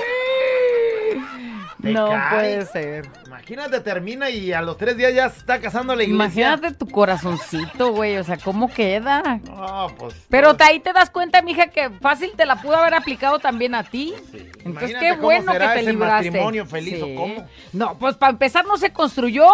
Te 1.83 1.93
No 1.93 2.09
cae. 2.09 2.31
puede 2.35 2.66
ser. 2.66 3.09
Imagínate, 3.26 3.81
termina 3.81 4.28
y 4.31 4.53
a 4.53 4.61
los 4.62 4.76
tres 4.76 4.97
días 4.97 5.14
ya 5.14 5.28
se 5.31 5.39
está 5.39 5.61
casando 5.61 5.95
la 5.97 6.03
iglesia. 6.03 6.24
Imagínate 6.53 6.74
tu 6.74 6.87
corazoncito, 6.89 7.93
güey. 7.93 8.16
O 8.18 8.24
sea, 8.24 8.37
¿cómo 8.37 8.68
queda? 8.72 9.41
No, 9.47 9.89
pues. 9.99 10.14
Pero 10.28 10.57
te- 10.57 10.64
ahí 10.64 10.81
te 10.81 10.93
das 10.93 11.11
cuenta, 11.11 11.43
mija, 11.43 11.68
que 11.68 11.91
fácil 12.01 12.33
te 12.37 12.45
la 12.47 12.61
pudo 12.61 12.76
haber 12.76 12.95
aplicado 12.95 13.39
también 13.39 13.74
a 13.74 13.85
ti. 13.85 14.14
Entonces, 14.16 14.64
Imagínate 14.64 15.07
qué 15.07 15.16
bueno 15.16 15.53
que 15.53 15.59
te 15.59 15.64
ese 15.81 15.93
libraste. 15.93 16.31
matrimonio 16.31 16.66
feliz, 16.66 17.03
¿o 17.03 17.14
cómo? 17.14 17.47
No, 17.72 17.99
pues 17.99 18.16
para 18.16 18.33
empezar 18.33 18.66
no 18.66 18.76
se 18.76 18.93
construyó 18.93 19.47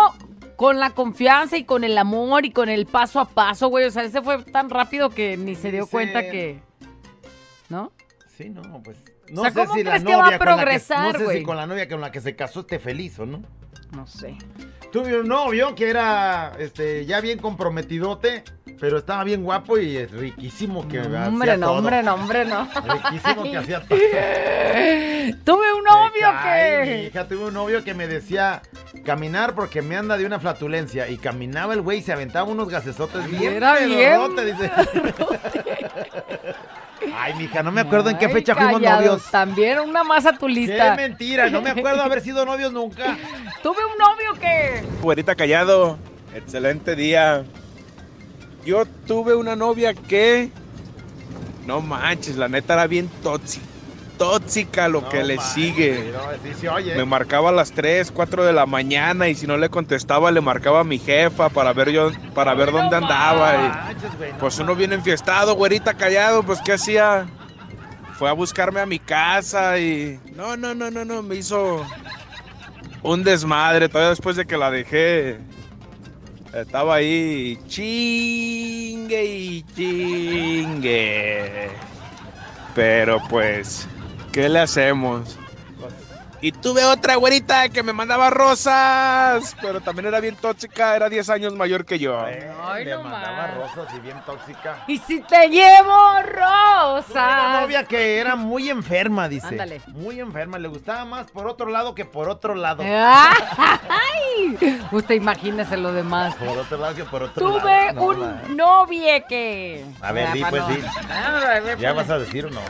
con 0.57 0.81
la 0.81 0.91
confianza 0.91 1.57
y 1.59 1.65
con 1.65 1.85
el 1.85 1.97
amor 1.99 2.47
y 2.47 2.51
con 2.51 2.69
el 2.69 2.87
paso 2.87 3.21
a 3.21 3.27
paso, 3.27 3.69
güey. 3.69 3.85
O 3.85 3.91
sea, 3.91 4.03
ese 4.05 4.23
fue 4.23 4.43
tan 4.43 4.71
rápido 4.71 5.11
que 5.11 5.37
ni 5.37 5.55
se 5.55 5.71
dio 5.71 5.83
Dice- 5.83 5.91
cuenta 5.91 6.23
que... 6.23 6.61
¿No? 7.69 7.93
Sí, 8.37 8.49
no, 8.51 8.63
pues. 8.83 8.97
O 9.31 9.35
No 9.35 9.43
sea, 9.43 9.51
sé 9.51 9.61
¿cómo 9.61 9.75
si 9.75 9.83
la 9.83 9.91
crees 9.91 10.05
que 10.05 10.11
novia 10.13 10.17
va 10.17 10.27
a 10.27 10.31
la 10.31 10.39
que- 10.39 10.43
No 11.13 11.13
sé 11.19 11.33
si 11.39 11.43
con 11.43 11.57
la 11.57 11.67
novia 11.67 11.89
con 11.89 12.01
la 12.01 12.13
que 12.13 12.21
se 12.21 12.37
casó 12.37 12.61
esté 12.61 12.79
feliz 12.79 13.19
o 13.19 13.27
no. 13.27 13.43
No 13.93 14.07
sé. 14.07 14.37
Tuve 14.93 15.21
un 15.21 15.29
novio 15.29 15.75
que 15.75 15.89
era 15.91 16.53
este 16.59 17.05
ya 17.07 17.21
bien 17.21 17.39
comprometidote, 17.39 18.45
pero 18.81 18.99
estaba 18.99 19.25
bien 19.25 19.43
guapo 19.43 19.79
y 19.79 20.05
riquísimo 20.07 20.89
que 20.89 21.01
hacía 21.01 21.29
Hombre, 21.29 21.57
no, 21.57 21.67
todo. 21.67 21.79
hombre, 21.79 22.03
no, 22.03 22.15
hombre, 22.15 22.45
no. 22.47 22.69
Riquísimo 22.95 23.43
que 23.45 23.57
hacía 23.57 23.81
todo. 23.81 23.99
Tuve 25.45 25.73
un 25.73 25.85
novio 25.85 26.29
Ay, 26.33 26.79
mi 26.81 26.87
que... 26.87 27.05
hija, 27.09 27.27
tuve 27.29 27.47
un 27.47 27.55
novio 27.55 27.83
que 27.85 27.95
me 27.95 28.07
decía 28.07 28.63
caminar 29.05 29.55
porque 29.55 29.83
me 29.83 29.97
anda 29.97 30.17
de 30.17 30.25
una 30.25 30.39
flatulencia. 30.41 31.09
Y 31.09 31.17
caminaba 31.19 31.75
el 31.75 31.81
güey 31.83 31.99
y 31.99 32.03
se 32.03 32.13
aventaba 32.13 32.49
unos 32.51 32.69
gasesotes 32.69 33.29
bien 33.31 33.55
Era 33.55 33.79
bien 33.81 34.37
dice. 34.37 34.71
Ay, 37.19 37.33
mija, 37.35 37.63
no 37.63 37.73
me 37.73 37.81
acuerdo 37.81 38.11
en 38.11 38.19
qué 38.19 38.29
fecha 38.29 38.55
fuimos 38.55 38.81
novios. 38.81 39.31
También 39.31 39.81
una 39.81 40.05
más 40.05 40.27
a 40.27 40.33
tu 40.33 40.47
Qué 40.47 40.53
lista. 40.53 40.95
mentira, 40.95 41.49
no 41.49 41.63
me 41.63 41.71
acuerdo 41.71 42.03
haber 42.03 42.21
sido 42.21 42.45
novios 42.45 42.73
nunca. 42.73 43.17
Tuve 43.63 43.79
un 43.85 43.99
novio 43.99 44.41
que... 44.41 44.83
Güerita 45.01 45.35
Callado, 45.35 45.99
excelente 46.35 46.95
día. 46.95 47.45
Yo 48.67 48.85
tuve 49.07 49.37
una 49.37 49.55
novia 49.55 49.95
que. 49.95 50.51
No 51.67 51.81
manches, 51.81 52.37
la 52.37 52.49
neta 52.49 52.75
era 52.75 52.89
bien 52.89 53.09
tóxica. 53.23 53.65
Tóxica 54.19 54.89
lo 54.89 55.09
que 55.09 55.23
le 55.23 55.39
sigue. 55.39 56.13
Sí 56.59 56.67
oye. 56.67 56.95
Me 56.95 57.05
marcaba 57.05 57.51
a 57.51 57.53
las 57.53 57.73
3, 57.73 58.11
4 58.11 58.45
de 58.45 58.53
la 58.53 58.67
mañana 58.67 59.29
y 59.29 59.35
si 59.35 59.47
no 59.47 59.57
le 59.57 59.69
contestaba 59.69 60.31
le 60.31 60.41
marcaba 60.41 60.81
a 60.81 60.85
mi 60.85 60.99
jefa 60.99 61.49
para 61.49 61.73
ver 61.73 61.91
yo 61.91 62.11
para 62.35 62.55
ver 62.55 62.73
dónde 62.73 62.97
andaba. 62.97 63.55
y, 63.55 64.33
pues 64.41 64.59
uno 64.59 64.75
bien 64.75 64.93
enfiestado, 64.93 65.55
güerita 65.55 65.95
callado, 65.95 66.43
pues 66.43 66.61
¿qué 66.65 66.73
hacía? 66.73 67.27
Fue 68.19 68.31
a 68.31 68.33
buscarme 68.33 68.81
a 68.81 68.87
mi 68.87 68.99
casa 68.99 69.79
y 69.79 70.19
no, 70.35 70.57
no, 70.57 70.75
no, 70.75 70.91
no, 70.91 71.05
no, 71.05 71.23
me 71.23 71.37
hizo 71.37 71.85
un 73.03 73.23
desmadre 73.23 73.89
todavía 73.89 74.11
después 74.11 74.37
de 74.37 74.47
que 74.47 74.57
la 74.57 74.71
dejé. 74.71 75.39
Estaba 76.55 76.95
ahí 76.95 77.59
chingue 77.69 79.25
y 79.25 79.63
chingue. 79.75 81.69
Pero 82.75 83.23
pues, 83.29 83.87
¿qué 84.37 84.51
le 84.51 84.59
hacemos? 84.59 85.39
Y 86.43 86.53
tuve 86.53 86.85
otra 86.85 87.17
güerita 87.17 87.69
que 87.71 87.83
me 87.83 87.93
mandaba 87.93 88.29
rosas, 88.31 89.57
pero 89.61 89.81
también 89.81 90.07
era 90.07 90.21
bien 90.21 90.37
tóxica, 90.37 90.95
era 90.95 91.09
10 91.09 91.31
años 91.31 91.55
mayor 91.55 91.85
que 91.85 91.99
yo. 91.99 92.21
Ay, 92.21 92.85
Le 92.85 92.93
no 92.93 93.03
mandaba 93.05 93.33
más. 93.37 93.55
rosas 93.55 93.95
y 93.97 94.01
bien 94.01 94.21
tóxica. 94.27 94.85
Y 94.87 94.99
si 94.99 95.21
te 95.21 95.49
llevo 95.49 96.11
Una 96.11 96.23
rosas. 96.23 97.61
novia 97.63 97.85
que 97.85 98.19
era 98.19 98.37
muy 98.37 98.69
enferma, 98.71 99.29
dice. 99.29 99.47
Ándale. 99.49 99.81
Muy 99.89 100.21
enferma. 100.21 100.59
Le 100.59 100.69
gustaba 100.69 101.05
más 101.05 101.31
por 101.31 101.47
otro 101.47 101.69
lado 101.71 101.95
que 101.95 102.05
por 102.05 102.29
otro 102.29 102.55
lado. 102.55 102.83
¡Ay! 102.87 104.79
Usted 104.93 105.15
imagínese 105.15 105.77
lo 105.77 105.93
demás. 105.93 106.35
Por 106.37 106.59
otro 106.59 106.77
lado 106.79 106.95
que 106.95 107.05
por 107.05 107.23
otro 107.23 107.47
Tuve 107.61 107.87
lado. 107.87 107.95
No, 107.95 108.13
la- 108.13 108.43
un 108.49 108.57
novie 108.57 109.25
que. 109.29 109.85
A 110.01 110.13
ver, 110.13 110.29
Ah, 110.29 110.33
di, 110.33 110.45
pues, 110.45 110.63
no. 110.63 110.69
di. 110.69 110.83
Ah, 111.11 111.61
ver, 111.65 111.79
¿Ya 111.79 111.95
pues. 111.95 112.07
vas 112.07 112.17
a 112.17 112.19
decir 112.19 112.47
o 112.47 112.51
no? 112.51 112.61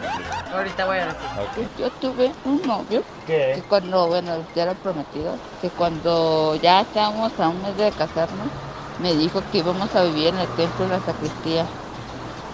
Ahorita 0.55 0.85
voy 0.87 0.99
a 0.99 1.07
decir. 1.07 1.69
Yo 1.79 1.91
tuve 1.91 2.33
un 2.45 2.63
novio 2.63 3.03
¿Qué? 3.27 3.56
Que 3.57 3.65
cuando, 3.65 4.09
bueno, 4.09 4.49
ya 4.55 4.65
era 4.65 4.75
prometido, 4.77 5.43
que 5.59 5.73
cuando 5.73 6.57
ya 6.57 6.83
estábamos 6.83 7.39
a 7.41 7.49
un 7.51 7.63
mes 7.63 7.77
de 7.77 7.95
casarnos, 7.95 8.53
me 8.99 9.15
dijo 9.15 9.49
que 9.49 9.59
íbamos 9.59 9.95
a 9.95 10.05
vivir 10.05 10.29
en 10.29 10.39
el 10.39 10.51
templo 10.53 10.85
de 10.85 10.91
la 10.93 11.01
sacristía. 11.01 11.73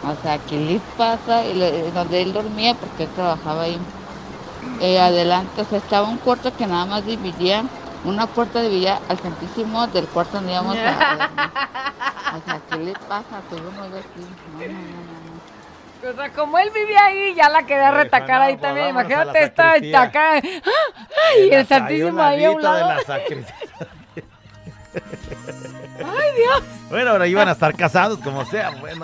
O 0.01 0.17
sea, 0.17 0.41
¿qué 0.41 0.59
le 0.59 0.81
pasa? 0.97 1.47
Y 1.47 1.55
le- 1.55 1.93
donde 1.93 2.23
él 2.23 2.33
dormía, 2.33 2.75
porque 2.77 3.05
él 3.05 3.13
trabajaba 3.13 3.65
ahí. 3.65 3.89
Eh, 4.79 4.99
adelante, 5.01 5.63
o 5.63 5.65
sea, 5.65 5.79
estaba 5.79 6.09
un 6.09 6.19
cuarto 6.19 6.55
que 6.57 6.67
nada 6.67 6.87
más 6.87 7.05
dividía, 7.05 7.71
una 8.03 8.27
puerta 8.29 8.63
dividía 8.63 9.05
al 9.09 9.21
santísimo 9.21 9.89
del 9.89 10.11
cuarto 10.11 10.39
donde 10.39 10.53
íbamos 10.53 10.85
a, 10.85 11.01
a. 11.03 11.57
O 12.31 12.41
sea, 12.43 12.61
¿qué 12.63 12.79
le 12.79 12.97
pasa? 12.97 13.45
Un 13.51 13.75
novio 13.77 13.99
así. 14.01 14.39
No, 14.45 14.67
no, 14.69 14.87
no, 14.89 15.05
no. 15.05 15.32
O 16.05 16.13
sea, 16.15 16.31
como 16.33 16.59
él 16.59 16.71
vivía 16.75 17.05
ahí, 17.07 17.35
ya 17.37 17.49
la 17.49 17.65
quería 17.65 17.93
retacar 17.93 18.39
no, 18.39 18.45
ahí 18.47 18.53
pues 18.55 18.63
también. 18.63 18.89
Imagínate 18.89 19.45
esta 19.45 19.63
sacristía. 19.75 20.03
acá. 20.03 20.33
¡Ay! 20.35 21.51
El 21.51 21.67
Santísimo 21.67 22.21
ahí 22.21 22.45
a 22.45 22.51
un 22.51 22.63
ladito 22.63 22.75
de 22.75 22.81
lado. 22.81 22.95
la 22.95 23.05
sacristía. 23.05 23.57
¡Ay, 25.99 26.37
Dios! 26.37 26.63
Bueno, 26.91 27.11
ahora 27.13 27.27
iban 27.27 27.49
a 27.49 27.53
estar 27.53 27.75
casados, 27.75 28.19
como 28.19 28.45
sea. 28.47 28.71
Bueno. 28.81 29.03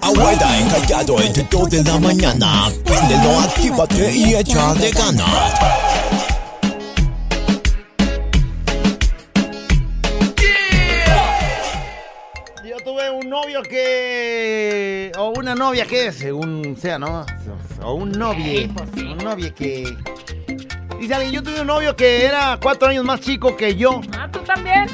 Abuela 0.00 0.58
encallado 0.58 1.20
entre 1.20 1.44
2 1.44 1.70
de 1.70 1.84
la 1.84 1.98
mañana. 1.98 2.70
Préndelo, 2.84 3.38
actívate 3.40 4.10
y 4.12 4.34
échale 4.34 4.90
ganas. 4.90 6.23
Novio 13.34 13.62
que. 13.62 15.10
O 15.18 15.30
una 15.30 15.56
novia 15.56 15.86
que, 15.86 16.12
según 16.12 16.76
sea, 16.78 17.00
¿no? 17.00 17.26
O 17.82 17.94
un 17.94 18.12
novio. 18.12 18.70
Un 18.96 19.18
novio 19.18 19.52
que. 19.52 19.96
Dice 21.00 21.14
alguien, 21.14 21.32
yo 21.32 21.42
tuve 21.42 21.60
un 21.60 21.66
novio 21.66 21.96
que 21.96 22.24
era 22.24 22.58
cuatro 22.62 22.88
años 22.88 23.04
más 23.04 23.20
chico 23.20 23.56
que 23.56 23.74
yo. 23.74 24.00
Ah, 24.16 24.28
tú 24.30 24.38
también. 24.40 24.86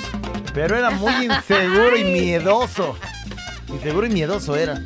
Pero 0.55 0.77
era 0.77 0.89
muy 0.91 1.27
inseguro 1.27 1.97
y 1.99 2.05
miedoso. 2.19 2.97
Inseguro 3.69 4.07
y 4.07 4.11
miedoso 4.11 4.57
era. 4.57 4.81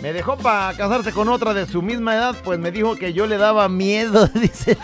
Me 0.00 0.12
dejó 0.12 0.36
para 0.36 0.76
casarse 0.76 1.10
con 1.10 1.28
otra 1.28 1.54
de 1.54 1.66
su 1.66 1.82
misma 1.82 2.14
edad, 2.14 2.36
pues 2.44 2.60
me 2.60 2.70
dijo 2.70 2.94
que 2.94 3.12
yo 3.12 3.26
le 3.26 3.36
daba 3.36 3.68
miedo, 3.68 4.26
dice. 4.34 4.78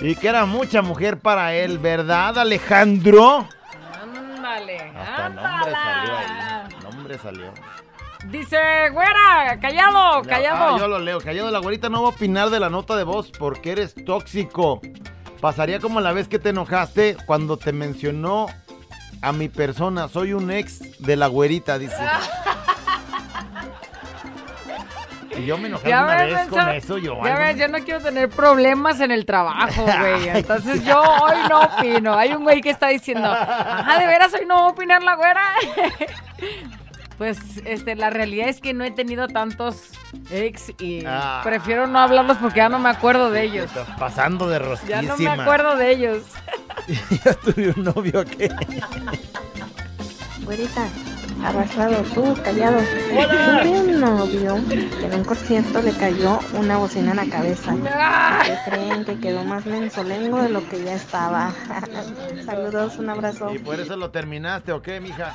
Y 0.00 0.14
que 0.16 0.28
era 0.28 0.44
mucha 0.44 0.82
mujer 0.82 1.18
para 1.18 1.54
él, 1.54 1.78
¿verdad, 1.78 2.38
Alejandro? 2.38 3.48
Ándale. 4.56 4.92
Hasta 4.96 5.28
nombre 5.28 5.72
salió 5.72 6.16
ahí. 6.16 6.82
Nombre 6.82 7.18
salió. 7.18 7.52
Dice, 8.30 8.56
güera, 8.92 9.58
callado, 9.60 10.22
callado. 10.22 10.74
Ah, 10.74 10.78
yo 10.78 10.88
lo 10.88 10.98
leo. 10.98 11.20
Callado, 11.20 11.50
la 11.50 11.58
güerita 11.58 11.88
no 11.88 12.02
va 12.02 12.08
a 12.08 12.10
opinar 12.10 12.50
de 12.50 12.58
la 12.58 12.70
nota 12.70 12.96
de 12.96 13.04
voz 13.04 13.30
porque 13.30 13.72
eres 13.72 13.94
tóxico. 14.04 14.80
Pasaría 15.40 15.80
como 15.80 16.00
la 16.00 16.12
vez 16.12 16.26
que 16.28 16.38
te 16.38 16.48
enojaste 16.48 17.16
cuando 17.26 17.56
te 17.56 17.72
mencionó 17.72 18.46
a 19.22 19.32
mi 19.32 19.48
persona. 19.48 20.08
Soy 20.08 20.32
un 20.32 20.50
ex 20.50 20.98
de 20.98 21.16
la 21.16 21.26
güerita, 21.26 21.78
dice. 21.78 21.96
Y 25.38 25.46
yo 25.46 25.58
me 25.58 25.68
enojé 25.68 25.88
Ya 25.88 26.04
una 26.04 26.16
ves, 26.16 26.34
vez 26.34 26.48
con 26.48 26.68
eso, 26.70 26.98
yo. 26.98 27.20
Ya 27.24 27.36
ves, 27.38 27.56
yo 27.58 27.68
no 27.68 27.78
quiero 27.80 28.00
tener 28.00 28.28
problemas 28.28 29.00
en 29.00 29.10
el 29.10 29.24
trabajo, 29.26 29.82
güey. 30.00 30.28
Entonces 30.28 30.84
yo 30.84 31.00
hoy 31.00 31.36
no 31.48 31.60
opino. 31.62 32.14
Hay 32.16 32.32
un 32.34 32.42
güey 32.44 32.60
que 32.60 32.70
está 32.70 32.88
diciendo, 32.88 33.26
ajá, 33.30 33.98
de 33.98 34.06
veras 34.06 34.32
hoy 34.34 34.46
no 34.46 34.54
va 34.56 34.60
a 34.66 34.68
opinar 34.68 35.02
la 35.02 35.14
güera. 35.16 35.42
Pues, 37.18 37.38
este, 37.64 37.94
la 37.96 38.10
realidad 38.10 38.46
es 38.50 38.60
que 38.60 38.74
no 38.74 38.84
he 38.84 38.90
tenido 38.90 39.26
tantos 39.26 39.92
ex 40.30 40.70
y 40.78 41.02
Ah. 41.06 41.40
prefiero 41.42 41.86
no 41.86 41.98
hablarlos 41.98 42.36
porque 42.36 42.58
ya 42.58 42.68
no 42.68 42.78
me 42.78 42.90
acuerdo 42.90 43.30
de 43.30 43.42
ellos. 43.42 43.70
Pasando 43.98 44.46
de 44.50 44.58
Ya 44.58 44.64
rosquísima. 44.66 45.02
no 45.02 45.16
me 45.16 45.42
acuerdo 45.42 45.76
de 45.76 45.90
ellos. 45.92 46.22
yo 47.24 47.34
tuve 47.38 47.72
un 47.74 47.84
novio 47.84 48.22
que... 48.26 48.50
Güerita, 50.44 50.88
arrastrado 51.42 52.02
tú, 52.14 52.34
callado. 52.42 52.78
Tuve 53.62 53.80
un 53.80 54.00
novio 54.00 54.56
que 54.68 55.06
en 55.06 55.14
un 55.14 55.24
concierto 55.24 55.80
le 55.82 55.92
cayó 55.92 56.38
una 56.54 56.78
bocina 56.78 57.10
en 57.12 57.16
la 57.16 57.26
cabeza. 57.26 57.74
¿Qué 58.44 58.70
creen 58.70 59.04
que 59.04 59.18
quedó 59.18 59.44
más 59.44 59.66
mensolengo 59.66 60.42
de 60.42 60.48
lo 60.48 60.66
que 60.68 60.82
ya 60.82 60.94
estaba? 60.94 61.52
Saludos, 62.44 62.96
un 62.98 63.10
abrazo. 63.10 63.52
¿Y 63.54 63.58
por 63.58 63.78
eso 63.80 63.96
lo 63.96 64.10
terminaste 64.10 64.72
o 64.72 64.82
qué, 64.82 65.00
mija? 65.00 65.32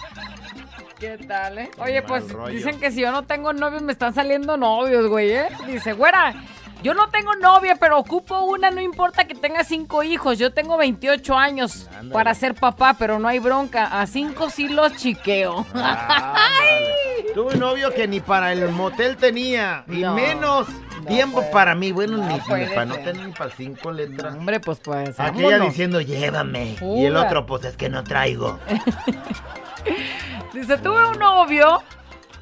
¿Qué 0.99 1.17
tal, 1.17 1.57
eh? 1.57 1.71
Oye, 1.79 2.01
mal 2.01 2.07
pues 2.07 2.31
rollo. 2.31 2.53
dicen 2.53 2.79
que 2.79 2.91
si 2.91 3.01
yo 3.01 3.11
no 3.11 3.23
tengo 3.23 3.53
novios 3.53 3.81
me 3.81 3.91
están 3.91 4.13
saliendo 4.13 4.55
novios, 4.55 5.07
güey, 5.07 5.31
¿eh? 5.31 5.47
Dice, 5.65 5.93
güera, 5.93 6.35
yo 6.83 6.93
no 6.93 7.09
tengo 7.09 7.35
novia, 7.35 7.75
pero 7.79 7.99
ocupo 7.99 8.41
una, 8.41 8.71
no 8.71 8.81
importa 8.81 9.25
que 9.25 9.35
tenga 9.35 9.63
cinco 9.63 10.03
hijos. 10.03 10.37
Yo 10.37 10.51
tengo 10.53 10.77
28 10.77 11.37
años 11.37 11.89
para 12.11 12.33
ser 12.33 12.55
papá, 12.55 12.95
pero 12.97 13.19
no 13.19 13.27
hay 13.27 13.39
bronca. 13.39 13.99
A 14.01 14.07
cinco 14.07 14.49
sí 14.49 14.67
los 14.67 14.95
chiqueo. 14.95 15.65
Tuve 17.33 17.53
un 17.53 17.59
novio 17.59 17.93
que 17.93 18.07
ni 18.07 18.19
para 18.19 18.51
el 18.51 18.69
motel 18.69 19.15
tenía, 19.15 19.85
y 19.87 19.99
No, 20.01 20.15
menos 20.15 20.67
tiempo 21.07 21.43
para 21.51 21.75
mí. 21.75 21.91
Bueno, 21.91 22.17
ni, 22.17 22.33
ni 22.33 22.39
puede 22.41 22.67
para 22.67 22.85
no 22.85 22.95
tener 22.95 23.25
ni 23.27 23.31
para 23.31 23.51
cinco 23.51 23.91
letras. 23.91 24.35
Hombre, 24.35 24.59
pues 24.59 24.79
pues. 24.79 25.19
Aquella 25.19 25.51
vámonos. 25.51 25.67
diciendo, 25.69 26.01
llévame. 26.01 26.77
Y 26.81 27.05
el 27.05 27.15
otro, 27.15 27.45
pues 27.45 27.63
es 27.65 27.77
que 27.77 27.89
no 27.89 28.03
traigo. 28.03 28.59
Dice, 30.53 30.77
tuve 30.77 31.05
un 31.07 31.17
novio. 31.19 31.81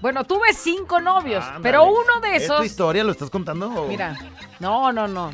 Bueno, 0.01 0.23
tuve 0.23 0.53
cinco 0.53 0.99
novios, 1.01 1.43
pero 1.61 1.83
uno 1.85 2.19
de 2.21 2.35
¿Es 2.37 2.47
tu 2.47 2.53
esos. 2.53 2.65
historia? 2.65 3.03
¿Lo 3.03 3.11
estás 3.11 3.29
contando? 3.29 3.67
o- 3.69 3.87
Mira, 3.87 4.15
no, 4.59 4.91
no, 4.93 5.07
no. 5.07 5.31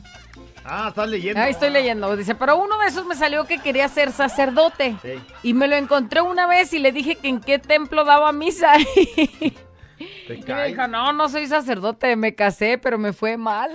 Ah, 0.68 0.88
estás 0.90 1.08
leyendo. 1.08 1.40
Ahí 1.40 1.52
estoy 1.52 1.70
leyendo. 1.70 2.16
Dice, 2.18 2.34
pero 2.34 2.58
uno 2.58 2.78
de 2.80 2.88
esos 2.88 3.06
me 3.06 3.16
salió 3.16 3.46
que 3.46 3.60
quería 3.60 3.88
ser 3.88 4.12
sacerdote. 4.12 4.96
Sí. 5.04 5.14
Y 5.44 5.54
me 5.54 5.68
lo 5.68 5.76
encontré 5.76 6.22
una 6.22 6.48
vez 6.48 6.74
y 6.74 6.80
le 6.80 6.92
dije 6.92 7.16
que 7.16 7.28
en 7.28 7.40
qué 7.40 7.60
templo 7.60 8.04
daba 8.04 8.32
misa. 8.32 8.74
Te 10.28 10.34
Y 10.36 10.44
me 10.48 10.68
dijo, 10.68 10.88
no, 10.88 11.14
no 11.14 11.30
soy 11.30 11.46
sacerdote, 11.48 12.16
me 12.16 12.34
casé, 12.34 12.80
pero 12.80 12.98
me 12.98 13.14
fue 13.14 13.38
mal. 13.38 13.70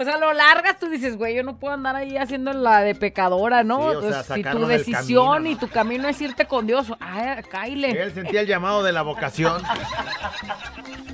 O 0.00 0.04
sea, 0.04 0.16
lo 0.16 0.32
largas, 0.32 0.78
tú 0.78 0.88
dices, 0.88 1.18
güey, 1.18 1.36
yo 1.36 1.42
no 1.42 1.58
puedo 1.58 1.74
andar 1.74 1.94
ahí 1.94 2.16
haciendo 2.16 2.54
la 2.54 2.80
de 2.80 2.94
pecadora, 2.94 3.62
¿no? 3.64 3.90
Sí, 3.90 3.96
o 3.96 4.00
sea, 4.00 4.20
Entonces, 4.20 4.34
si 4.34 4.42
tu 4.42 4.66
decisión 4.66 5.32
camino, 5.34 5.50
y 5.50 5.56
tu 5.56 5.68
camino 5.68 6.08
es 6.08 6.18
irte 6.22 6.46
con 6.46 6.66
Dios, 6.66 6.90
ay, 7.00 7.42
cáile. 7.50 7.90
Él 7.90 8.14
sentía 8.14 8.40
el 8.40 8.46
llamado 8.46 8.82
de 8.82 8.92
la 8.92 9.02
vocación. 9.02 9.62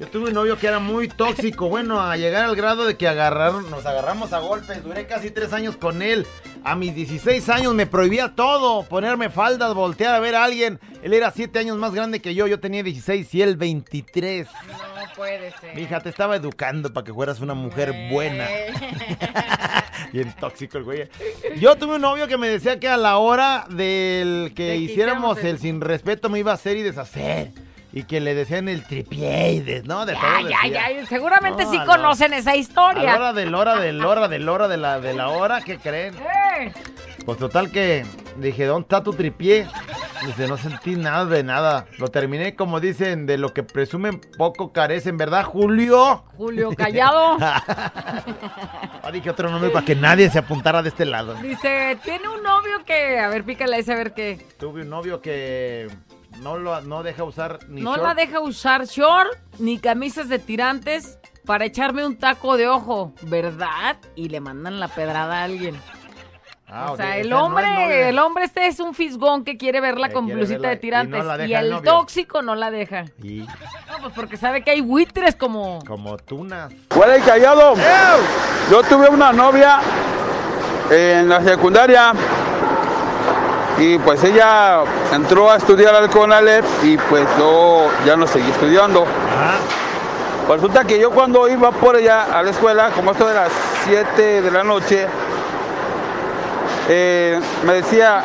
Yo 0.00 0.06
tuve 0.06 0.28
un 0.28 0.32
novio 0.34 0.56
que 0.58 0.66
era 0.66 0.78
muy 0.78 1.08
tóxico, 1.08 1.68
bueno, 1.68 2.00
a 2.00 2.16
llegar 2.16 2.44
al 2.46 2.56
grado 2.56 2.86
de 2.86 2.96
que 2.96 3.06
agarraron, 3.06 3.70
nos 3.70 3.84
agarramos 3.84 4.32
a 4.32 4.38
golpes. 4.38 4.82
Duré 4.82 5.06
casi 5.06 5.30
tres 5.30 5.52
años 5.52 5.76
con 5.76 6.00
él. 6.00 6.26
A 6.64 6.74
mis 6.74 6.94
16 6.94 7.46
años 7.50 7.74
me 7.74 7.86
prohibía 7.86 8.34
todo, 8.34 8.82
ponerme 8.84 9.28
faldas, 9.28 9.74
voltear 9.74 10.14
a 10.14 10.18
ver 10.20 10.34
a 10.36 10.44
alguien. 10.44 10.80
Él 11.02 11.12
era 11.12 11.30
siete 11.30 11.58
años 11.58 11.76
más 11.76 11.92
grande 11.94 12.20
que 12.20 12.34
yo, 12.34 12.46
yo 12.46 12.58
tenía 12.60 12.82
16 12.82 13.34
y 13.34 13.42
él 13.42 13.56
23. 13.58 14.46
No 14.46 15.14
puede 15.16 15.52
ser. 15.60 15.74
Mija, 15.76 16.00
te 16.00 16.08
estaba 16.08 16.34
educando 16.36 16.90
para 16.94 17.04
que 17.04 17.12
fueras 17.12 17.40
una 17.40 17.52
mujer 17.52 17.92
buena. 18.10 18.48
Bien 20.14 20.34
tóxico 20.40 20.78
el 20.78 20.84
güey. 20.84 21.08
Yo 21.58 21.76
tuve 21.76 21.96
un 21.96 22.00
novio 22.02 22.26
que 22.26 22.38
me 22.38 22.48
decía 22.48 22.80
que 22.80 22.88
a 22.88 22.96
la 22.96 23.18
hora 23.18 23.66
del 23.68 24.52
que 24.56 24.62
De 24.64 24.70
que 24.70 24.76
hiciéramos 24.76 25.38
el- 25.40 25.46
el 25.46 25.58
sin 25.58 25.82
respeto 25.82 26.30
me 26.30 26.38
iba 26.38 26.52
a 26.52 26.54
hacer 26.54 26.78
y 26.78 26.82
deshacer. 26.82 27.50
Y 27.92 28.04
que 28.04 28.20
le 28.20 28.34
decían 28.34 28.68
el 28.68 28.84
tripié 28.84 29.52
y 29.54 29.60
de, 29.60 29.82
¿no? 29.82 30.06
De 30.06 30.12
todo 30.12 30.22
Ay, 30.24 30.46
ay, 30.62 30.70
decía. 30.70 30.84
ay, 30.86 31.06
seguramente 31.06 31.64
No, 31.64 31.70
sí 31.70 31.76
a 31.76 31.80
la- 31.80 31.86
conocen 31.86 32.32
esa 32.34 32.52
A 32.52 32.56
historia. 32.56 33.02
la 33.02 33.16
hora 33.16 33.32
del 33.32 33.54
hora 33.54 33.76
del 33.80 34.04
hora 34.04 34.28
del 34.28 34.48
hora 34.48 34.68
de 34.68 34.76
la 34.76 35.00
de 35.00 35.12
la 35.14 35.28
hora, 35.30 35.60
¿qué 35.60 35.76
creen? 35.78 36.14
Eh, 36.14 36.72
Pues 37.26 37.38
total 37.38 37.70
que 37.72 38.06
dije, 38.36 38.64
¿dónde 38.64 38.84
está 38.84 39.02
tu 39.02 39.12
tripié? 39.12 39.66
Dice, 40.24 40.46
no 40.46 40.56
sentí 40.58 40.96
nada 40.96 41.24
de 41.24 41.42
nada. 41.42 41.86
Lo 41.98 42.08
terminé 42.08 42.54
como 42.54 42.78
dicen, 42.78 43.26
de 43.26 43.38
lo 43.38 43.52
que 43.54 43.62
presumen 43.62 44.20
poco 44.38 44.70
carecen, 44.72 45.16
¿verdad, 45.16 45.44
Julio? 45.44 46.24
Julio 46.36 46.70
Callado. 46.76 47.38
Ah, 49.02 49.10
dije 49.12 49.30
otro 49.30 49.50
nombre 49.50 49.70
para 49.70 49.84
que 49.84 49.94
nadie 49.96 50.28
se 50.30 50.38
apuntara 50.38 50.82
de 50.82 50.90
este 50.90 51.04
lado. 51.06 51.34
Dice, 51.36 51.98
tiene 52.04 52.28
un 52.28 52.42
novio 52.42 52.84
que, 52.84 53.18
a 53.18 53.28
ver, 53.28 53.44
pícale 53.44 53.78
ese 53.78 53.92
a 53.92 53.96
ver 53.96 54.12
qué. 54.12 54.38
Tuve 54.58 54.82
un 54.82 54.90
novio 54.90 55.20
que 55.22 55.88
no 56.40 56.58
lo 56.58 56.80
no 56.82 57.02
deja 57.02 57.24
usar 57.24 57.58
ni 57.68 57.82
No 57.82 57.96
short. 57.96 58.02
la 58.02 58.14
deja 58.14 58.40
usar 58.40 58.86
short 58.86 59.30
ni 59.58 59.78
camisas 59.78 60.28
de 60.28 60.38
tirantes 60.38 61.18
para 61.46 61.64
echarme 61.64 62.06
un 62.06 62.16
taco 62.18 62.56
de 62.56 62.68
ojo, 62.68 63.12
¿verdad? 63.22 63.96
Y 64.14 64.28
le 64.28 64.40
mandan 64.40 64.78
la 64.80 64.88
pedrada 64.88 65.40
a 65.40 65.44
alguien. 65.44 65.76
Ah, 66.72 66.92
o 66.92 66.96
sea, 66.96 67.16
el 67.18 67.32
hombre, 67.32 68.08
el 68.08 68.18
hombre 68.20 68.44
este 68.44 68.68
es 68.68 68.78
un 68.78 68.94
fisgón 68.94 69.42
que 69.42 69.56
quiere 69.56 69.80
verla 69.80 70.06
Que 70.06 70.14
con 70.14 70.26
quiere 70.26 70.38
blusita 70.38 70.68
verla 70.68 70.68
de 70.68 70.74
y 70.74 70.76
no 70.76 70.80
tirantes. 70.80 71.48
Y, 71.48 71.54
el 71.54 71.72
el 71.72 71.82
tóxico 71.82 72.42
no 72.42 72.54
la 72.54 72.70
deja. 72.70 73.06
Y 73.20 73.40
No, 73.40 73.98
pues 74.02 74.14
porque 74.14 74.36
sabe 74.36 74.62
que 74.62 74.70
hay 74.70 74.80
buitres 74.80 75.34
como... 75.34 75.80
como 75.84 76.16
tunas. 76.16 76.72
Fuera 76.90 77.18
y 77.18 77.22
callado. 77.22 77.74
Yo 78.70 78.82
tuve 78.84 79.08
una 79.08 79.32
novia 79.32 79.80
en 80.92 81.28
la 81.28 81.42
secundaria 81.42 82.12
y 83.78 83.98
pues 83.98 84.22
ella 84.24 84.80
entró 85.12 85.50
a 85.50 85.56
estudiar 85.56 85.94
al 85.94 86.10
CONALEP 86.10 86.64
y 86.82 86.96
pues 86.96 87.26
yo 87.38 87.88
ya 88.04 88.16
no 88.16 88.26
seguí 88.26 88.50
estudiando. 88.50 89.06
Pues 90.46 90.60
Resulta 90.60 90.84
que 90.84 90.98
yo 90.98 91.10
cuando 91.10 91.48
iba 91.48 91.70
por 91.70 91.96
ella 91.96 92.24
a 92.24 92.42
la 92.42 92.50
escuela, 92.50 92.90
como 92.90 93.12
esto 93.12 93.26
de 93.26 93.34
las 93.34 93.50
7 93.84 94.42
de 94.42 94.50
la 94.50 94.64
noche, 94.64 95.06
eh, 96.88 97.40
me 97.64 97.74
decía, 97.74 98.22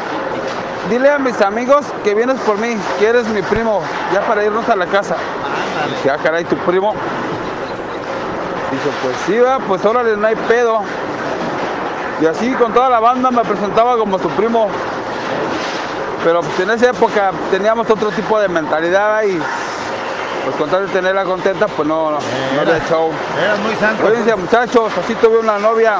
dile 0.90 1.12
a 1.12 1.20
mis 1.20 1.40
amigos 1.42 1.86
que 2.04 2.16
vienes 2.16 2.40
por 2.40 2.58
mí, 2.58 2.76
que 3.00 3.08
eres 3.08 3.28
mi 3.28 3.42
primo, 3.44 3.82
ya 4.12 4.22
para 4.22 4.44
irnos 4.44 4.68
a 4.70 4.76
la 4.76 4.88
casa. 4.88 5.16
Dije, 5.98 6.10
ah, 6.10 6.18
caray, 6.22 6.46
tu 6.46 6.58
primo. 6.58 6.94
Dice, 8.72 8.90
pues 9.04 9.16
sí, 9.28 9.38
va, 9.38 9.60
pues 9.60 9.86
órale, 9.86 10.18
no 10.18 10.26
hay 10.26 10.36
pedo. 10.36 10.82
Y 12.22 12.26
así 12.26 12.52
con 12.54 12.74
toda 12.74 12.90
la 12.90 13.00
banda 13.00 13.30
me 13.30 13.44
presentaba 13.44 13.98
como 13.98 14.18
su 14.18 14.30
primo. 14.30 14.70
Pero 16.24 16.42
pues 16.42 16.60
en 16.60 16.72
esa 16.72 16.90
época 16.90 17.32
teníamos 17.52 17.90
otro 17.90 18.10
tipo 18.12 18.40
de 18.40 18.48
mentalidad 18.48 19.24
y 19.24 19.40
pues 20.44 20.56
con 20.58 20.70
tal 20.70 20.88
de 20.88 20.94
tenerla 20.94 21.24
contenta, 21.24 21.68
pues 21.68 21.88
no, 21.88 22.12
no, 22.12 22.18
no 22.56 22.62
era 22.62 22.80
show. 22.88 23.12
Eras 23.42 23.60
muy 23.60 23.76
santo. 23.76 24.04
pues. 24.04 24.20
Oye, 24.20 24.36
muchachos, 24.36 24.92
así 24.98 25.14
tuve 25.16 25.40
una 25.40 25.60
novia 25.60 26.00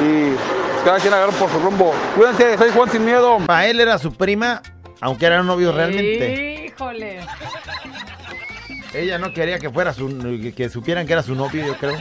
y 0.00 0.30
pues, 0.30 0.84
cada 0.84 0.98
quien 0.98 1.12
agarró 1.12 1.32
por 1.32 1.50
su 1.50 1.58
rumbo. 1.58 1.94
Cuídense, 2.16 2.56
soy 2.56 2.70
Juan 2.72 2.90
Sin 2.90 3.04
Miedo. 3.04 3.38
Para 3.46 3.66
él 3.66 3.80
era 3.80 3.98
su 3.98 4.12
prima, 4.12 4.62
aunque 5.00 5.26
eran 5.26 5.46
novios 5.46 5.74
realmente. 5.74 6.66
Híjole. 6.66 7.20
Ella 8.92 9.18
no 9.18 9.32
quería 9.32 9.58
que 9.58 9.70
fuera 9.70 9.92
su, 9.92 10.52
que 10.56 10.68
supieran 10.68 11.06
que 11.06 11.12
era 11.12 11.22
su 11.22 11.34
novio, 11.34 11.64
yo 11.64 11.76
creo. 11.76 11.96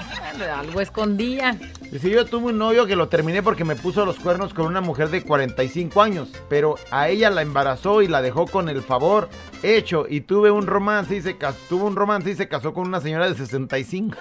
Algo 0.57 0.81
escondía. 0.81 1.55
Dice, 1.91 2.09
yo 2.09 2.25
tuve 2.25 2.47
un 2.47 2.57
novio 2.57 2.85
que 2.85 2.95
lo 2.95 3.09
terminé 3.09 3.43
porque 3.43 3.63
me 3.63 3.75
puso 3.75 4.05
los 4.05 4.17
cuernos 4.19 4.53
con 4.53 4.65
una 4.65 4.81
mujer 4.81 5.09
de 5.09 5.23
45 5.23 6.01
años, 6.01 6.29
pero 6.49 6.75
a 6.91 7.09
ella 7.09 7.29
la 7.29 7.41
embarazó 7.41 8.01
y 8.01 8.07
la 8.07 8.21
dejó 8.21 8.47
con 8.47 8.69
el 8.69 8.81
favor 8.81 9.29
hecho 9.61 10.05
y 10.07 10.21
tuve 10.21 10.51
un 10.51 10.65
romance 10.67 11.15
y 11.15 11.21
se 11.21 11.37
casó, 11.37 11.57
tuvo 11.67 11.85
un 11.85 11.95
romance 11.95 12.31
y 12.31 12.35
se 12.35 12.47
casó 12.47 12.73
con 12.73 12.87
una 12.87 13.01
señora 13.01 13.29
de 13.29 13.35
65. 13.35 14.17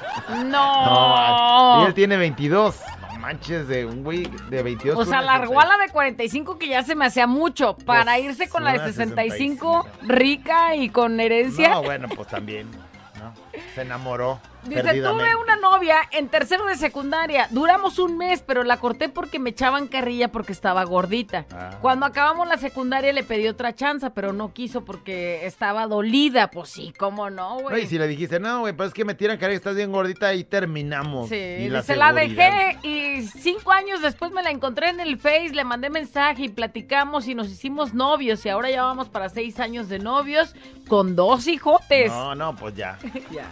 No. 0.47 1.83
y 1.83 1.87
él 1.87 1.95
tiene 1.95 2.17
22. 2.17 2.77
Manches, 3.19 3.69
de 3.69 3.85
un 3.85 4.03
güey 4.05 4.31
de 4.49 4.63
22. 4.63 4.97
O 4.99 5.05
sea, 5.05 5.21
largó 5.21 5.61
a 5.61 5.67
la 5.67 5.77
de 5.77 5.89
45 5.91 6.59
que 6.59 6.69
ya 6.69 6.83
se 6.83 6.95
me 6.95 7.05
hacía 7.07 7.27
mucho 7.27 7.77
para 7.77 8.15
Pues, 8.15 8.25
irse 8.25 8.49
con 8.49 8.65
la 8.65 8.73
de 8.73 8.79
una 8.79 8.87
65 8.89 9.87
rica 10.03 10.75
y 10.77 10.89
con 10.89 11.21
herencia. 11.21 11.71
No, 11.71 11.83
bueno, 11.83 12.09
pues 12.09 12.29
también. 12.29 12.71
¿no? 13.19 13.35
Se 13.75 13.83
enamoró. 13.83 14.41
Dice, 14.69 14.83
tuve 15.03 15.37
una 15.37 15.57
novia 15.57 15.97
en 16.13 16.29
tercero 16.29 16.67
de 16.67 16.77
secundaria. 16.77 17.49
Duramos 17.51 17.99
un 17.99 18.17
mes, 18.17 18.43
pero 18.47 18.63
la 18.65 18.77
corté 18.79 19.09
porque 19.09 19.39
me 19.39 19.51
echaban 19.51 19.89
carrilla 19.89 20.29
porque 20.29 20.53
estaba 20.53 20.85
gordita. 20.85 21.47
Ah. 21.53 21.79
Cuando 21.81 22.07
acabamos 22.07 22.47
la 22.49 22.59
secundaria 22.59 23.13
le 23.13 23.25
pedí 23.25 23.49
otra 23.49 23.75
chance, 23.75 24.09
pero 24.11 24.33
no 24.33 24.53
quiso 24.53 24.85
porque 24.85 25.45
estaba 25.47 25.87
dolida. 25.87 26.51
Pues 26.51 26.71
sí, 26.71 26.93
¿cómo 26.97 27.31
no, 27.31 27.55
No, 27.57 27.61
y 27.61 27.63
güey? 27.63 27.87
si 27.87 27.99
le 27.99 28.07
dijiste, 28.07 28.39
no, 28.41 28.61
güey, 28.61 28.73
pues 28.73 28.89
es 28.89 28.95
que 28.95 29.05
me 29.05 29.15
tiran 29.15 29.39
que 29.39 29.53
estás 29.53 29.75
bien 29.75 29.91
gordita 29.91 30.35
y 30.35 30.45
terminamos. 30.45 31.29
Sí, 31.29 31.35
y 31.37 31.69
dice, 31.69 31.97
la 31.97 32.13
seguridad. 32.13 32.15
dejé 32.15 32.79
y 32.87 33.23
cinco 33.27 33.73
años 33.73 34.01
después 34.03 34.31
me 34.33 34.43
la 34.43 34.51
encontré 34.51 34.91
en 34.91 35.01
el 35.01 35.19
Face, 35.19 35.51
le 35.55 35.65
mandé 35.65 35.91
mensaje 35.91 36.45
y 36.45 36.49
platicamos 36.49 37.27
y 37.29 37.35
nos 37.35 37.49
hicimos 37.49 37.95
novios 37.95 38.45
y 38.45 38.49
ahora 38.49 38.71
ya 38.71 38.83
vamos 38.83 39.09
para 39.09 39.29
seis 39.29 39.59
años 39.59 39.89
de 39.89 39.99
novios 39.99 40.55
con 40.89 41.17
dos 41.17 41.47
hijotes. 41.49 42.11
No, 42.11 42.35
no, 42.35 42.55
pues 42.57 42.75
ya. 42.75 42.99
Ya. 43.31 43.47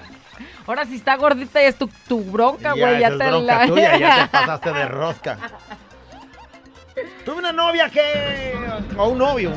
Ahora 0.67 0.85
si 0.85 0.97
está 0.97 1.17
gordita 1.17 1.61
ya 1.61 1.69
es 1.69 1.77
tu, 1.77 1.89
tu 2.09 2.21
bronca, 2.23 2.75
Ya, 2.75 2.87
güey. 2.87 3.01
Ya, 3.01 3.09
es 3.09 3.19
te 3.19 3.27
bronca 3.29 3.59
la... 3.59 3.67
tuya, 3.67 3.99
ya 3.99 4.23
te 4.25 4.29
pasaste 4.33 4.73
de 4.73 4.89
rosca. 4.89 5.39
Tuve 7.25 7.37
una 7.37 7.53
novia 7.53 7.91
que... 7.91 8.55
O 8.97 9.09
un 9.09 9.19
novio. 9.19 9.53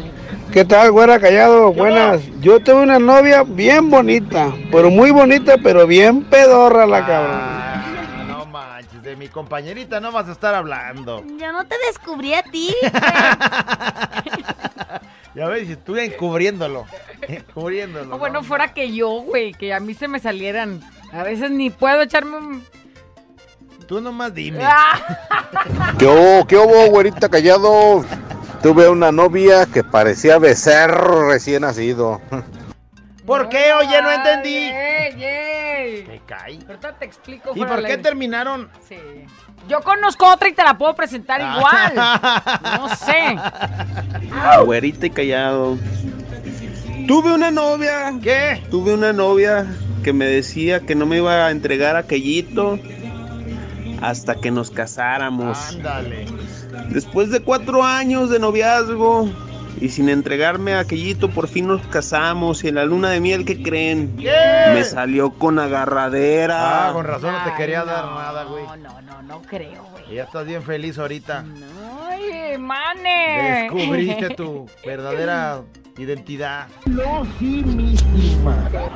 ¿Qué 0.51 0.65
tal, 0.65 0.91
güera 0.91 1.19
callado? 1.19 1.71
Buenas. 1.71 2.21
Yo 2.41 2.59
tuve 2.59 2.81
una 2.81 2.99
novia 2.99 3.43
bien 3.43 3.89
bonita, 3.89 4.51
pero 4.71 4.89
muy 4.89 5.11
bonita, 5.11 5.55
pero 5.63 5.87
bien 5.87 6.23
pedorra 6.23 6.85
la 6.85 7.05
cabrón. 7.05 7.39
Ah, 7.39 8.25
no 8.27 8.45
manches, 8.45 9.01
de 9.03 9.15
mi 9.15 9.27
compañerita 9.29 9.99
no 9.99 10.11
vas 10.11 10.27
a 10.27 10.31
estar 10.33 10.53
hablando. 10.55 11.23
Yo 11.39 11.51
no 11.53 11.65
te 11.65 11.75
descubrí 11.87 12.33
a 12.33 12.43
ti. 12.43 12.75
Ya 15.39 15.47
ves, 15.47 15.69
estuve 15.69 16.03
encubriéndolo. 16.03 16.85
Encubriéndolo. 17.21 18.13
O 18.13 18.19
bueno, 18.19 18.43
fuera 18.43 18.73
que 18.73 18.93
yo, 18.93 19.21
güey, 19.21 19.53
que 19.53 19.73
a 19.73 19.79
mí 19.79 19.93
se 19.93 20.09
me 20.09 20.19
salieran. 20.19 20.81
A 21.13 21.23
veces 21.23 21.49
ni 21.49 21.69
puedo 21.69 22.01
echarme 22.01 22.35
un... 22.35 22.65
Tú 23.87 24.01
nomás 24.01 24.33
dime. 24.33 24.59
Ah. 24.61 25.95
¿Qué 25.97 26.05
hubo, 26.05 26.45
qué 26.45 26.57
hubo, 26.57 26.87
güerita 26.87 27.29
callado? 27.29 28.03
Tuve 28.61 28.89
una 28.89 29.13
novia 29.13 29.65
que 29.65 29.81
parecía 29.81 30.39
becerro 30.39 31.29
recién 31.29 31.61
nacido. 31.61 32.19
¿Por 33.25 33.47
qué? 33.47 33.71
Oye, 33.79 34.01
no 34.01 34.11
entendí. 34.11 34.57
¡Ey, 34.57 35.23
ey! 35.23 36.03
¿Qué 36.03 36.21
cae? 36.25 36.59
Ahorita 36.67 36.97
te 36.99 37.05
explico. 37.05 37.51
¿Y 37.55 37.63
por 37.63 37.85
qué 37.85 37.97
terminaron? 37.97 38.69
Sí. 38.89 38.97
Yo 39.69 39.81
conozco 39.81 40.27
otra 40.27 40.49
y 40.49 40.53
te 40.53 40.63
la 40.63 40.77
puedo 40.77 40.95
presentar 40.95 41.39
igual. 41.39 41.93
No 42.77 42.89
sé. 42.95 43.37
Güerita 44.65 45.05
y 45.05 45.09
callado. 45.11 45.77
Tuve 47.07 47.33
una 47.33 47.51
novia. 47.51 48.13
¿Qué? 48.21 48.63
Tuve 48.71 48.93
una 48.93 49.13
novia 49.13 49.67
que 50.03 50.11
me 50.11 50.25
decía 50.25 50.79
que 50.79 50.95
no 50.95 51.05
me 51.05 51.17
iba 51.17 51.45
a 51.45 51.51
entregar 51.51 51.95
aquellito 51.95 52.79
hasta 54.01 54.35
que 54.35 54.49
nos 54.49 54.71
casáramos. 54.71 55.57
Ándale. 55.69 56.25
Después 56.89 57.29
de 57.29 57.39
cuatro 57.39 57.83
años 57.83 58.29
de 58.29 58.39
noviazgo 58.39 59.29
y 59.79 59.89
sin 59.89 60.09
entregarme 60.09 60.75
aquellito, 60.75 61.29
por 61.29 61.47
fin 61.47 61.67
nos 61.67 61.81
casamos. 61.87 62.63
Y 62.63 62.69
en 62.69 62.75
la 62.75 62.85
luna 62.85 63.09
de 63.09 63.19
miel, 63.19 63.45
¿qué 63.45 63.61
creen? 63.61 64.15
¿Qué? 64.17 64.31
Me 64.73 64.83
salió 64.83 65.31
con 65.31 65.59
agarradera. 65.59 66.89
Ah, 66.89 66.93
con 66.93 67.05
razón 67.05 67.33
no 67.33 67.43
te 67.43 67.57
quería 67.57 67.83
dar 67.83 68.05
nada, 68.05 68.43
güey. 68.45 68.63
No, 68.65 68.77
no, 68.77 69.01
no, 69.01 69.21
no 69.21 69.41
creo, 69.43 69.83
güey. 69.91 70.03
Y 70.11 70.15
ya 70.15 70.23
estás 70.23 70.45
bien 70.45 70.63
feliz 70.63 70.97
ahorita. 70.97 71.45
Ay, 72.09 72.57
mane. 72.57 73.69
Descubriste 73.71 74.29
tu 74.35 74.67
verdadera 74.85 75.61
identidad. 75.97 76.67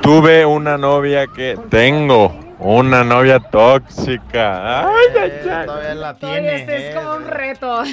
Tuve 0.02 0.44
una 0.46 0.76
novia 0.78 1.26
que 1.26 1.58
tengo, 1.68 2.32
una 2.58 3.04
novia 3.04 3.40
tóxica. 3.40 4.86
Ay, 4.88 5.06
ay, 5.20 5.30
Eh, 5.30 5.50
ay. 5.50 5.66
Todavía 5.66 5.94
la 5.94 6.14
tiene. 6.16 6.56
este 6.56 6.76
es 6.76 6.94
eh. 6.94 6.94
como 6.94 7.16
un 7.16 7.26
reto. 7.26 7.80
ay, 7.80 7.90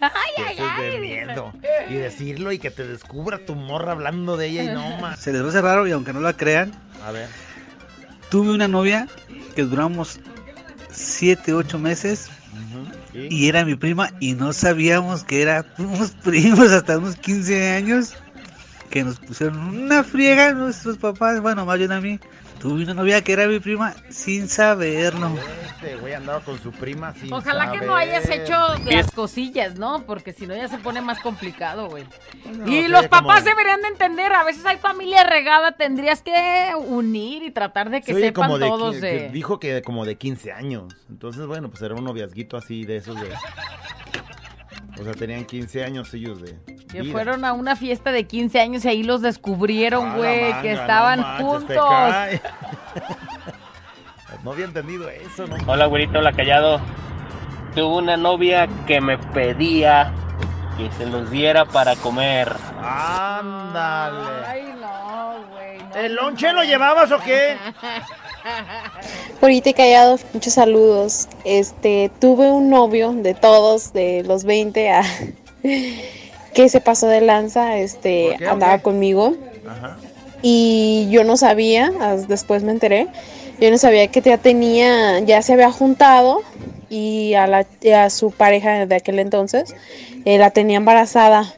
ay, 0.00 0.58
es 0.58 0.76
de 0.78 0.90
ay. 0.90 0.98
miedo. 1.00 1.52
Y 1.90 1.94
decirlo 1.94 2.52
y 2.52 2.58
que 2.58 2.70
te 2.70 2.86
descubra 2.86 3.38
tu 3.38 3.54
morra 3.54 3.92
hablando 3.92 4.36
de 4.36 4.46
ella 4.48 4.62
y 4.64 4.68
no 4.68 4.96
más. 5.00 5.18
Se 5.20 5.32
les 5.32 5.42
va 5.42 5.46
a 5.46 5.48
hacer 5.50 5.62
raro 5.64 5.86
y 5.86 5.92
aunque 5.92 6.12
no 6.12 6.20
la 6.20 6.32
crean, 6.32 6.72
A 7.06 7.12
ver. 7.12 7.28
tuve 8.30 8.50
una 8.52 8.68
novia 8.68 9.08
que 9.54 9.62
duramos 9.62 10.20
7, 10.90 11.52
8 11.52 11.78
meses 11.78 12.30
y 13.14 13.48
era 13.48 13.64
mi 13.64 13.74
prima 13.74 14.10
y 14.20 14.34
no 14.34 14.52
sabíamos 14.52 15.24
que 15.24 15.42
éramos 15.42 16.10
primos 16.24 16.70
hasta 16.72 16.98
unos 16.98 17.16
15 17.16 17.72
años 17.76 18.14
que 18.90 19.04
nos 19.04 19.18
pusieron 19.18 19.58
una 19.58 20.02
friega 20.04 20.52
nuestros 20.52 20.96
papás, 20.98 21.40
bueno, 21.40 21.64
más 21.66 21.78
bien 21.78 21.92
a 21.92 22.00
mí. 22.00 22.18
Tuve 22.60 22.84
una 22.84 22.94
novia 22.94 23.22
que 23.22 23.32
era 23.32 23.46
mi 23.46 23.60
prima 23.60 23.94
sin 24.08 24.48
saberlo. 24.48 25.30
Este 25.66 25.96
güey 25.96 26.14
andaba 26.14 26.40
con 26.40 26.58
su 26.58 26.72
prima 26.72 27.12
sin 27.12 27.32
Ojalá 27.32 27.70
que 27.70 27.80
no 27.84 27.94
hayas 27.94 28.28
hecho 28.28 28.54
las 28.86 29.10
cosillas, 29.10 29.78
¿no? 29.78 30.02
Porque 30.04 30.32
si 30.32 30.46
no 30.46 30.56
ya 30.56 30.66
se 30.66 30.78
pone 30.78 31.00
más 31.02 31.20
complicado, 31.20 31.88
güey. 31.88 32.04
No, 32.50 32.66
y 32.66 32.88
los 32.88 33.08
papás 33.08 33.40
como- 33.40 33.50
deberían 33.50 33.82
de 33.82 33.88
entender, 33.88 34.32
a 34.32 34.42
veces 34.44 34.64
hay 34.64 34.78
familia 34.78 35.22
regada, 35.24 35.72
tendrías 35.72 36.22
que 36.22 36.72
unir 36.76 37.42
y 37.42 37.50
tratar 37.50 37.90
de 37.90 38.00
que 38.00 38.06
Se 38.06 38.14
oye 38.14 38.26
sepan 38.28 38.44
como 38.46 38.58
de, 38.58 38.66
todos 38.66 39.00
de... 39.00 39.28
dijo 39.30 39.60
que 39.60 39.82
como 39.82 40.04
de 40.06 40.16
15 40.16 40.52
años. 40.52 40.94
Entonces, 41.10 41.46
bueno, 41.46 41.68
pues 41.70 41.82
era 41.82 41.94
un 41.94 42.04
noviazguito 42.04 42.56
así 42.56 42.84
de 42.84 42.96
esos 42.96 43.20
de... 43.20 43.28
O 44.98 45.04
sea, 45.04 45.12
tenían 45.12 45.44
15 45.44 45.84
años 45.84 46.12
ellos 46.14 46.40
de... 46.40 46.56
Que 46.90 47.02
vida. 47.02 47.12
fueron 47.12 47.44
a 47.44 47.52
una 47.52 47.76
fiesta 47.76 48.12
de 48.12 48.26
15 48.26 48.60
años 48.60 48.84
y 48.84 48.88
ahí 48.88 49.02
los 49.02 49.20
descubrieron, 49.20 50.16
güey, 50.16 50.52
que 50.62 50.74
no 50.74 50.80
estaban 50.80 51.20
manches, 51.20 51.66
te 51.66 51.76
juntos. 51.76 51.76
no 54.44 54.52
había 54.52 54.64
entendido 54.64 55.08
eso, 55.10 55.46
¿no? 55.46 55.56
Hola, 55.66 55.86
güerito, 55.86 56.18
hola, 56.18 56.32
callado. 56.32 56.80
Tuve 57.74 57.96
una 57.96 58.16
novia 58.16 58.68
que 58.86 59.00
me 59.00 59.18
pedía 59.18 60.12
que 60.78 60.90
se 60.92 61.06
los 61.06 61.30
diera 61.30 61.66
para 61.66 61.94
comer. 61.96 62.54
Ándale. 62.82 64.46
Ay, 64.46 64.74
no, 64.80 65.34
güey. 65.50 65.78
no. 65.78 65.94
¿El 65.94 66.14
lonche 66.14 66.52
lo 66.52 66.64
llevabas 66.64 67.12
o 67.12 67.18
qué? 67.20 67.56
Ahorita 69.40 69.72
callado, 69.72 70.18
muchos 70.32 70.54
saludos. 70.54 71.28
Este, 71.44 72.10
tuve 72.20 72.50
un 72.50 72.70
novio 72.70 73.12
de 73.12 73.34
todos, 73.34 73.92
de 73.92 74.22
los 74.24 74.44
20 74.44 74.90
a 74.90 75.02
que 76.54 76.68
se 76.68 76.80
pasó 76.80 77.06
de 77.06 77.20
lanza, 77.20 77.76
este, 77.76 78.28
¿Por 78.30 78.38
qué, 78.38 78.46
o 78.46 78.50
andaba 78.52 78.78
conmigo 78.78 79.34
Ajá. 79.68 79.98
y 80.40 81.06
yo 81.10 81.22
no 81.22 81.36
sabía, 81.36 81.92
después 82.28 82.62
me 82.62 82.72
enteré, 82.72 83.08
yo 83.60 83.70
no 83.70 83.76
sabía 83.76 84.08
que 84.08 84.22
ya 84.22 84.38
tenía, 84.38 85.20
ya 85.20 85.42
se 85.42 85.52
había 85.52 85.70
juntado 85.70 86.40
y 86.88 87.34
a, 87.34 87.46
la, 87.46 87.66
y 87.82 87.90
a 87.90 88.08
su 88.08 88.30
pareja 88.30 88.86
de 88.86 88.94
aquel 88.94 89.18
entonces 89.18 89.74
eh, 90.24 90.38
la 90.38 90.50
tenía 90.50 90.78
embarazada 90.78 91.52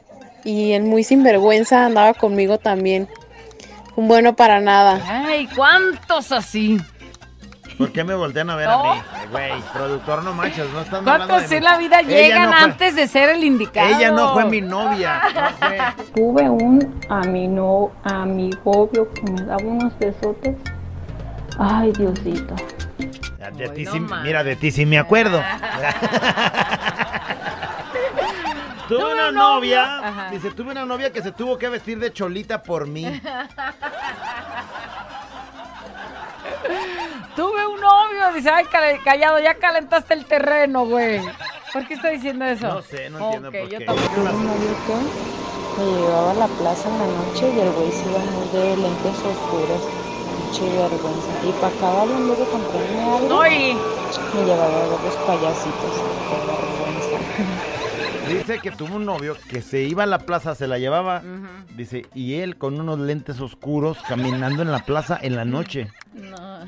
y 0.45 0.73
él 0.73 0.83
muy 0.83 1.05
sinvergüenza 1.05 1.87
andaba 1.87 2.15
conmigo 2.15 2.59
también. 2.59 3.09
Un 3.99 4.07
bueno 4.07 4.37
para 4.37 4.61
nada. 4.61 5.01
Ay, 5.27 5.49
¿cuántos 5.57 6.31
así? 6.31 6.81
¿Por 7.77 7.91
qué 7.91 8.05
me 8.05 8.15
voltean 8.15 8.49
a 8.49 8.55
ver 8.55 8.69
No. 8.69 8.93
a 8.93 8.95
mí? 8.95 9.01
Güey, 9.33 9.51
productor, 9.73 10.23
no 10.23 10.33
manches, 10.35 10.71
no 10.71 10.83
están 10.83 11.03
¿Cuántos 11.03 11.51
en 11.51 11.65
la 11.65 11.77
vida 11.79 12.03
llegan 12.03 12.45
no 12.45 12.53
fue- 12.53 12.61
antes 12.65 12.95
de 12.95 13.09
ser 13.09 13.29
el 13.31 13.43
indicado? 13.43 13.89
Ella 13.89 14.13
no 14.13 14.35
fue 14.35 14.45
mi 14.45 14.61
novia. 14.61 15.21
Tuve 16.15 16.49
un 16.49 17.01
amino, 17.09 17.91
amigobio 18.05 19.13
que 19.13 19.23
me 19.33 19.43
daba 19.43 19.65
unos 19.65 19.99
besotes. 19.99 20.55
Ay, 21.59 21.91
Diosito. 21.91 22.55
De 23.57 23.69
ti 23.71 23.85
sí- 23.85 24.01
mira, 24.23 24.45
de 24.45 24.55
ti 24.55 24.71
sí 24.71 24.87
me 24.87 24.97
acuerdo. 25.01 25.43
tuve 28.89 29.13
una 29.13 29.31
novia, 29.31 30.29
dice, 30.31 30.51
tuve 30.51 30.73
una 30.73 30.85
novia 30.85 31.13
que 31.13 31.23
se 31.23 31.33
tuvo 31.33 31.59
que 31.59 31.69
vestir 31.69 31.99
de 31.99 32.13
cholita 32.13 32.63
por 32.63 32.87
mí. 32.87 33.05
Tuve 37.37 37.67
un 37.67 37.81
novio, 37.81 38.33
dice, 38.35 38.51
ay, 38.51 38.65
callado, 39.05 39.39
ya 39.39 39.55
calentaste 39.55 40.15
el 40.15 40.25
terreno, 40.25 40.87
güey. 40.87 41.21
¿Por 41.73 41.87
qué 41.87 41.95
está 41.95 42.09
diciendo 42.09 42.45
eso? 42.45 42.67
No 42.67 42.83
sé, 42.83 43.11
no 43.11 43.19
entiendo 43.27 43.53
por 43.53 43.69
yo 43.69 43.79
qué. 43.79 43.85
tampoco. 43.85 44.09
Tuve 44.15 44.31
un 44.35 44.47
novio 44.47 44.77
que 44.87 45.83
me 45.85 45.85
llevaba 46.01 46.31
a 46.33 46.35
la 46.35 46.47
plaza 46.49 46.89
en 46.89 46.99
la 46.99 47.07
noche 47.07 47.53
y 47.55 47.61
el 47.61 47.71
güey 47.73 47.93
se 47.93 48.09
iba 48.09 48.19
muy 48.19 48.49
de 48.49 48.77
lentes 48.77 49.25
oscuros. 49.25 49.83
Mucha 50.35 50.65
vergüenza. 50.65 51.39
Y 51.45 51.53
para 51.53 51.75
acabar 51.77 52.09
luego 52.09 52.35
de 52.37 52.47
comprarme 52.51 53.03
algo, 53.05 53.41
me 54.35 54.45
llevaba 54.45 54.83
a 54.83 54.87
ver 54.89 55.01
los 55.01 55.17
payasitos. 55.19 56.05
Qué 56.29 56.37
vergüenza. 56.45 57.19
Dice 58.29 58.59
que 58.61 58.71
tuvo 58.71 58.97
un 58.97 59.07
novio 59.07 59.37
que 59.49 59.63
se 59.63 59.81
iba 59.83 60.03
a 60.03 60.07
la 60.07 60.19
plaza, 60.19 60.55
se 60.55 60.67
la 60.67 60.79
llevaba, 60.79 61.23
dice, 61.77 62.07
y 62.15 62.35
él 62.35 62.57
con 62.59 62.79
unos 62.79 62.99
lentes 62.99 63.41
oscuros 63.41 63.99
caminando 64.07 64.63
en 64.63 64.71
la 64.71 64.81
plaza 64.81 65.19
en 65.21 65.37
la 65.37 65.45
noche. 65.45 65.91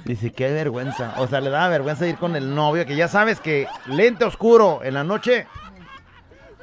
Dice, 0.04 0.32
qué 0.32 0.50
vergüenza. 0.50 1.14
O 1.18 1.26
sea, 1.26 1.40
le 1.40 1.50
daba 1.50 1.68
vergüenza 1.68 2.06
ir 2.06 2.16
con 2.16 2.36
el 2.36 2.54
novio, 2.54 2.86
que 2.86 2.96
ya 2.96 3.08
sabes 3.08 3.40
que 3.40 3.66
lente 3.86 4.24
oscuro 4.24 4.80
en 4.82 4.94
la 4.94 5.04
noche. 5.04 5.46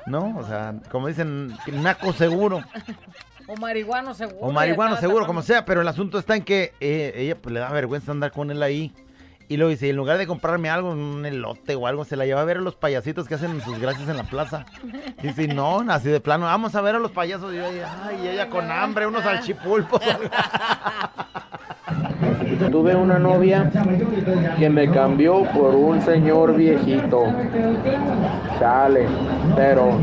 ¿No? 0.06 0.38
O 0.38 0.44
sea, 0.46 0.74
como 0.90 1.08
dicen, 1.08 1.56
naco 1.72 2.14
seguro. 2.14 2.64
O 3.48 3.56
marihuano 3.56 4.14
seguro. 4.14 4.40
O 4.42 4.52
marihuano 4.52 4.98
seguro, 4.98 5.26
como 5.26 5.42
sea, 5.42 5.64
pero 5.66 5.82
el 5.82 5.88
asunto 5.88 6.20
está 6.20 6.36
en 6.36 6.44
que 6.44 6.74
eh, 6.80 7.14
ella 7.16 7.38
pues, 7.38 7.54
le 7.54 7.60
da 7.60 7.72
vergüenza 7.72 8.12
andar 8.12 8.32
con 8.32 8.52
él 8.52 8.62
ahí. 8.64 8.94
Y 9.50 9.56
luego 9.56 9.70
dice, 9.70 9.90
en 9.90 9.96
lugar 9.96 10.18
de 10.18 10.28
comprarme 10.28 10.70
algo, 10.70 10.92
un 10.92 11.26
elote 11.26 11.76
o 11.76 11.88
algo, 11.88 12.04
se 12.04 12.18
la 12.18 12.26
lleva 12.26 12.42
a 12.42 12.46
ver 12.46 12.58
a 12.58 12.62
los 12.62 12.76
payasitos 12.76 13.28
que 13.28 13.36
hacen 13.36 13.62
sus 13.62 13.80
gracias 13.80 14.10
en 14.10 14.18
la 14.18 14.24
plaza. 14.24 14.66
Dice, 15.22 15.48
no, 15.48 15.86
así 15.88 16.10
de 16.10 16.20
plano, 16.20 16.46
vamos 16.46 16.76
a 16.76 16.82
ver 16.82 16.96
a 16.96 17.00
los 17.00 17.12
payasos. 17.12 17.54
Y 17.54 17.58
ella, 17.58 17.88
ay, 18.04 18.28
ella 18.28 18.50
con 18.50 18.70
hambre, 18.70 19.08
unos 19.08 19.24
salchipulpos. 19.24 20.02
Tuve 22.72 22.96
una 22.96 23.20
novia 23.20 23.72
que 24.58 24.70
me 24.70 24.90
cambió 24.92 25.44
por 25.54 25.76
un 25.76 26.02
señor 26.02 26.56
viejito. 26.56 27.24
Chale, 28.60 29.08
pero 29.56 29.98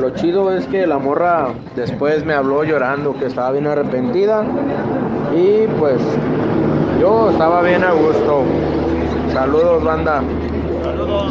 lo 0.00 0.10
chido 0.10 0.52
es 0.56 0.66
que 0.66 0.86
la 0.86 0.98
morra 0.98 1.50
después 1.76 2.24
me 2.24 2.32
habló 2.34 2.64
llorando 2.64 3.16
que 3.18 3.26
estaba 3.26 3.52
bien 3.52 3.66
arrepentida 3.66 4.44
y 5.36 5.66
pues 5.78 6.00
yo 7.00 7.30
estaba 7.30 7.62
bien 7.62 7.84
a 7.84 7.92
gusto. 7.92 8.44
Saludos, 9.32 9.82
banda. 9.82 10.22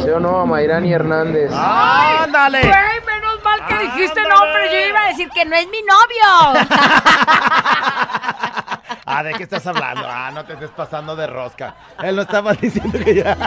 ¿Sí 0.02 0.08
o 0.10 0.18
no 0.18 0.40
a 0.40 0.46
Mayrani 0.46 0.92
Hernández? 0.92 1.52
¡Ándale! 1.52 2.60
Güey, 2.60 3.00
menos 3.06 3.42
mal 3.44 3.64
que 3.66 3.78
dijiste 3.78 4.20
nombre. 4.22 4.70
Yo 4.72 4.88
iba 4.88 5.04
a 5.04 5.08
decir 5.08 5.28
que 5.30 5.44
no 5.44 5.54
es 5.56 5.68
mi 5.68 5.82
novio. 5.82 6.64
ah, 9.06 9.22
¿de 9.22 9.34
qué 9.34 9.42
estás 9.44 9.66
hablando? 9.66 10.02
Ah, 10.06 10.30
no 10.34 10.44
te 10.44 10.54
estés 10.54 10.70
pasando 10.70 11.14
de 11.14 11.26
rosca. 11.26 11.74
Él 12.02 12.16
no 12.16 12.22
estaba 12.22 12.54
diciendo 12.54 12.98
que 12.98 13.14
ya. 13.16 13.36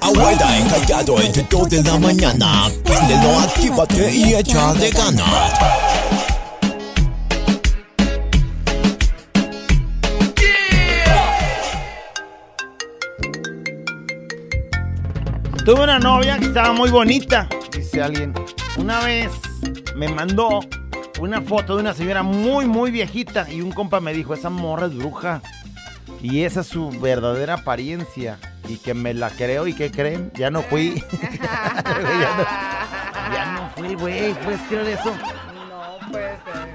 Abuela 0.00 0.58
encallado 0.58 1.20
entre 1.20 1.42
2 1.44 1.68
de 1.68 1.82
la 1.82 1.98
mañana. 1.98 2.68
Préndelo, 2.84 3.38
actívate 3.40 4.10
y 4.10 4.34
echa 4.34 4.72
de 4.74 4.90
ganas. 4.90 6.31
Tuve 15.64 15.84
una 15.84 16.00
novia 16.00 16.38
que 16.38 16.46
estaba 16.46 16.72
muy 16.72 16.90
bonita, 16.90 17.48
dice 17.70 18.02
alguien. 18.02 18.34
Una 18.76 18.98
vez 19.04 19.30
me 19.94 20.08
mandó 20.08 20.58
una 21.20 21.40
foto 21.40 21.76
de 21.76 21.82
una 21.82 21.94
señora 21.94 22.24
muy, 22.24 22.66
muy 22.66 22.90
viejita 22.90 23.48
y 23.48 23.60
un 23.60 23.70
compa 23.70 24.00
me 24.00 24.12
dijo, 24.12 24.34
esa 24.34 24.50
morra 24.50 24.86
es 24.86 24.96
bruja. 24.96 25.40
Y 26.20 26.42
esa 26.42 26.62
es 26.62 26.66
su 26.66 26.90
verdadera 26.90 27.54
apariencia. 27.54 28.38
Y 28.68 28.78
que 28.78 28.92
me 28.92 29.14
la 29.14 29.30
creo 29.30 29.68
y 29.68 29.72
que 29.72 29.92
creen, 29.92 30.32
ya 30.34 30.50
no 30.50 30.62
fui. 30.62 30.94
ya, 31.40 32.34
no, 32.36 33.32
ya 33.32 33.52
no 33.52 33.70
fui, 33.76 33.94
güey. 33.94 34.34
¿Puedes 34.34 34.60
creer 34.62 34.88
eso? 34.88 35.14
No 35.14 36.10
puede 36.10 36.38
ser. 36.44 36.71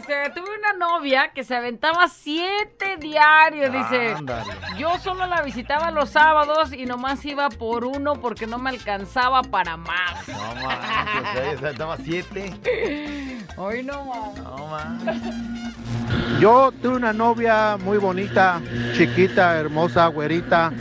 Dice, 0.00 0.30
tuve 0.34 0.48
una 0.58 0.72
novia 0.86 1.30
que 1.34 1.44
se 1.44 1.54
aventaba 1.54 2.08
siete 2.08 2.96
diarios. 2.98 3.70
Dice, 3.70 4.14
Ándale. 4.14 4.50
yo 4.78 4.96
solo 4.98 5.26
la 5.26 5.42
visitaba 5.42 5.90
los 5.90 6.08
sábados 6.08 6.72
y 6.72 6.86
nomás 6.86 7.22
iba 7.26 7.50
por 7.50 7.84
uno 7.84 8.14
porque 8.14 8.46
no 8.46 8.56
me 8.56 8.70
alcanzaba 8.70 9.42
para 9.42 9.76
más. 9.76 10.26
No 10.26 10.54
manches, 10.54 11.62
estaba 11.62 11.98
siete. 11.98 12.54
Hoy 13.58 13.82
no 13.82 14.06
más. 14.06 14.36
No 14.38 14.66
más. 14.68 16.40
Yo 16.40 16.72
tuve 16.80 16.96
una 16.96 17.12
novia 17.12 17.76
muy 17.76 17.98
bonita, 17.98 18.58
chiquita, 18.96 19.58
hermosa, 19.58 20.06
güerita, 20.06 20.72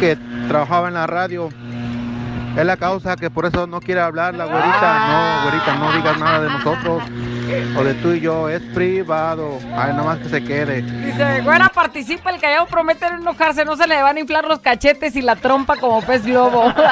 que 0.00 0.16
trabajaba 0.48 0.88
en 0.88 0.94
la 0.94 1.06
radio. 1.06 1.50
Es 2.56 2.64
la 2.64 2.76
causa 2.76 3.16
que 3.16 3.30
por 3.30 3.46
eso 3.46 3.66
no 3.66 3.80
quiere 3.80 4.00
hablar 4.00 4.34
la 4.34 4.44
güerita. 4.46 5.08
No, 5.08 5.42
güerita, 5.42 5.74
no 5.76 5.92
digas 5.92 6.18
nada 6.18 6.40
de 6.40 6.48
nosotros 6.50 7.02
o 7.76 7.84
de 7.84 7.94
tú 7.94 8.12
y 8.12 8.20
yo. 8.20 8.48
Es 8.48 8.62
privado. 8.74 9.58
Ay, 9.76 9.92
nada 9.92 10.02
más 10.04 10.18
que 10.18 10.28
se 10.28 10.42
quede. 10.42 10.82
Dice, 10.82 11.40
güera, 11.42 11.68
participa, 11.68 12.30
el 12.30 12.40
callado 12.40 12.66
promete 12.66 13.08
no 13.10 13.18
enojarse, 13.18 13.64
no 13.64 13.76
se 13.76 13.86
le 13.86 14.02
van 14.02 14.16
a 14.16 14.20
inflar 14.20 14.44
los 14.44 14.58
cachetes 14.60 15.14
y 15.16 15.22
la 15.22 15.36
trompa 15.36 15.76
como 15.76 16.02
pez 16.02 16.24
globo. 16.24 16.72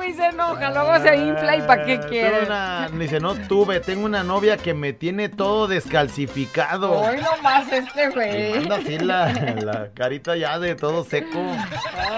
Este 0.00 0.12
güey 0.12 0.14
se 0.14 0.34
enoja, 0.34 0.70
luego 0.70 0.98
se 1.02 1.16
infla 1.16 1.56
y 1.56 1.62
¿para 1.62 1.84
qué 1.84 1.98
Tuve 1.98 2.08
quiere? 2.08 2.46
una- 2.46 2.88
dice, 2.92 3.20
no 3.20 3.34
tuve, 3.34 3.80
tengo 3.80 4.06
una 4.06 4.22
novia 4.22 4.56
que 4.56 4.72
me 4.74 4.92
tiene 4.92 5.28
todo 5.28 5.66
descalcificado. 5.68 6.92
Hoy 6.92 7.16
nomás 7.18 7.70
este 7.72 8.04
Y 8.04 8.12
güey. 8.14 8.54
manda 8.60 8.76
así 8.76 8.98
la, 8.98 9.32
la 9.62 9.90
carita 9.94 10.36
ya 10.36 10.58
de 10.58 10.74
todo 10.74 11.04
seco. 11.04 11.38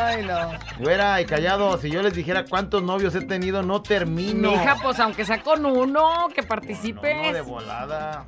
Ay, 0.00 0.24
no. 0.24 0.50
Güera 0.78 1.20
y 1.20 1.24
callado, 1.26 1.76
si 1.78 1.90
yo 1.90 2.02
les 2.02 2.14
dijera 2.14 2.44
cuántos 2.44 2.82
novios 2.82 3.14
he 3.14 3.22
tenido, 3.22 3.62
no 3.62 3.82
termino. 3.82 4.50
Mi 4.50 4.54
hija, 4.54 4.76
pues 4.82 4.98
aunque 5.00 5.24
sea 5.24 5.42
con 5.42 5.64
uno, 5.66 6.28
que 6.34 6.42
No, 6.42 6.48
participes. 6.48 7.32
de 7.32 7.40
volada. 7.40 8.26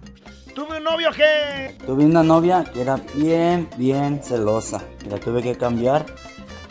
¿Tuve 0.54 0.78
un 0.78 0.84
novio 0.84 1.10
que? 1.12 1.76
Tuve 1.84 2.04
una 2.04 2.22
novia 2.22 2.64
que 2.72 2.80
era 2.82 2.96
bien, 3.14 3.68
bien 3.76 4.20
celosa. 4.22 4.82
Y 5.04 5.08
la 5.10 5.18
tuve 5.18 5.42
que 5.42 5.56
cambiar 5.56 6.06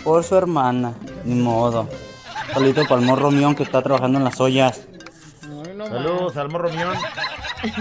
por 0.04 0.24
su 0.24 0.36
hermana. 0.38 0.94
Ni 1.26 1.36
modo. 1.36 1.88
Solito 2.52 2.86
para 2.86 3.02
el 3.02 3.08
que 3.56 3.64
está 3.64 3.82
trabajando 3.82 4.18
en 4.18 4.26
las 4.26 4.40
ollas. 4.42 4.88
Saludos 5.90 6.38
al 6.38 6.50
morro 6.50 6.70
mión. 6.70 6.94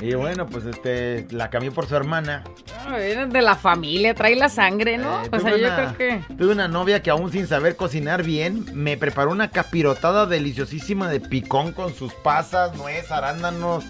Y 0.00 0.14
bueno, 0.14 0.46
pues 0.46 0.64
este, 0.64 1.26
la 1.30 1.50
cambió 1.50 1.72
por 1.72 1.86
su 1.86 1.94
hermana. 1.94 2.42
Ay, 2.86 3.10
eres 3.12 3.30
de 3.30 3.42
la 3.42 3.54
familia, 3.54 4.14
trae 4.14 4.34
la 4.34 4.48
sangre, 4.48 4.96
¿no? 4.98 5.22
Eh, 5.24 5.28
o 5.30 5.38
sea, 5.40 5.56
yo 5.56 5.68
creo 5.74 5.96
que. 5.96 6.34
tuve 6.36 6.52
una 6.52 6.68
novia 6.68 7.02
que 7.02 7.10
aún 7.10 7.30
sin 7.30 7.46
saber 7.46 7.76
cocinar 7.76 8.22
bien, 8.22 8.64
me 8.72 8.96
preparó 8.96 9.30
una 9.30 9.50
capirotada 9.50 10.26
deliciosísima 10.26 11.08
de 11.08 11.20
picón 11.20 11.72
con 11.72 11.92
sus 11.94 12.12
pasas, 12.14 12.74
nuez, 12.76 13.10
arándanos, 13.12 13.84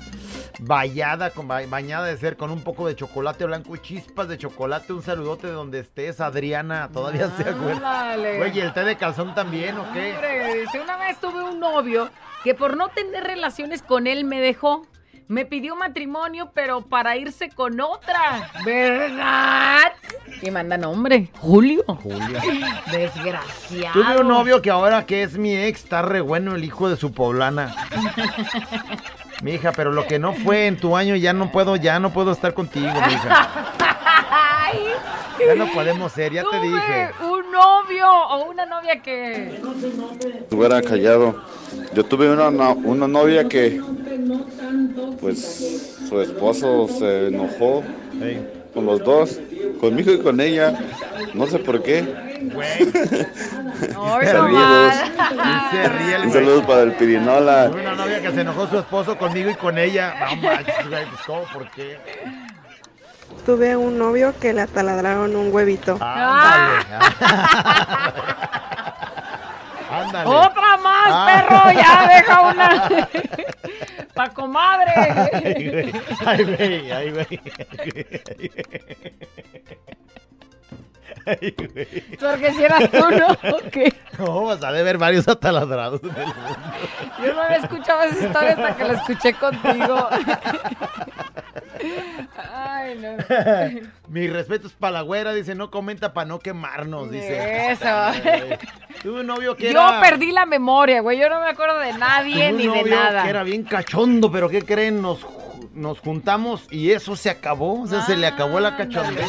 Vallada, 0.60 1.30
con, 1.30 1.46
ba- 1.46 1.62
bañada 1.68 2.06
de 2.06 2.16
ser 2.16 2.36
con 2.36 2.50
un 2.50 2.62
poco 2.64 2.88
de 2.88 2.96
chocolate 2.96 3.44
blanco 3.46 3.76
y 3.76 3.78
chispas 3.78 4.26
de 4.28 4.36
chocolate. 4.38 4.92
Un 4.92 5.02
saludote 5.02 5.46
de 5.46 5.52
donde 5.52 5.78
estés, 5.78 6.20
Adriana. 6.20 6.90
Todavía 6.92 7.30
se 7.36 7.48
acuerda. 7.48 8.16
Güey, 8.16 8.56
¿y 8.58 8.60
el 8.60 8.72
té 8.72 8.82
de 8.82 8.96
calzón 8.96 9.34
también 9.36 9.78
o 9.78 9.92
qué? 9.92 10.14
Hombre, 10.14 10.64
una 10.82 10.96
vez 10.96 11.20
tuve 11.20 11.44
un 11.44 11.60
novio 11.60 12.10
que 12.42 12.54
por 12.54 12.76
no 12.76 12.88
tener 12.88 13.07
relaciones 13.12 13.82
con 13.82 14.06
él 14.06 14.24
me 14.24 14.40
dejó. 14.40 14.86
Me 15.28 15.44
pidió 15.44 15.76
matrimonio, 15.76 16.52
pero 16.54 16.80
para 16.80 17.18
irse 17.18 17.50
con 17.50 17.78
otra. 17.80 18.50
¿Verdad? 18.64 19.92
Y 20.40 20.50
manda 20.50 20.78
nombre. 20.78 21.28
Julio. 21.38 21.84
Julio. 22.02 22.40
Desgraciado. 22.90 23.92
Tuve 24.00 24.20
un 24.20 24.28
novio 24.28 24.62
que 24.62 24.70
ahora 24.70 25.04
que 25.04 25.22
es 25.22 25.36
mi 25.36 25.54
ex 25.54 25.84
está 25.84 26.00
re 26.00 26.22
bueno 26.22 26.54
el 26.54 26.64
hijo 26.64 26.88
de 26.88 26.96
su 26.96 27.12
poblana. 27.12 27.74
Mi 29.42 29.52
hija, 29.52 29.72
pero 29.72 29.92
lo 29.92 30.06
que 30.06 30.18
no 30.18 30.32
fue 30.32 30.66
en 30.66 30.76
tu 30.76 30.96
año 30.96 31.14
ya 31.16 31.32
no 31.32 31.52
puedo, 31.52 31.76
ya 31.76 32.00
no 32.00 32.12
puedo 32.12 32.32
estar 32.32 32.54
contigo, 32.54 32.88
mi 33.06 33.12
hija. 33.12 33.48
Ya 35.46 35.54
no 35.54 35.68
podemos 35.72 36.12
ser, 36.12 36.32
ya 36.32 36.42
te 36.42 36.48
tuve 36.48 36.66
dije. 36.66 37.10
un 37.22 37.52
novio 37.52 38.06
o 38.10 38.50
una 38.50 38.66
novia 38.66 39.00
que... 39.00 39.60
Hubiera 40.50 40.82
callado. 40.82 41.40
Yo 41.94 42.04
tuve 42.04 42.28
una, 42.30 42.48
una 42.48 43.06
novia 43.06 43.48
que, 43.48 43.80
pues, 45.20 45.94
su 46.08 46.20
esposo 46.20 46.88
se 46.88 47.28
enojó 47.28 47.82
con 48.74 48.86
los 48.86 49.02
dos, 49.04 49.38
conmigo 49.80 50.12
y 50.12 50.18
con 50.20 50.40
ella. 50.40 50.78
No 51.34 51.46
sé 51.46 51.58
por 51.58 51.82
qué. 51.82 52.00
Se 52.00 53.92
no. 53.92 54.20
Y 54.20 54.26
se 55.70 55.88
ríe 55.88 56.14
el 56.16 56.22
Un 56.22 56.28
güey. 56.30 56.44
saludo 56.44 56.66
para 56.66 56.82
el 56.82 56.92
Pirinola. 56.92 57.70
Tuve 57.70 57.80
una 57.82 57.94
novia 57.94 58.20
que 58.20 58.32
se 58.32 58.40
enojó 58.40 58.66
su 58.68 58.78
esposo 58.78 59.16
conmigo 59.18 59.50
y 59.50 59.54
con 59.54 59.78
ella. 59.78 60.14
No 60.30 60.36
manches, 60.36 60.88
güey, 60.88 61.06
pues 61.06 61.20
¿cómo? 61.26 61.42
¿Por 61.52 61.70
qué? 61.70 61.98
Tuve 63.44 63.76
un 63.76 63.98
novio 63.98 64.34
que 64.40 64.52
le 64.52 64.62
ataladraron 64.62 65.34
un 65.36 65.52
huevito. 65.52 65.98
Ándale. 66.00 66.84
Ándale. 69.90 70.28
Otra 70.30 70.76
más, 70.78 71.06
Ah. 71.08 71.26
perro, 71.26 71.72
ya 71.72 72.08
deja 72.08 72.40
una. 72.42 73.08
Pa' 74.14 74.28
comadre. 74.34 74.92
Ay, 74.96 75.40
güey. 75.40 75.92
Ay, 76.26 76.44
güey. 76.44 76.92
Ay, 76.92 77.10
güey. 77.10 77.40
Ay, 81.26 81.54
güey. 81.56 82.00
Porque 82.20 82.52
si 82.52 82.64
eras 82.64 82.90
tú, 82.90 82.98
¿no? 83.10 83.56
¿O 83.56 83.70
qué? 83.70 83.94
No, 84.18 84.44
vas 84.44 84.62
a 84.62 84.70
ver 84.70 84.98
varios 84.98 85.28
ataladrados 85.28 86.02
en 86.02 86.10
el 86.10 86.26
mundo. 86.26 86.34
Yo 87.22 87.34
no 87.34 87.42
había 87.42 87.56
escuchado 87.58 88.02
esa 88.02 88.26
historia 88.26 88.50
hasta 88.50 88.76
que 88.76 88.84
la 88.84 88.92
escuché 88.94 89.34
contigo. 89.34 90.08
Ay, 92.54 92.98
no. 92.98 93.16
Mi 94.08 94.28
respeto 94.28 94.66
es 94.66 94.72
para 94.72 94.92
la 94.92 95.00
güera, 95.02 95.32
dice, 95.32 95.54
no 95.54 95.70
comenta 95.70 96.12
para 96.12 96.26
no 96.26 96.38
quemarnos, 96.38 97.10
dice. 97.10 97.70
Eso. 97.72 97.84
Ay, 97.88 98.58
Tuve 99.02 99.20
un 99.20 99.26
novio 99.26 99.56
que 99.56 99.72
Yo 99.72 99.88
era... 99.88 100.00
perdí 100.00 100.32
la 100.32 100.46
memoria, 100.46 101.00
güey. 101.00 101.18
Yo 101.18 101.28
no 101.28 101.40
me 101.40 101.48
acuerdo 101.48 101.78
de 101.78 101.92
nadie 101.92 102.50
tuve 102.50 102.68
un 102.68 102.74
ni 102.74 102.82
de 102.84 102.90
nada. 102.90 103.22
que 103.22 103.30
era 103.30 103.42
bien 103.42 103.62
cachondo, 103.64 104.30
pero 104.32 104.48
¿qué 104.48 104.62
creen? 104.62 105.00
Nos, 105.00 105.24
nos 105.72 106.00
juntamos 106.00 106.66
y 106.70 106.90
eso 106.90 107.14
se 107.16 107.30
acabó. 107.30 107.82
O 107.82 107.86
sea, 107.86 108.02
se 108.02 108.16
le 108.16 108.26
acabó 108.26 108.58
la 108.60 108.76
cachondez. 108.76 109.26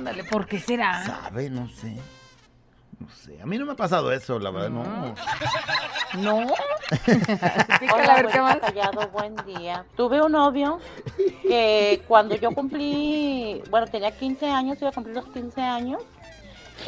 Ándale, 0.00 0.24
¿por 0.24 0.46
qué 0.46 0.58
será? 0.58 1.04
¿Sabe? 1.04 1.50
No 1.50 1.68
sé. 1.68 1.94
No 2.98 3.06
sé. 3.10 3.38
A 3.42 3.44
mí 3.44 3.58
no 3.58 3.66
me 3.66 3.72
ha 3.72 3.76
pasado 3.76 4.10
eso, 4.12 4.38
la 4.38 4.50
verdad, 4.50 4.70
no. 4.70 5.14
¿No? 6.14 6.36
Hola, 7.94 8.14
abuelita 8.14 8.60
Callado, 8.60 9.08
buen 9.10 9.36
día. 9.44 9.84
Tuve 9.98 10.22
un 10.22 10.32
novio 10.32 10.78
que 11.42 12.02
cuando 12.08 12.34
yo 12.34 12.50
cumplí, 12.52 13.62
bueno, 13.68 13.88
tenía 13.88 14.10
15 14.10 14.48
años, 14.48 14.78
iba 14.80 14.88
a 14.88 14.92
cumplir 14.94 15.16
los 15.16 15.26
15 15.26 15.60
años. 15.60 16.02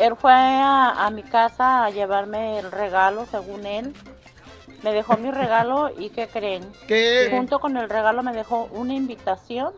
Él 0.01 0.17
fue 0.17 0.33
a, 0.33 1.05
a 1.05 1.11
mi 1.11 1.23
casa 1.23 1.85
a 1.85 1.91
llevarme 1.91 2.61
el 2.61 2.73
regalo, 2.73 3.27
según 3.31 3.67
él. 3.67 3.93
Me 4.83 4.95
dejó 4.95 5.19
mi 5.19 5.31
regalo 5.31 5.91
y 5.99 6.09
¿qué 6.09 6.29
creen? 6.29 6.67
¿Qué? 6.89 7.29
Junto 7.31 7.61
con 7.61 7.77
el 7.77 7.91
regalo 7.91 8.23
me 8.23 8.33
dejó 8.33 8.71
una 8.73 8.95
invitación 8.95 9.75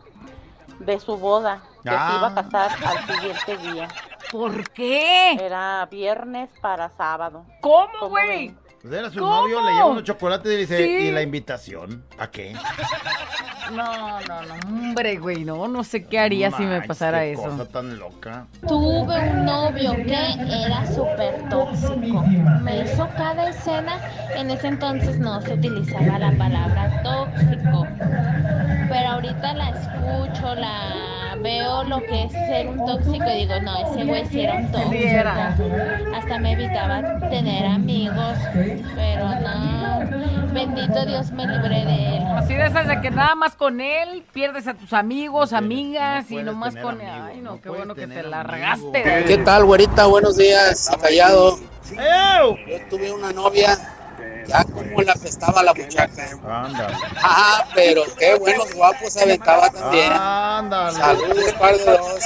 de 0.79 0.99
su 0.99 1.17
boda, 1.17 1.61
que 1.83 1.89
se 1.89 1.95
iba 1.95 2.27
a 2.27 2.27
Ah. 2.27 2.35
casar 2.35 2.71
al 2.85 3.07
siguiente 3.07 3.57
día. 3.57 3.87
¿Por 4.31 4.69
qué? 4.71 5.33
Era 5.33 5.85
viernes 5.85 6.49
para 6.61 6.89
sábado. 6.97 7.45
¿Cómo, 7.61 8.09
güey? 8.09 8.55
Pues 8.85 8.99
era 8.99 9.09
su 9.09 9.17
¿Cómo? 9.19 9.31
novio, 9.31 9.61
le 9.65 9.71
lleva 9.73 9.85
unos 9.87 10.03
chocolates 10.03 10.51
y 10.53 10.57
dice, 10.57 10.77
Sí. 10.77 11.07
¿y 11.07 11.11
la 11.11 11.23
invitación? 11.23 12.03
¿A 12.19 12.29
qué? 12.29 12.53
No, 13.71 14.19
no, 14.21 14.41
no, 14.43 14.53
hombre, 14.67 15.17
güey, 15.17 15.43
no, 15.43 15.67
no 15.67 15.83
sé 15.83 16.03
qué 16.05 16.19
haría 16.19 16.51
si 16.51 16.61
me 16.61 16.83
pasara 16.83 17.21
qué 17.21 17.31
eso. 17.31 17.45
cosa 17.45 17.67
tan 17.67 17.97
loca. 17.97 18.45
Tuve 18.67 19.19
un 19.31 19.43
novio 19.45 19.91
que 19.95 20.35
era 20.67 20.85
súper 20.85 21.49
tóxico. 21.49 22.23
Me 22.61 22.81
hizo 22.83 23.09
cada 23.17 23.49
escena. 23.49 23.99
En 24.35 24.51
ese 24.51 24.67
entonces 24.67 25.17
no 25.17 25.41
se 25.41 25.55
utilizaba 25.55 26.19
la 26.19 26.31
palabra 26.37 27.01
tóxico. 27.01 27.87
Pero 27.97 29.09
ahorita 29.09 29.53
la 29.55 29.69
escucho, 29.71 30.53
la 30.53 30.91
veo 31.45 31.83
lo 31.83 31.99
que 32.01 32.23
es 32.23 32.31
ser 32.31 32.67
un 32.67 32.83
tóxico 32.87 33.23
y 33.29 33.45
digo, 33.45 33.53
no, 33.61 33.77
ese 33.87 34.03
güey 34.03 34.25
sí 34.25 34.41
era 34.41 34.55
un 34.55 34.71
tóxico. 34.71 34.91
Sí 34.91 35.03
era. 35.03 35.55
Hasta 36.15 36.39
me 36.39 36.53
evitaba 36.53 37.19
tener 37.29 37.65
amigos, 37.67 38.37
pero 38.95 39.29
no. 39.41 40.25
Bendito 40.53 41.05
Dios 41.05 41.31
me 41.31 41.45
libré 41.45 41.85
de 41.85 42.17
él. 42.17 42.23
Así 42.35 42.55
de 42.55 42.65
esas 42.65 42.87
de 42.87 42.99
que 43.01 43.11
nada 43.11 43.35
más 43.35 43.55
con 43.55 43.79
él 43.79 44.23
pierdes 44.33 44.67
a 44.67 44.73
tus 44.73 44.91
amigos, 44.93 45.53
amigas 45.53 46.31
y 46.31 46.37
nomás 46.37 46.75
con 46.77 46.95
amigos, 46.99 47.29
Ay, 47.31 47.41
no, 47.41 47.51
no 47.51 47.61
qué 47.61 47.69
bueno 47.69 47.93
que 47.93 48.01
te 48.01 48.07
tener 48.07 48.25
la 48.25 48.41
amigos. 48.41 48.53
regaste. 48.91 49.23
¿Qué 49.27 49.37
tal, 49.39 49.65
güerita? 49.65 50.07
Buenos 50.07 50.37
días, 50.37 50.89
callado. 50.99 51.57
Yo 51.87 52.79
tuve 52.89 53.11
una 53.11 53.31
novia, 53.31 53.77
ya 54.47 54.63
como 54.63 55.01
la 55.01 55.13
apestaba 55.13 55.63
la 55.63 55.73
muchacha. 55.73 56.29
Ándale. 56.47 56.95
Ah, 57.17 57.65
pero 57.73 58.03
qué 58.17 58.35
buenos 58.35 58.73
guapos 58.73 59.13
se 59.13 59.23
aventaba 59.23 59.69
también. 59.69 60.11
Ándale. 60.11 60.97
Saludos, 60.97 61.53
par 61.53 61.77
de 61.77 61.85
dos. 61.85 62.23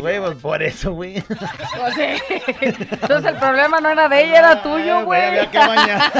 Güey, 0.00 0.20
pues 0.20 0.36
por 0.36 0.62
eso, 0.62 0.92
güey. 0.92 1.22
Pues 1.22 1.94
sí. 1.94 2.22
Entonces 2.60 3.32
el 3.32 3.38
problema 3.38 3.80
no 3.80 3.90
era 3.90 4.08
de 4.08 4.24
ella, 4.24 4.38
era 4.38 4.62
tuyo, 4.62 4.98
Ay, 4.98 5.04
güey, 5.04 5.22
había 5.22 5.50
que 5.50 5.58
bañar. 5.58 6.12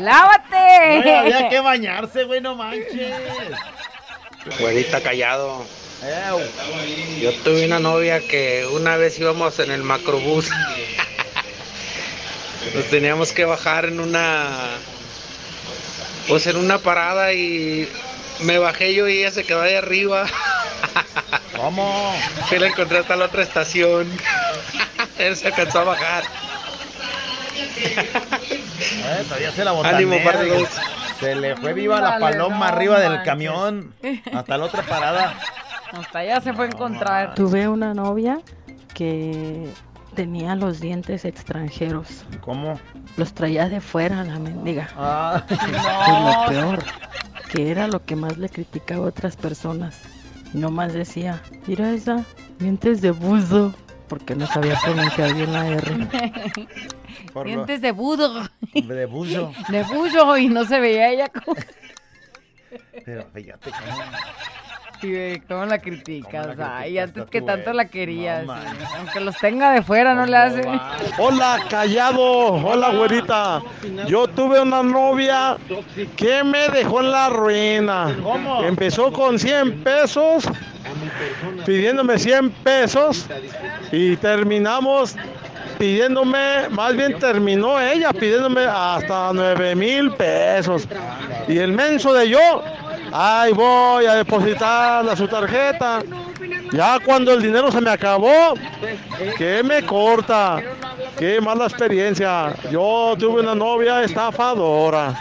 ¡Lávate! 0.00 1.02
Güey, 1.02 1.14
había 1.14 1.48
que 1.48 1.60
bañarse, 1.60 2.24
güey, 2.24 2.40
no 2.40 2.54
manches. 2.56 3.12
Güerita 4.58 5.00
callado. 5.00 5.64
Yo 7.20 7.32
tuve 7.44 7.66
una 7.66 7.78
novia 7.78 8.20
que 8.20 8.66
una 8.72 8.96
vez 8.96 9.18
íbamos 9.20 9.58
en 9.60 9.70
el 9.70 9.84
macrobús. 9.84 10.50
Nos 12.74 12.84
teníamos 12.86 13.32
que 13.32 13.44
bajar 13.44 13.86
en 13.86 14.00
una. 14.00 14.48
Pues 16.28 16.46
en 16.46 16.56
una 16.56 16.78
parada 16.78 17.32
y 17.32 17.88
me 18.40 18.58
bajé 18.58 18.94
yo 18.94 19.08
y 19.08 19.18
ella 19.18 19.30
se 19.30 19.44
quedó 19.44 19.62
ahí 19.62 19.74
arriba. 19.74 20.26
¿Cómo? 21.56 22.14
Y 22.50 22.58
la 22.58 22.68
encontré 22.68 22.98
hasta 22.98 23.16
la 23.16 23.26
otra 23.26 23.42
estación. 23.42 24.08
Él 25.18 25.36
se 25.36 25.48
alcanzó 25.48 25.80
a 25.80 25.84
bajar. 25.84 26.24
Eh, 27.78 29.24
todavía 29.28 29.52
se 29.52 29.64
la 29.64 29.72
botanea. 29.72 29.98
Ánimo, 29.98 30.24
par 30.24 30.38
de. 30.38 30.66
Se 31.20 31.34
le 31.34 31.56
fue 31.56 31.72
viva 31.72 32.00
la 32.00 32.18
paloma 32.18 32.58
no 32.58 32.64
arriba 32.64 33.00
del 33.00 33.22
camión. 33.22 33.94
Hasta 34.32 34.58
la 34.58 34.64
otra 34.64 34.82
parada. 34.82 35.38
Hasta 35.92 36.20
allá 36.20 36.40
se 36.40 36.52
fue 36.52 36.64
a 36.64 36.68
encontrar. 36.68 37.34
Tuve 37.34 37.68
una 37.68 37.94
novia 37.94 38.40
que 38.94 39.68
tenía 40.14 40.54
los 40.54 40.80
dientes 40.80 41.24
extranjeros. 41.24 42.24
¿Cómo? 42.40 42.78
Los 43.16 43.32
traía 43.34 43.68
de 43.68 43.80
fuera 43.80 44.24
la 44.24 44.38
mendiga. 44.38 44.88
Ah. 44.96 45.44
Y 45.50 45.54
lo 46.54 46.60
peor, 46.60 46.84
que 47.50 47.70
era 47.70 47.86
lo 47.88 48.04
que 48.04 48.16
más 48.16 48.38
le 48.38 48.48
criticaba 48.48 49.04
a 49.06 49.08
otras 49.08 49.36
personas. 49.36 50.00
No 50.52 50.70
más 50.70 50.92
decía, 50.92 51.42
mira 51.66 51.90
esa, 51.92 52.24
dientes 52.58 53.00
de 53.00 53.10
buzo, 53.10 53.74
porque 54.08 54.34
no 54.34 54.46
sabía 54.46 54.78
pronunciar 54.84 55.34
bien 55.34 55.52
la 55.52 55.66
R. 55.68 56.08
Por 57.32 57.46
lo- 57.46 57.52
Dientes 57.52 57.80
de 57.80 57.92
budo. 57.92 58.42
De 58.74 59.06
buzo. 59.06 59.52
De 59.68 59.82
bullo 59.84 60.36
y 60.36 60.48
no 60.48 60.64
se 60.66 60.78
veía 60.80 61.08
ella 61.10 61.28
como... 61.28 61.56
Pero 63.04 63.26
fíjate 63.32 63.70
cómo. 63.70 64.02
Güey, 65.02 65.40
¿Cómo 65.40 65.64
la 65.64 65.78
criticas? 65.78 66.46
¿Cómo 66.46 66.58
la 66.58 66.78
Ay, 66.78 66.98
antes 66.98 67.24
que 67.26 67.42
tanto 67.42 67.72
la 67.72 67.86
querías. 67.86 68.46
No 68.46 68.54
sí. 68.54 68.64
manches. 68.64 68.88
Aunque 68.96 69.20
los 69.20 69.36
tenga 69.36 69.72
de 69.72 69.82
fuera, 69.82 70.14
no 70.14 70.26
le 70.26 70.36
hace. 70.36 70.62
Hola, 71.18 71.58
callado. 71.68 72.52
Hola, 72.54 72.90
güerita. 72.90 73.62
Yo 74.06 74.28
tuve 74.28 74.60
una 74.60 74.82
novia 74.82 75.56
que 76.16 76.44
me 76.44 76.68
dejó 76.68 77.00
en 77.00 77.10
la 77.10 77.28
ruina. 77.30 78.16
¿Cómo? 78.22 78.62
Empezó 78.62 79.12
con 79.12 79.38
100 79.38 79.82
pesos, 79.82 80.44
pidiéndome 81.66 82.18
100 82.18 82.50
pesos 82.50 83.26
y 83.90 84.16
terminamos 84.16 85.16
pidiéndome, 85.78 86.68
más 86.70 86.96
bien 86.96 87.18
terminó 87.18 87.80
ella 87.80 88.12
pidiéndome 88.12 88.66
hasta 88.66 89.32
nueve 89.32 89.74
mil 89.74 90.12
pesos. 90.12 90.86
Y 91.48 91.58
el 91.58 91.72
menso 91.72 92.12
de 92.12 92.28
yo, 92.28 92.62
ay, 93.12 93.52
voy 93.52 94.06
a 94.06 94.14
depositar 94.14 95.08
a 95.08 95.16
su 95.16 95.28
tarjeta. 95.28 96.02
Ya 96.72 96.98
cuando 97.04 97.32
el 97.32 97.42
dinero 97.42 97.70
se 97.70 97.80
me 97.80 97.90
acabó, 97.90 98.54
que 99.36 99.62
me 99.62 99.84
corta. 99.84 100.62
Qué 101.18 101.40
mala 101.40 101.66
experiencia. 101.66 102.54
Yo 102.70 103.14
tuve 103.18 103.42
una 103.42 103.54
novia 103.54 104.02
estafadora. 104.02 105.14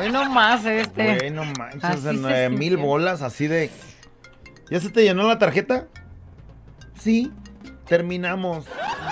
Hoy 0.00 0.10
no 0.10 0.28
más 0.30 0.64
este. 0.64 1.16
Güey, 1.16 1.30
no 1.30 1.44
manches, 1.44 2.02
de 2.02 2.14
nueve 2.14 2.48
mil 2.48 2.76
bolas 2.76 3.22
así 3.22 3.46
de. 3.46 3.70
¿Ya 4.70 4.80
se 4.80 4.88
te 4.88 5.02
llenó 5.02 5.28
la 5.28 5.38
tarjeta? 5.38 5.88
Sí, 6.98 7.30
terminamos. 7.90 8.66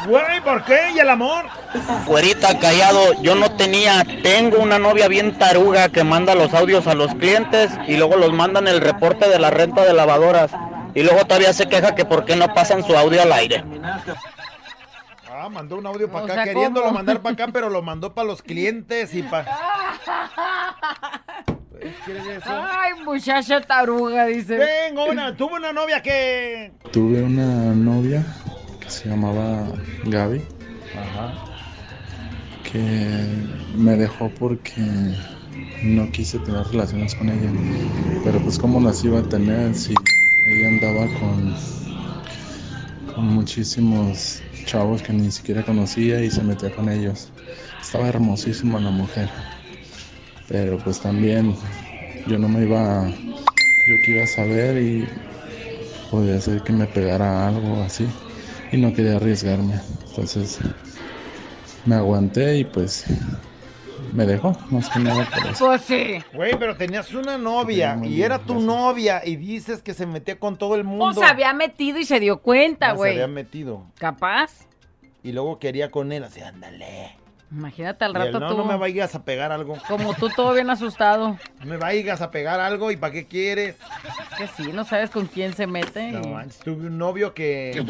Güey, 0.06 0.40
¿por 0.44 0.64
qué? 0.64 0.92
¿Y 0.94 1.00
el 1.00 1.10
amor? 1.10 1.46
Güerita 2.06 2.60
callado, 2.60 3.20
yo 3.20 3.34
no 3.34 3.50
tenía, 3.56 4.06
tengo 4.22 4.58
una 4.58 4.78
novia 4.78 5.08
bien 5.08 5.36
taruga 5.36 5.88
que 5.88 6.04
manda 6.04 6.36
los 6.36 6.54
audios 6.54 6.86
a 6.86 6.94
los 6.94 7.12
clientes 7.16 7.72
y 7.88 7.96
luego 7.96 8.16
los 8.16 8.32
mandan 8.32 8.68
el 8.68 8.80
reporte 8.80 9.28
de 9.28 9.40
la 9.40 9.50
renta 9.50 9.84
de 9.84 9.92
lavadoras 9.94 10.52
y 10.94 11.02
luego 11.02 11.24
todavía 11.24 11.52
se 11.52 11.68
queja 11.68 11.96
que 11.96 12.04
por 12.04 12.24
qué 12.24 12.36
no 12.36 12.54
pasan 12.54 12.84
su 12.84 12.96
audio 12.96 13.20
al 13.20 13.32
aire. 13.32 13.64
Ah, 15.28 15.48
mandó 15.48 15.76
un 15.76 15.86
audio 15.86 16.08
para 16.08 16.20
O 16.20 16.24
acá, 16.26 16.34
sea, 16.34 16.44
queriéndolo 16.44 16.86
¿cómo? 16.86 16.98
mandar 16.98 17.20
para 17.20 17.32
acá, 17.32 17.48
pero 17.52 17.68
lo 17.70 17.82
mandó 17.82 18.14
para 18.14 18.28
los 18.28 18.42
clientes 18.42 19.12
y 19.12 19.22
para. 19.22 19.58
Ay, 22.44 22.92
muchacha 23.04 23.60
taruga, 23.60 24.26
dice. 24.26 24.56
Tengo 24.56 25.06
una, 25.06 25.36
tuve 25.36 25.54
una 25.54 25.72
novia 25.72 26.00
que. 26.00 26.72
Tuve 26.92 27.22
una 27.22 27.74
novia 27.74 28.24
se 28.88 29.08
llamaba 29.08 29.72
Gaby. 30.04 30.42
Que 32.62 33.46
me 33.74 33.96
dejó 33.96 34.34
porque 34.34 34.82
no 35.82 36.10
quise 36.10 36.38
tener 36.40 36.66
relaciones 36.66 37.14
con 37.14 37.30
ella. 37.30 37.50
Pero 38.24 38.42
pues 38.42 38.58
cómo 38.58 38.80
las 38.80 39.04
iba 39.04 39.20
a 39.20 39.22
tener 39.22 39.74
si 39.74 39.94
ella 40.46 40.68
andaba 40.68 41.06
con, 41.20 41.54
con 43.14 43.24
muchísimos 43.24 44.42
chavos 44.64 45.02
que 45.02 45.12
ni 45.12 45.30
siquiera 45.30 45.64
conocía 45.64 46.22
y 46.22 46.30
se 46.30 46.42
metía 46.42 46.70
con 46.70 46.88
ellos. 46.90 47.32
Estaba 47.80 48.08
hermosísima 48.08 48.80
la 48.80 48.90
mujer. 48.90 49.30
Pero 50.48 50.78
pues 50.78 51.00
también 51.00 51.54
yo 52.26 52.38
no 52.38 52.48
me 52.48 52.62
iba, 52.64 53.08
yo 53.08 53.94
que 54.04 54.12
iba 54.12 54.24
a 54.24 54.26
saber 54.26 54.82
y 54.82 55.08
podía 56.10 56.40
ser 56.40 56.62
que 56.62 56.72
me 56.72 56.86
pegara 56.86 57.48
algo 57.48 57.82
así 57.82 58.06
y 58.72 58.76
no 58.76 58.92
quería 58.92 59.16
arriesgarme. 59.16 59.74
Entonces 60.08 60.58
me 61.84 61.94
aguanté 61.96 62.58
y 62.58 62.64
pues 62.64 63.04
me 64.12 64.26
dejó, 64.26 64.56
más 64.70 64.88
que 64.88 65.00
nada 65.00 65.28
por 65.30 65.50
eso. 65.50 65.66
Pues 65.66 65.82
sí. 65.82 66.18
Güey, 66.34 66.58
pero 66.58 66.76
tenías 66.76 67.12
una 67.12 67.36
novia 67.38 67.98
y 68.04 68.22
era 68.22 68.38
tu 68.38 68.60
novia 68.60 69.22
y 69.24 69.36
dices 69.36 69.82
que 69.82 69.94
se 69.94 70.06
metía 70.06 70.38
con 70.38 70.56
todo 70.56 70.74
el 70.76 70.84
mundo. 70.84 71.06
O 71.06 71.12
se 71.14 71.24
había 71.24 71.52
metido 71.52 71.98
y 71.98 72.04
se 72.04 72.18
dio 72.20 72.40
cuenta, 72.40 72.86
Ya 72.86 72.92
Se 72.92 72.96
güey. 72.96 73.12
había 73.12 73.26
metido. 73.28 73.82
Capaz. 73.98 74.66
Y 75.22 75.32
luego 75.32 75.58
quería 75.58 75.90
con 75.90 76.12
él, 76.12 76.24
así, 76.24 76.40
ándale. 76.40 77.16
Imagínate 77.50 78.04
al 78.04 78.12
Y 78.12 78.16
él, 78.16 78.26
rato 78.26 78.40
no, 78.40 78.50
tú. 78.50 78.58
no 78.58 78.64
me 78.64 78.76
vayas 78.76 79.14
a 79.14 79.24
pegar 79.24 79.52
algo. 79.52 79.78
Como 79.88 80.12
tú 80.14 80.28
todo 80.28 80.52
bien 80.52 80.68
asustado. 80.68 81.38
No 81.60 81.66
me 81.66 81.78
vayas 81.78 82.20
a 82.20 82.30
pegar 82.30 82.60
algo 82.60 82.90
y 82.90 82.96
¿para 82.96 83.12
qué 83.12 83.26
quieres? 83.26 83.76
Es 84.32 84.38
que 84.38 84.62
sí, 84.62 84.72
no 84.72 84.84
sabes 84.84 85.08
con 85.08 85.26
quién 85.26 85.54
se 85.54 85.66
mete. 85.66 86.12
No 86.12 86.28
manches, 86.28 86.58
tuve 86.58 86.88
un 86.88 86.98
novio 86.98 87.32
que... 87.32 87.82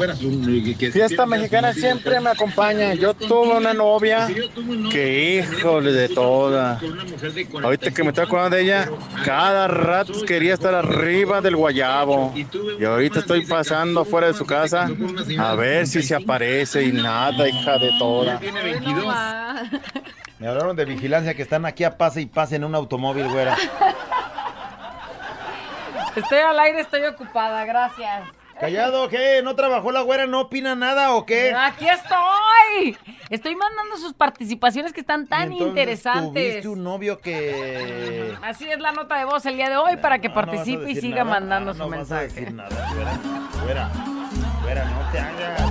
Fiesta 0.92 1.26
mexicana 1.26 1.72
siempre 1.72 2.20
me 2.20 2.30
acompaña. 2.30 2.94
Yo 2.94 3.14
tuve 3.14 3.56
una 3.56 3.74
novia 3.74 4.28
que, 4.92 5.44
híjole, 5.44 5.92
de 5.92 6.08
toda. 6.08 6.80
Ahorita 7.62 7.90
que 7.90 8.02
me 8.04 8.10
estoy 8.10 8.24
acordando 8.24 8.56
de 8.56 8.62
ella, 8.62 8.88
cada 9.24 9.66
rato 9.66 10.24
quería 10.24 10.54
estar 10.54 10.74
arriba 10.74 11.40
del 11.40 11.56
guayabo. 11.56 12.32
Y 12.78 12.84
ahorita 12.84 13.20
estoy 13.20 13.44
pasando 13.44 14.04
fuera 14.04 14.28
de 14.28 14.34
su 14.34 14.46
casa 14.46 14.88
a 15.38 15.54
ver 15.54 15.86
si 15.88 16.02
se 16.02 16.14
aparece 16.14 16.84
y 16.84 16.92
nada, 16.92 17.48
hija 17.48 17.78
de 17.78 17.90
toda. 17.98 18.40
Me 20.38 20.46
hablaron 20.48 20.76
de 20.76 20.84
vigilancia 20.84 21.34
que 21.34 21.42
están 21.42 21.66
aquí 21.66 21.84
a 21.84 21.96
pase 21.98 22.20
y 22.20 22.26
pase 22.26 22.56
en 22.56 22.64
un 22.64 22.74
automóvil, 22.74 23.28
güera. 23.28 23.56
Estoy 26.16 26.38
al 26.38 26.58
aire, 26.60 26.80
estoy 26.80 27.04
ocupada, 27.04 27.64
gracias. 27.64 28.28
Callado, 28.60 29.08
¿qué? 29.08 29.40
¿No 29.44 29.54
trabajó 29.54 29.92
la 29.92 30.00
güera? 30.00 30.26
¿No 30.26 30.40
opina 30.40 30.74
nada 30.74 31.12
o 31.14 31.24
qué? 31.24 31.54
Aquí 31.54 31.86
estoy. 31.88 32.96
Estoy 33.30 33.54
mandando 33.54 33.96
sus 33.98 34.14
participaciones 34.14 34.92
que 34.92 35.00
están 35.00 35.28
tan 35.28 35.42
Entonces, 35.52 35.68
interesantes. 35.68 36.50
Tuviste 36.50 36.68
un 36.68 36.82
novio 36.82 37.20
que... 37.20 38.34
Así 38.42 38.68
es 38.68 38.80
la 38.80 38.90
nota 38.90 39.16
de 39.16 39.26
voz 39.26 39.46
el 39.46 39.54
día 39.56 39.68
de 39.70 39.76
hoy 39.76 39.96
para 39.98 40.18
que 40.18 40.28
No, 40.28 40.34
no 40.34 40.40
participe 40.40 40.90
y 40.90 40.96
siga 40.96 41.18
nada. 41.22 41.30
mandando 41.38 41.70
Ah, 41.70 41.74
su 41.74 41.78
no 41.78 41.84
vas 41.88 41.94
a 41.94 41.98
mensaje. 42.16 42.24
decir 42.24 42.52
nada, 42.52 42.90
güera. 42.94 43.18
Güera, 43.62 43.90
güera, 44.62 44.84
no 44.86 45.12
te 45.12 45.18
hagas. 45.20 45.70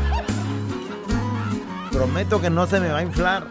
Prometo 1.98 2.40
que 2.40 2.52
no 2.52 2.68
se 2.68 2.80
me 2.80 2.90
va 2.90 3.00
a 3.00 3.02
inflar. 3.02 3.48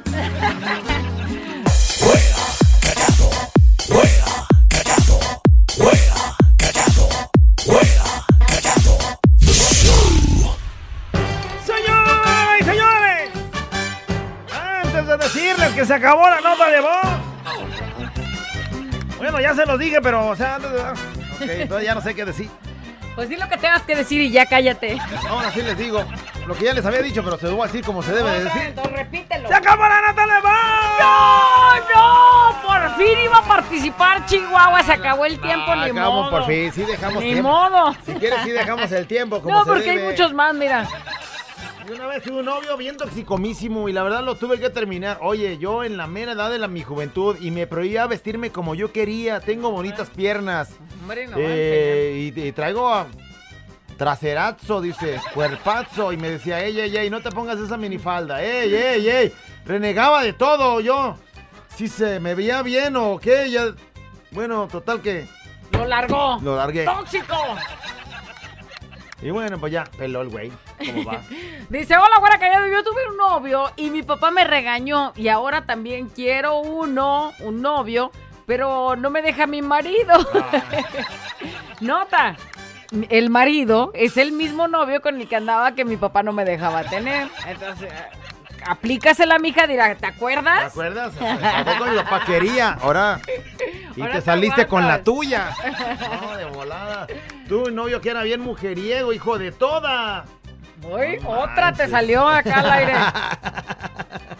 Señoras 11.64 12.60
y 12.60 12.64
señores, 12.64 13.30
antes 14.52 15.06
de 15.08 15.16
decirles 15.16 15.72
que 15.74 15.84
se 15.84 15.94
acabó 15.94 16.30
la 16.30 16.40
nota 16.40 16.70
de 16.70 16.80
voz. 16.80 17.02
Bueno, 19.18 19.40
ya 19.40 19.56
se 19.56 19.66
los 19.66 19.76
dije, 19.76 20.00
pero. 20.00 20.30
Ok, 20.30 20.38
entonces 21.40 21.84
ya 21.84 21.96
no 21.96 22.00
sé 22.00 22.14
qué 22.14 22.24
decir. 22.24 22.48
Pues 23.16 23.28
di 23.30 23.36
lo 23.36 23.48
que 23.48 23.56
tengas 23.56 23.82
que 23.82 23.96
decir 23.96 24.20
y 24.20 24.30
ya 24.30 24.46
cállate. 24.46 24.98
Ahora 25.28 25.50
sí 25.50 25.62
les 25.62 25.76
digo 25.78 26.04
lo 26.46 26.54
que 26.54 26.66
ya 26.66 26.74
les 26.74 26.84
había 26.86 27.00
dicho, 27.02 27.24
pero 27.24 27.36
se 27.38 27.46
lo 27.46 27.56
voy 27.56 27.64
a 27.64 27.66
decir 27.66 27.84
como 27.84 28.02
se 28.02 28.12
debe 28.12 28.30
de 28.30 28.44
decir. 28.44 28.62
Entonces 28.62 28.92
repítelo. 28.92 29.48
¡Se 29.48 29.54
acabó 29.54 29.82
la 29.84 30.00
nota 30.02 30.26
de 30.26 30.40
voz! 30.42 31.00
¡No, 31.00 31.76
no! 31.94 32.62
Por 32.62 32.96
fin 32.96 33.18
iba 33.24 33.38
a 33.38 33.42
participar 33.42 34.26
Chihuahua. 34.26 34.82
Se 34.82 34.92
acabó 34.92 35.24
el 35.24 35.40
tiempo, 35.40 35.64
Ah, 35.72 35.76
ni 35.76 35.90
acabamos 35.90 36.26
modo. 36.26 36.30
por 36.30 36.46
fin, 36.46 36.70
sí 36.72 36.82
dejamos 36.82 37.22
Ni 37.22 37.32
tiempo. 37.32 37.48
modo. 37.50 37.96
Si 38.04 38.12
quieres, 38.14 38.40
sí 38.44 38.50
dejamos 38.50 38.92
el 38.92 39.06
tiempo 39.06 39.40
como 39.40 39.54
No, 39.54 39.64
se 39.64 39.70
porque 39.70 39.90
hay 39.90 39.98
muchos 39.98 40.32
más, 40.34 40.54
mira. 40.54 40.86
Y 41.88 41.92
una 41.92 42.06
vez 42.06 42.22
tuve 42.22 42.40
un 42.40 42.46
novio 42.46 42.76
bien 42.76 42.96
toxicomísimo 42.96 43.88
y 43.88 43.92
la 43.92 44.02
verdad 44.02 44.24
lo 44.24 44.34
tuve 44.34 44.58
que 44.58 44.70
terminar. 44.70 45.18
Oye, 45.20 45.56
yo 45.58 45.84
en 45.84 45.96
la 45.96 46.06
mera 46.08 46.32
edad 46.32 46.50
de 46.50 46.58
la, 46.58 46.66
mi 46.66 46.82
juventud 46.82 47.36
y 47.40 47.50
me 47.52 47.66
prohibía 47.66 48.06
vestirme 48.06 48.50
como 48.50 48.74
yo 48.74 48.92
quería. 48.92 49.40
Tengo 49.40 49.70
bonitas 49.70 50.10
piernas. 50.10 50.70
Hombre, 51.00 51.28
no, 51.28 51.36
Eh, 51.38 52.32
y, 52.34 52.40
y 52.40 52.52
traigo 52.52 52.92
a 52.92 53.06
traserazo, 53.96 54.80
dice, 54.80 55.20
cuerpazo. 55.32 56.12
Y 56.12 56.16
me 56.16 56.30
decía, 56.30 56.60
ey, 56.64 56.78
ey, 56.78 56.96
ey, 56.96 57.08
no 57.08 57.20
te 57.20 57.30
pongas 57.30 57.58
esa 57.60 57.76
minifalda. 57.76 58.42
Ey, 58.42 58.74
ey, 58.74 59.08
ey. 59.08 59.32
Renegaba 59.64 60.22
de 60.24 60.32
todo 60.32 60.80
yo. 60.80 61.16
Si 61.76 61.86
se 61.86 62.18
me 62.18 62.34
veía 62.34 62.62
bien 62.62 62.96
o 62.96 63.18
qué. 63.18 63.50
Ya... 63.50 63.66
Bueno, 64.32 64.66
total 64.66 65.00
que... 65.02 65.28
Lo 65.72 65.84
largó. 65.84 66.38
Lo 66.42 66.56
largué. 66.56 66.84
¡Tóxico! 66.84 67.36
Y 69.22 69.30
bueno, 69.30 69.58
pues 69.58 69.72
ya, 69.72 69.84
peló 69.96 70.22
el 70.22 70.28
güey. 70.28 70.52
¿Cómo 70.78 71.04
va? 71.04 71.22
Dice, 71.68 71.96
hola, 71.96 72.18
güera 72.18 72.38
callado, 72.38 72.66
yo 72.68 72.82
tuve 72.82 73.08
un 73.08 73.16
novio 73.16 73.70
y 73.76 73.90
mi 73.90 74.02
papá 74.02 74.30
me 74.30 74.44
regañó 74.44 75.12
y 75.16 75.28
ahora 75.28 75.64
también 75.64 76.08
quiero 76.08 76.58
uno, 76.58 77.32
un 77.40 77.62
novio, 77.62 78.10
pero 78.46 78.94
no 78.96 79.10
me 79.10 79.22
deja 79.22 79.46
mi 79.46 79.62
marido. 79.62 80.14
Nota, 81.80 82.36
el 83.08 83.30
marido 83.30 83.90
es 83.94 84.16
el 84.16 84.32
mismo 84.32 84.68
novio 84.68 85.00
con 85.00 85.20
el 85.20 85.28
que 85.28 85.36
andaba 85.36 85.74
que 85.74 85.84
mi 85.84 85.96
papá 85.96 86.22
no 86.22 86.32
me 86.32 86.44
dejaba 86.44 86.84
tener. 86.84 87.28
Entonces, 87.46 87.92
aplícasela, 88.66 89.38
mija, 89.38 89.66
dirá, 89.66 89.94
¿te 89.94 90.06
acuerdas? 90.06 90.60
¿Te 90.60 90.66
acuerdas? 90.66 91.14
Tampoco 91.14 91.90
mi 91.90 91.96
papá 91.96 92.24
quería. 92.24 92.72
Ahora. 92.80 93.20
Y 93.96 94.00
Ahora 94.00 94.12
te 94.14 94.18
te 94.20 94.24
saliste 94.24 94.66
con 94.66 94.86
la 94.86 95.02
tuya. 95.02 95.50
No, 96.20 96.36
de 96.36 96.44
volada. 96.46 97.06
Tú, 97.48 97.70
novio 97.70 98.00
que 98.00 98.10
era 98.10 98.22
bien 98.22 98.40
mujeriego, 98.40 99.12
hijo 99.12 99.38
de 99.38 99.52
toda. 99.52 100.24
Uy, 100.82 101.18
No 101.22 101.30
otra 101.30 101.72
te 101.72 101.88
salió 101.88 102.28
acá 102.28 102.60
al 102.60 102.70
aire. 102.70 102.94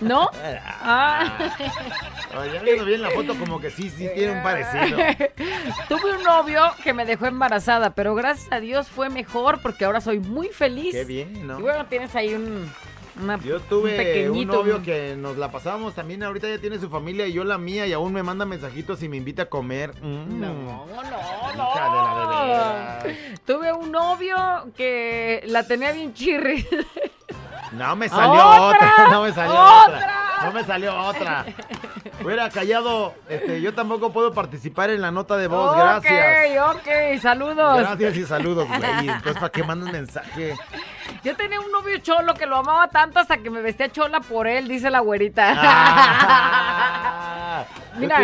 ¿No? 0.00 0.30
Ah. 0.88 1.38
Oye, 2.38 2.60
viendo 2.60 2.84
bien 2.84 3.02
la 3.02 3.10
foto, 3.10 3.36
como 3.36 3.60
que 3.60 3.70
sí, 3.70 3.90
sí 3.90 4.08
tiene 4.14 4.34
un 4.34 4.42
parecido. 4.44 4.98
Tuve 5.88 6.16
un 6.16 6.22
novio 6.22 6.62
que 6.84 6.92
me 6.92 7.04
dejó 7.04 7.26
embarazada, 7.26 7.90
pero 7.90 8.14
gracias 8.14 8.52
a 8.52 8.60
Dios 8.60 8.86
fue 8.86 9.08
mejor 9.08 9.60
porque 9.62 9.84
ahora 9.84 10.00
soy 10.00 10.20
muy 10.20 10.48
feliz. 10.48 10.92
Qué 10.94 11.04
bien, 11.04 11.46
¿no? 11.46 11.58
Y 11.58 11.62
bueno, 11.62 11.86
tienes 11.86 12.14
ahí 12.14 12.34
un, 12.34 12.70
una- 13.20 13.38
Yo 13.38 13.60
tuve 13.60 14.28
un, 14.30 14.46
novio 14.46 14.82
que 14.82 15.16
nos 15.16 15.36
la 15.36 15.50
pasamos 15.50 15.94
también. 15.94 16.22
Ahorita 16.22 16.48
ya 16.48 16.58
tiene 16.58 16.78
su 16.78 16.88
familia 16.88 17.26
y 17.26 17.32
yo 17.32 17.44
la 17.44 17.58
mía. 17.58 17.86
Y 17.86 17.92
aún 17.92 18.12
me 18.12 18.22
manda 18.22 18.44
mensajitos 18.44 19.02
y 19.02 19.08
me 19.08 19.16
invita 19.16 19.42
a 19.42 19.46
comer. 19.46 19.94
Mm. 20.02 20.40
No, 20.40 20.52
no, 20.54 20.86
Hija 20.88 21.90
de 21.90 22.02
la 22.02 23.02
de 23.02 23.06
veras. 23.06 23.40
Tuve 23.44 23.72
un 23.72 23.90
novio 23.92 24.36
que 24.76 25.42
la 25.46 25.62
tenía 25.64 25.92
bien 25.92 26.12
chirri. 26.14 26.66
No 27.72 27.96
me 27.96 28.08
salió 28.08 28.32
¡Otra! 28.32 28.68
otra, 28.68 29.08
no 29.10 29.22
me 29.22 29.32
salió 29.32 29.52
otra. 29.52 29.84
¡Otra! 29.84 30.26
No 30.44 30.52
me 30.52 30.64
salió 30.64 30.96
otra. 30.96 31.44
Hubiera 32.22 32.48
callado, 32.50 33.14
este, 33.28 33.60
yo 33.60 33.74
tampoco 33.74 34.12
puedo 34.12 34.32
participar 34.32 34.90
en 34.90 35.02
la 35.02 35.10
nota 35.10 35.36
de 35.36 35.48
voz, 35.48 35.76
gracias. 35.76 36.60
Ok, 36.70 36.76
ok, 36.76 37.20
saludos. 37.20 37.78
Gracias 37.78 38.16
y 38.16 38.24
saludos, 38.24 38.68
güey. 38.68 39.08
Entonces, 39.08 39.34
¿para 39.34 39.50
qué 39.50 39.64
mandan 39.64 39.92
mensaje? 39.92 40.54
Yo 41.26 41.34
tenía 41.34 41.58
un 41.58 41.72
novio 41.72 41.98
cholo 41.98 42.34
que 42.34 42.46
lo 42.46 42.58
amaba 42.58 42.86
tanto 42.86 43.18
hasta 43.18 43.38
que 43.38 43.50
me 43.50 43.60
vestía 43.60 43.90
chola 43.90 44.20
por 44.20 44.46
él, 44.46 44.68
dice 44.68 44.90
la 44.90 45.00
güerita. 45.00 45.54
Ah. 45.56 47.64
Mira, 47.98 48.20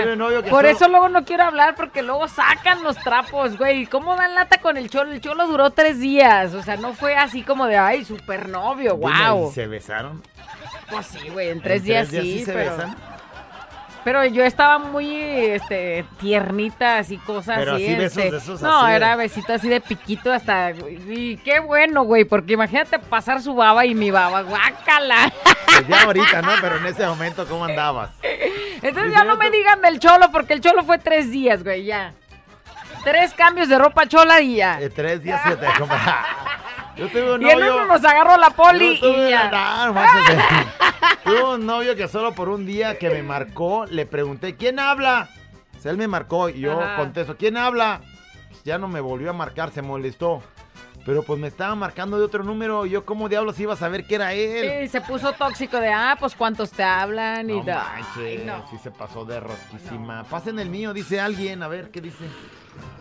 por 0.48 0.66
eso 0.66 0.86
luego 0.86 1.08
no 1.08 1.24
quiero 1.24 1.42
hablar 1.42 1.74
porque 1.74 2.00
luego 2.00 2.28
sacan 2.28 2.84
los 2.84 2.96
trapos, 2.98 3.58
güey. 3.58 3.86
¿Cómo 3.86 4.14
dan 4.14 4.36
lata 4.36 4.60
con 4.60 4.76
el 4.76 4.88
cholo? 4.88 5.10
El 5.10 5.20
cholo 5.20 5.48
duró 5.48 5.70
tres 5.70 5.98
días, 5.98 6.54
o 6.54 6.62
sea, 6.62 6.76
no 6.76 6.92
fue 6.92 7.16
así 7.16 7.42
como 7.42 7.66
de, 7.66 7.76
ay, 7.76 8.04
super 8.04 8.48
novio, 8.48 8.94
Dime, 8.94 9.30
wow. 9.30 9.48
¿y 9.48 9.52
¿Se 9.52 9.66
besaron? 9.66 10.22
Pues 10.88 11.06
sí, 11.06 11.28
güey, 11.28 11.48
en 11.48 11.60
tres 11.60 11.80
¿En 11.80 11.86
días, 11.86 12.08
tres 12.08 12.22
días 12.22 12.24
sí, 12.24 12.38
sí 12.38 12.44
se 12.44 12.52
pero... 12.52 12.76
besan? 12.76 12.96
Pero 14.04 14.24
yo 14.24 14.44
estaba 14.44 14.78
muy, 14.78 15.14
este, 15.14 16.04
tiernita, 16.18 16.98
así, 16.98 17.18
cosas 17.18 17.58
Pero 17.58 17.74
así. 17.74 17.84
así 17.84 17.94
besos 17.94 18.18
este, 18.18 18.30
de 18.32 18.38
esos 18.38 18.62
No, 18.62 18.80
así 18.80 18.94
era 18.94 19.16
besito 19.16 19.52
así 19.52 19.68
de 19.68 19.80
piquito 19.80 20.32
hasta... 20.32 20.72
Y 20.72 21.36
qué 21.44 21.60
bueno, 21.60 22.02
güey, 22.02 22.24
porque 22.24 22.54
imagínate 22.54 22.98
pasar 22.98 23.40
su 23.40 23.54
baba 23.54 23.86
y 23.86 23.94
mi 23.94 24.10
baba, 24.10 24.42
guácala. 24.42 25.32
Pues 25.66 25.86
ya 25.86 26.02
ahorita, 26.02 26.42
¿no? 26.42 26.50
Pero 26.60 26.76
en 26.78 26.86
ese 26.86 27.06
momento, 27.06 27.46
¿cómo 27.46 27.64
andabas? 27.64 28.10
Entonces 28.82 29.12
ya 29.12 29.24
no 29.24 29.36
me 29.36 29.50
digan 29.50 29.80
del 29.80 30.00
cholo, 30.00 30.30
porque 30.32 30.54
el 30.54 30.60
cholo 30.60 30.82
fue 30.82 30.98
tres 30.98 31.30
días, 31.30 31.62
güey, 31.62 31.84
ya. 31.84 32.12
Tres 33.04 33.32
cambios 33.34 33.68
de 33.68 33.78
ropa 33.78 34.06
chola 34.06 34.40
y 34.40 34.56
ya. 34.56 34.76
De 34.78 34.90
tres 34.90 35.22
días 35.22 35.40
se 35.44 35.56
te 35.56 35.66
Yo 36.97 37.09
tuve 37.09 37.35
un 37.35 37.43
Y 37.43 37.51
el 37.51 37.59
novio. 37.60 37.74
uno 37.77 37.86
nos 37.86 38.05
agarró 38.05 38.36
la 38.36 38.51
poli 38.51 38.98
Yo 39.01 39.09
tuve- 39.12 39.27
y 39.28 39.31
ya. 39.31 39.51
No, 39.51 39.93
no. 39.93 40.02
Tuve 41.24 41.43
un 41.55 41.66
novio 41.66 41.94
que 41.97 42.09
solo 42.09 42.32
por 42.35 42.48
un 42.48 42.66
día 42.66 42.98
que 42.98 43.09
me 43.09 43.23
marcó, 43.23 43.86
le 43.86 44.06
pregunté, 44.06 44.56
¿quién 44.56 44.78
habla? 44.81 45.28
Pues 45.73 45.86
él 45.86 45.97
me 45.97 46.09
marcó 46.09 46.48
y 46.48 46.60
yo 46.60 46.81
Ajá. 46.81 46.97
contesto, 46.97 47.36
¿quién 47.36 47.56
habla? 47.56 48.01
Pues 48.51 48.62
ya 48.64 48.77
no 48.78 48.89
me 48.89 49.01
volvió 49.01 49.31
a 49.31 49.32
marcar, 49.32 49.70
se 49.70 49.82
molestó. 49.82 50.43
Pero 51.05 51.23
pues 51.24 51.39
me 51.40 51.48
estaba 51.48 51.74
marcando 51.74 52.16
de 52.19 52.24
otro 52.24 52.44
número, 52.44 52.86
yo 52.86 53.05
cómo 53.05 53.28
diablos 53.28 53.59
iba 53.59 53.73
a 53.74 53.77
saber 53.77 54.05
que 54.06 54.14
era 54.16 54.32
él. 54.35 54.82
Sí, 54.82 54.89
se 54.89 55.01
puso 55.01 55.32
tóxico 55.32 55.78
de, 55.78 55.89
ah, 55.93 56.16
pues 56.19 56.35
cuántos 56.36 56.70
te 56.70 56.82
hablan 56.85 57.51
y 57.51 57.59
No 57.59 57.64
da. 57.64 57.85
manches, 58.14 58.43
sí 58.70 58.78
se 58.82 58.90
pasó 58.93 59.24
de 59.24 59.40
rosquísima. 59.40 60.23
Pasen 60.24 60.59
el 60.60 60.69
mío, 60.70 60.93
dice 60.93 61.20
alguien, 61.20 61.62
a 61.64 61.69
ver 61.69 61.90
qué 61.90 62.01
dice. 62.01 62.24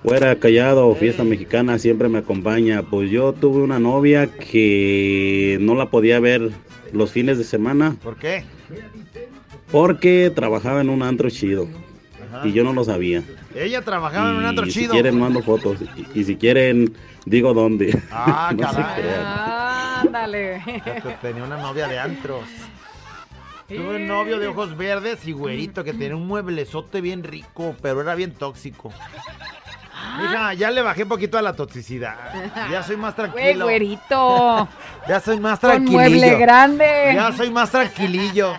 Fuera 0.04 0.36
callado, 0.38 0.94
fiesta 0.96 1.24
mexicana 1.24 1.78
siempre 1.78 2.10
me 2.10 2.18
acompaña. 2.20 2.82
Pues 2.84 3.12
yo 3.12 3.34
tuve 3.34 3.62
una 3.62 3.80
novia 3.80 4.28
que 4.28 5.58
no 5.62 5.76
la 5.76 5.90
podía 5.92 6.20
ver 6.20 6.50
los 6.92 7.12
fines 7.12 7.38
de 7.38 7.44
semana 7.46 7.96
¿Por 8.04 8.16
qué? 8.18 8.44
porque 9.72 10.32
trabajaba 10.36 10.82
en 10.82 10.90
un 10.90 11.04
antro 11.04 11.30
chido 11.30 11.68
Ajá. 12.34 12.48
y 12.48 12.52
yo 12.52 12.64
no 12.64 12.74
lo 12.74 12.84
sabía. 12.84 13.24
Ella 13.56 13.82
trabajaba 13.84 14.30
en 14.32 14.36
un 14.38 14.46
antro 14.46 14.66
chido. 14.66 14.88
Si 14.88 15.00
quieren 15.00 15.20
mando 15.20 15.42
fotos 15.44 15.78
y, 15.96 16.20
y 16.20 16.24
si 16.26 16.36
quieren 16.36 16.94
digo 17.26 17.54
dónde. 17.54 17.98
Ah, 18.12 18.52
No 18.58 18.62
caray. 18.64 20.02
Ándale. 20.08 20.62
Te- 20.84 21.18
tenía 21.22 21.44
una 21.44 21.58
novia 21.58 21.88
de 21.88 22.00
antros. 22.00 22.46
Tuve 23.68 23.96
un 23.98 24.08
novio 24.08 24.38
de 24.40 24.48
ojos 24.48 24.76
verdes 24.76 25.26
y 25.26 25.32
güerito 25.32 25.84
que 25.86 25.94
tenía 25.94 26.16
un 26.18 26.28
mueblezote 26.28 27.00
bien 27.00 27.24
rico, 27.24 27.74
pero 27.82 28.02
era 28.02 28.16
bien 28.16 28.32
tóxico. 28.34 28.92
Mija, 30.20 30.54
ya 30.54 30.72
le 30.72 30.82
bajé 30.82 31.04
un 31.04 31.10
poquito 31.10 31.38
a 31.38 31.42
la 31.42 31.54
toxicidad. 31.54 32.16
Ya 32.70 32.84
soy 32.84 32.98
más 32.98 33.16
Güey, 33.16 33.30
tranquilo. 33.32 33.66
güerito. 33.66 34.68
Ya 35.08 35.20
soy 35.20 35.40
más 35.40 35.60
Con 35.60 35.70
tranquilillo. 35.72 35.98
mueble 36.00 36.36
grande. 36.38 37.12
Ya 37.16 37.32
soy 37.32 37.50
más 37.50 37.72
tranquilillo. 37.72 38.54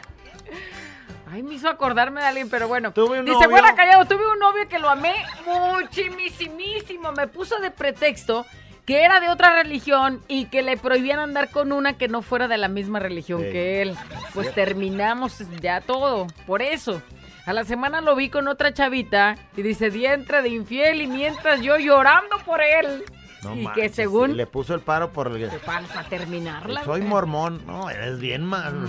Ay, 1.32 1.42
me 1.42 1.54
hizo 1.54 1.68
acordarme 1.68 2.20
de 2.20 2.26
alguien, 2.26 2.50
pero 2.50 2.68
bueno. 2.68 2.92
Tuve 2.92 3.20
un 3.20 3.24
Dice, 3.24 3.46
bueno, 3.46 3.68
callado, 3.76 4.04
tuve 4.06 4.26
un 4.30 4.38
novio 4.38 4.68
que 4.68 4.78
lo 4.78 4.90
amé 4.90 5.14
muchísimo. 5.46 7.12
Me 7.12 7.26
puso 7.28 7.58
de 7.60 7.70
pretexto 7.70 8.44
que 8.84 9.04
era 9.04 9.20
de 9.20 9.28
otra 9.28 9.54
religión 9.62 10.22
y 10.26 10.46
que 10.46 10.60
le 10.62 10.76
prohibían 10.76 11.20
andar 11.20 11.50
con 11.50 11.70
una 11.72 11.92
que 11.96 12.08
no 12.08 12.20
fuera 12.20 12.48
de 12.48 12.58
la 12.58 12.66
misma 12.68 12.98
religión 12.98 13.40
Sí, 13.40 13.50
que 13.52 13.82
él. 13.82 13.96
Pues 14.34 14.52
terminamos 14.54 15.38
ya 15.60 15.80
todo, 15.80 16.26
por 16.46 16.62
eso. 16.62 17.00
A 17.44 17.52
la 17.52 17.64
semana 17.64 18.00
lo 18.00 18.14
vi 18.14 18.28
con 18.28 18.46
otra 18.46 18.72
chavita 18.72 19.36
y 19.56 19.62
dice, 19.62 19.90
dientre 19.90 20.42
de 20.42 20.50
infiel 20.50 21.02
y 21.02 21.06
mientras 21.06 21.60
yo 21.60 21.76
llorando 21.76 22.38
por 22.44 22.60
él. 22.62 23.04
No 23.42 23.56
y 23.56 23.66
que 23.72 23.88
según... 23.88 24.36
Le 24.36 24.46
puso 24.46 24.74
el 24.74 24.80
paro 24.80 25.10
por 25.10 25.26
el... 25.36 25.50
Para, 25.66 26.04
terminarla. 26.08 26.84
Soy 26.84 27.02
mormón. 27.02 27.62
No, 27.66 27.90
eres 27.90 28.20
bien 28.20 28.44
mal. 28.44 28.88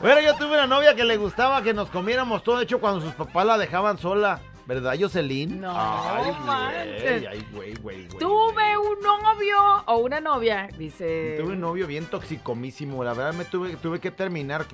Bueno, 0.00 0.20
yo 0.20 0.34
tuve 0.34 0.52
una 0.52 0.66
novia 0.66 0.94
que 0.94 1.02
le 1.02 1.16
gustaba 1.16 1.62
que 1.62 1.72
nos 1.72 1.88
comiéramos 1.88 2.42
todo. 2.42 2.58
De 2.58 2.64
hecho, 2.64 2.78
cuando 2.78 3.00
sus 3.00 3.14
papás 3.14 3.46
la 3.46 3.56
dejaban 3.56 3.96
sola. 3.96 4.38
¿Verdad, 4.66 4.94
Jocelyn? 4.98 5.60
No 5.60 5.72
Ay, 5.74 6.32
manches. 6.46 7.26
ay, 7.30 7.46
güey, 7.52 7.74
güey, 7.74 8.06
güey. 8.06 8.18
Tuve 8.18 8.76
un 8.78 9.00
novio 9.02 9.56
o 9.86 9.96
una 9.98 10.20
novia, 10.20 10.68
dice. 10.78 11.36
Tuve 11.38 11.52
un 11.52 11.60
novio 11.60 11.86
bien 11.86 12.06
toxicomísimo. 12.06 13.04
La 13.04 13.12
verdad 13.12 13.34
me 13.34 13.44
tuve, 13.44 13.76
tuve 13.76 14.00
que 14.00 14.10
terminar. 14.10 14.64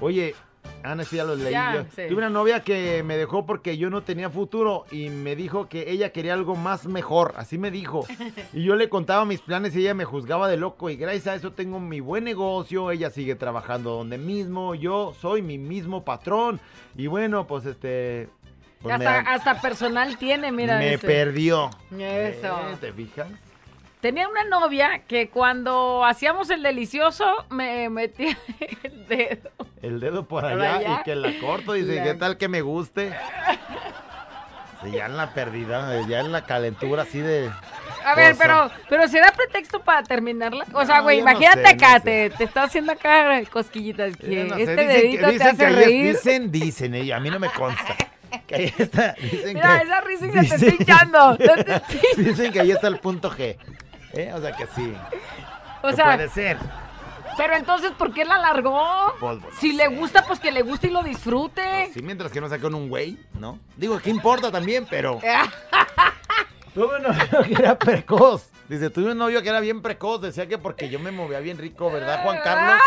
Oye, 0.00 0.34
Ana, 0.82 1.04
sí 1.04 1.16
ya 1.16 1.24
lo 1.24 1.36
leí 1.36 1.52
Ya, 1.52 1.86
sí. 1.94 2.02
Tuve 2.08 2.16
una 2.18 2.28
novia 2.30 2.62
que 2.62 3.02
me 3.02 3.16
dejó 3.16 3.46
porque 3.46 3.76
yo 3.78 3.88
no 3.90 4.02
tenía 4.02 4.28
futuro 4.28 4.84
y 4.90 5.08
me 5.08 5.36
dijo 5.36 5.68
que 5.68 5.90
ella 5.90 6.10
quería 6.12 6.34
algo 6.34 6.54
más 6.54 6.86
mejor. 6.86 7.32
Así 7.36 7.56
me 7.56 7.70
dijo. 7.70 8.04
Y 8.52 8.64
yo 8.64 8.76
le 8.76 8.88
contaba 8.88 9.24
mis 9.24 9.40
planes 9.40 9.74
y 9.74 9.80
ella 9.80 9.94
me 9.94 10.04
juzgaba 10.04 10.48
de 10.48 10.56
loco. 10.58 10.90
Y 10.90 10.96
gracias 10.96 11.26
a 11.28 11.34
eso 11.34 11.52
tengo 11.52 11.80
mi 11.80 12.00
buen 12.00 12.24
negocio. 12.24 12.90
Ella 12.90 13.08
sigue 13.10 13.36
trabajando 13.36 13.90
donde 13.92 14.18
mismo. 14.18 14.74
Yo 14.74 15.14
soy 15.18 15.40
mi 15.40 15.56
mismo 15.56 16.04
patrón. 16.04 16.60
Y 16.96 17.06
bueno, 17.06 17.46
pues 17.46 17.64
este. 17.64 18.28
Pues 18.82 18.98
me- 18.98 19.06
hasta, 19.06 19.30
hasta 19.32 19.60
personal 19.60 20.16
tiene, 20.18 20.52
mira. 20.52 20.78
me 20.78 20.92
dice. 20.92 21.06
perdió. 21.06 21.70
Eso. 21.98 22.60
Eh, 22.72 22.76
¿Te 22.80 22.92
fijas? 22.92 23.28
Tenía 24.00 24.28
una 24.28 24.44
novia 24.44 25.02
que 25.06 25.28
cuando 25.28 26.04
hacíamos 26.06 26.48
el 26.48 26.62
delicioso 26.62 27.26
me 27.50 27.90
metía 27.90 28.36
el 28.82 29.06
dedo. 29.06 29.50
El 29.82 30.00
dedo 30.00 30.26
por 30.26 30.42
Por 30.42 30.52
allá, 30.52 30.76
allá. 30.76 30.98
y 31.00 31.02
que 31.04 31.14
la 31.14 31.38
corto. 31.38 31.74
Dice, 31.74 31.96
La- 31.96 32.04
¿qué 32.04 32.14
tal 32.14 32.38
que 32.38 32.48
me 32.48 32.62
guste? 32.62 33.12
Sí, 34.82 34.92
ya 34.92 35.04
en 35.06 35.16
la 35.18 35.34
pérdida, 35.34 36.00
ya 36.08 36.20
en 36.20 36.32
la 36.32 36.46
calentura 36.46 37.02
así 37.02 37.18
de... 37.20 37.50
A 38.02 38.14
ver, 38.14 38.32
cosa. 38.32 38.42
pero, 38.42 38.70
pero 38.88 39.08
¿se 39.08 39.20
da 39.20 39.30
pretexto 39.36 39.80
para 39.80 40.02
terminarla? 40.02 40.64
O 40.72 40.86
sea, 40.86 41.00
güey, 41.00 41.18
no 41.20 41.30
imagínate 41.30 41.58
sé, 41.66 41.76
no 41.76 41.86
acá, 41.86 41.98
sé. 41.98 42.00
te, 42.00 42.30
te 42.30 42.44
está 42.44 42.62
haciendo 42.62 42.92
acá 42.92 43.42
cosquillitas. 43.52 44.16
Que 44.16 44.44
no 44.44 44.54
sé, 44.56 44.62
este 44.62 44.76
dicen 44.76 44.88
dedito 44.88 45.18
que, 45.18 45.26
te 45.26 45.32
dicen 45.32 45.46
hace 45.48 45.56
que 45.58 45.70
reír. 45.70 46.06
dicen, 46.16 46.50
dicen, 46.50 46.94
ella, 46.94 47.16
a 47.16 47.20
mí 47.20 47.28
no 47.28 47.38
me 47.38 47.50
consta. 47.50 47.94
Que 48.46 48.54
ahí 48.54 48.74
está, 48.78 49.14
dicen 49.20 49.54
Mira, 49.54 49.78
que, 49.78 49.84
esa 49.84 50.00
risa 50.00 50.26
se 50.26 50.32
te 50.32 50.40
dicen- 50.40 50.54
está 50.68 50.74
hinchando. 50.82 51.36
Te 51.38 51.44
está 51.44 51.82
dicen 52.16 52.52
que 52.52 52.60
ahí 52.60 52.70
está 52.72 52.88
el 52.88 52.98
punto 52.98 53.30
G. 53.30 53.56
¿eh? 54.12 54.32
O 54.34 54.40
sea 54.40 54.52
que 54.52 54.66
sí. 54.74 54.92
O 55.82 55.88
que 55.88 55.94
sea, 55.96 56.04
puede 56.16 56.28
ser. 56.28 56.56
pero 57.36 57.54
entonces, 57.56 57.92
¿por 57.92 58.12
qué 58.12 58.24
la 58.24 58.38
largó? 58.38 59.14
Pues, 59.20 59.38
Si 59.58 59.72
le 59.72 59.86
gusta, 59.88 60.24
pues 60.26 60.40
que 60.40 60.50
le 60.50 60.62
guste 60.62 60.88
y 60.88 60.90
lo 60.90 61.02
disfrute. 61.02 61.90
Sí, 61.94 62.02
mientras 62.02 62.32
que 62.32 62.40
no 62.40 62.48
saquen 62.48 62.74
un 62.74 62.88
güey, 62.88 63.18
¿no? 63.34 63.58
Digo, 63.76 63.98
¿qué 64.00 64.10
importa 64.10 64.50
también? 64.50 64.86
Pero... 64.90 65.20
Tuve 66.74 66.96
un 66.98 67.02
novio 67.02 67.42
que 67.44 67.52
era 67.54 67.76
precoz. 67.76 68.48
Dice, 68.68 68.90
tuve 68.90 69.10
un 69.10 69.18
novio 69.18 69.42
que 69.42 69.48
era 69.48 69.58
bien 69.58 69.82
precoz. 69.82 70.20
Decía 70.22 70.46
que 70.46 70.56
porque 70.56 70.88
yo 70.88 71.00
me 71.00 71.10
movía 71.10 71.40
bien 71.40 71.58
rico, 71.58 71.90
¿verdad, 71.90 72.22
Juan 72.22 72.38
Carlos? 72.44 72.80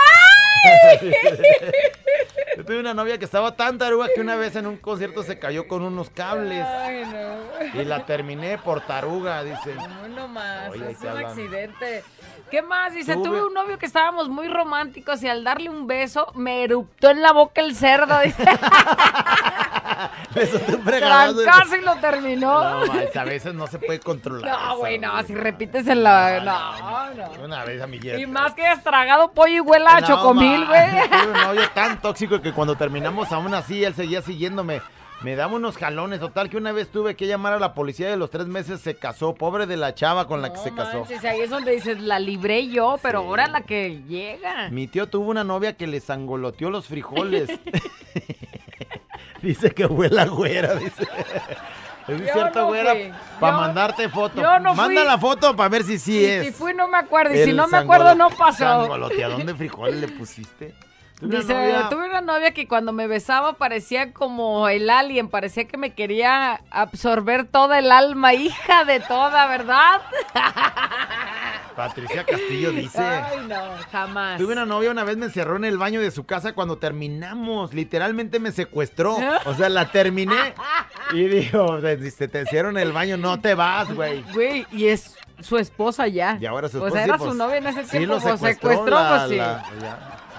Yo 2.57 2.65
tuve 2.65 2.79
una 2.79 2.93
novia 2.93 3.17
que 3.17 3.25
estaba 3.25 3.55
tan 3.55 3.77
taruga 3.77 4.07
que 4.13 4.21
una 4.21 4.35
vez 4.35 4.55
en 4.55 4.67
un 4.67 4.77
concierto 4.77 5.23
se 5.23 5.39
cayó 5.39 5.67
con 5.67 5.81
unos 5.81 6.09
cables. 6.09 6.63
Ay, 6.65 7.03
no. 7.05 7.81
Y 7.81 7.85
la 7.85 8.05
terminé 8.05 8.57
por 8.57 8.81
taruga, 8.81 9.43
dice. 9.43 9.75
No, 9.75 10.07
no 10.09 10.27
más, 10.27 10.69
Oye, 10.69 10.91
es 10.91 10.99
un 11.01 11.07
hablan. 11.07 11.25
accidente. 11.25 12.03
¿Qué 12.51 12.61
más? 12.61 12.93
Dice, 12.93 13.15
Tuve- 13.15 13.23
tuve 13.23 13.43
un 13.47 13.53
novio 13.53 13.79
que 13.79 13.85
estábamos 13.85 14.29
muy 14.29 14.47
románticos 14.47 15.23
y 15.23 15.27
al 15.27 15.43
darle 15.43 15.69
un 15.69 15.87
beso 15.87 16.27
me 16.35 16.63
eruptó 16.63 17.09
en 17.09 17.21
la 17.21 17.31
boca 17.31 17.61
el 17.61 17.75
cerdo. 17.75 18.19
Dice, 18.19 18.43
casi 21.45 21.81
lo 21.81 21.95
terminó. 21.97 22.85
No, 22.85 22.93
a 22.93 23.23
veces 23.23 23.53
no 23.53 23.67
se 23.67 23.79
puede 23.79 23.99
controlar. 23.99 24.49
No, 24.51 24.77
güey, 24.77 24.99
no, 24.99 25.21
si 25.23 25.35
repites 25.35 25.87
en 25.87 26.03
la... 26.03 26.39
No, 26.41 27.13
no. 27.13 27.43
Una 27.43 27.63
vez 27.65 27.81
a 27.81 27.87
mi 27.87 27.97
Y 27.97 28.25
más 28.27 28.53
que 28.53 28.65
hayas 28.65 28.83
tragado 28.83 29.31
pollo 29.31 29.53
y 29.53 29.59
huela 29.59 29.97
a 29.97 30.01
No, 30.01 30.07
chocomil, 30.07 30.65
güey. 30.65 30.89
Tuve 31.09 31.27
un 31.27 31.33
novio 31.41 31.69
tan 31.73 32.01
tóxico 32.01 32.41
que 32.41 32.53
cuando 32.53 32.75
terminamos 32.75 33.31
aún 33.31 33.53
así, 33.53 33.83
él 33.83 33.93
seguía 33.95 34.21
siguiéndome. 34.21 34.81
Me 35.23 35.35
daba 35.35 35.53
unos 35.55 35.77
jalones, 35.77 36.19
total 36.19 36.49
que 36.49 36.57
una 36.57 36.73
vez 36.73 36.89
tuve 36.89 37.15
que 37.15 37.27
llamar 37.27 37.53
a 37.53 37.59
la 37.59 37.73
policía 37.73 38.09
y 38.09 38.13
a 38.13 38.17
los 38.17 38.29
tres 38.29 38.47
meses 38.47 38.81
se 38.81 38.95
casó. 38.95 39.33
Pobre 39.35 39.65
de 39.65 39.77
la 39.77 39.95
chava 39.95 40.27
con 40.27 40.41
la 40.41 40.51
que 40.51 40.59
se 40.59 40.73
casó. 40.75 40.99
manches, 40.99 41.23
ahí 41.23 41.39
es 41.41 41.49
donde 41.49 41.71
dices, 41.71 42.01
la 42.01 42.19
libré 42.19 42.67
yo, 42.67 42.97
pero 43.01 43.19
ahora 43.19 43.47
la 43.47 43.61
que 43.61 44.03
llega. 44.07 44.69
Mi 44.69 44.87
tío 44.87 45.07
tuvo 45.07 45.31
una 45.31 45.43
novia 45.45 45.77
que 45.77 45.87
le 45.87 46.01
sangoloteó 46.01 46.69
los 46.69 46.87
frijoles. 46.87 47.49
dice 49.41 49.71
que 49.71 49.85
huele 49.85 50.19
a 50.19 50.25
güera, 50.25 50.75
dice. 50.75 51.07
Es 52.05 52.19
Yo 52.19 52.33
cierto, 52.33 52.59
no 52.59 52.67
güera, 52.67 52.93
para 53.39 53.55
mandarte 53.55 54.09
foto. 54.09 54.41
yo 54.41 54.59
no 54.59 54.75
fui. 54.75 54.83
Manda 54.83 55.05
la 55.05 55.17
foto 55.17 55.55
para 55.55 55.69
ver 55.69 55.83
si 55.83 55.97
sí 55.97 56.19
Y 56.19 56.25
es. 56.25 56.45
si 56.47 56.51
fui, 56.51 56.73
no 56.73 56.85
me 56.89 56.97
acuerdo. 56.97 57.33
Y 57.33 57.45
si 57.45 57.53
no 57.53 57.65
me 57.69 57.77
acuerdo, 57.77 58.13
no 58.13 58.29
pasó. 58.29 58.57
Sangoloteadón 58.57 59.45
de 59.45 59.55
frijoles 59.55 60.01
le 60.01 60.07
pusiste. 60.09 60.75
Tuve 61.23 61.35
una 61.37 61.39
Dice, 61.39 61.53
novia- 61.53 61.89
tuve 61.89 62.09
una 62.09 62.21
novia 62.21 62.51
que 62.51 62.67
cuando 62.67 62.91
me 62.91 63.07
besaba 63.07 63.53
parecía 63.53 64.11
como 64.11 64.67
el 64.67 64.89
alien, 64.89 65.29
parecía 65.29 65.65
que 65.65 65.77
me 65.77 65.93
quería 65.93 66.61
absorber 66.69 67.45
toda 67.47 67.79
el 67.79 67.91
alma, 67.93 68.33
hija 68.33 68.83
de 68.83 68.99
toda, 68.99 69.47
¿verdad? 69.47 70.01
Patricia 71.75 72.23
Castillo 72.23 72.71
dice. 72.71 72.99
Ay, 73.01 73.47
no, 73.47 73.55
jamás. 73.91 74.37
Tuve 74.37 74.53
una 74.53 74.65
novia 74.65 74.91
una 74.91 75.03
vez 75.03 75.17
me 75.17 75.25
encerró 75.25 75.55
en 75.55 75.65
el 75.65 75.77
baño 75.77 76.01
de 76.01 76.11
su 76.11 76.23
casa 76.25 76.53
cuando 76.53 76.77
terminamos. 76.77 77.73
Literalmente 77.73 78.39
me 78.39 78.51
secuestró. 78.51 79.17
O 79.45 79.53
sea, 79.55 79.69
la 79.69 79.89
terminé 79.91 80.53
y 81.13 81.23
dijo, 81.23 81.81
dice, 81.81 82.27
te 82.27 82.41
encierro 82.41 82.69
en 82.69 82.77
el 82.77 82.91
baño, 82.91 83.17
no 83.17 83.39
te 83.39 83.55
vas, 83.55 83.91
güey. 83.93 84.23
Güey, 84.33 84.67
y 84.71 84.87
es 84.89 85.15
su 85.39 85.57
esposa 85.57 86.07
ya. 86.07 86.37
Y 86.39 86.45
ahora 86.45 86.69
su 86.69 86.79
O 86.81 86.85
esposa. 86.87 87.03
sí, 87.03 87.09
era 87.09 87.17
pues, 87.17 87.31
su 87.31 87.37
novia 87.37 87.57
en 87.57 87.67
ese 87.67 87.83
sí 87.85 87.89
tiempo, 87.97 88.15
lo 88.15 88.21
pues, 88.21 88.33
secuestró, 88.35 88.69
secuestró, 88.69 88.95
la- 88.99 89.09
pues, 89.17 89.29
sí. 89.29 89.35
la- 89.37 89.63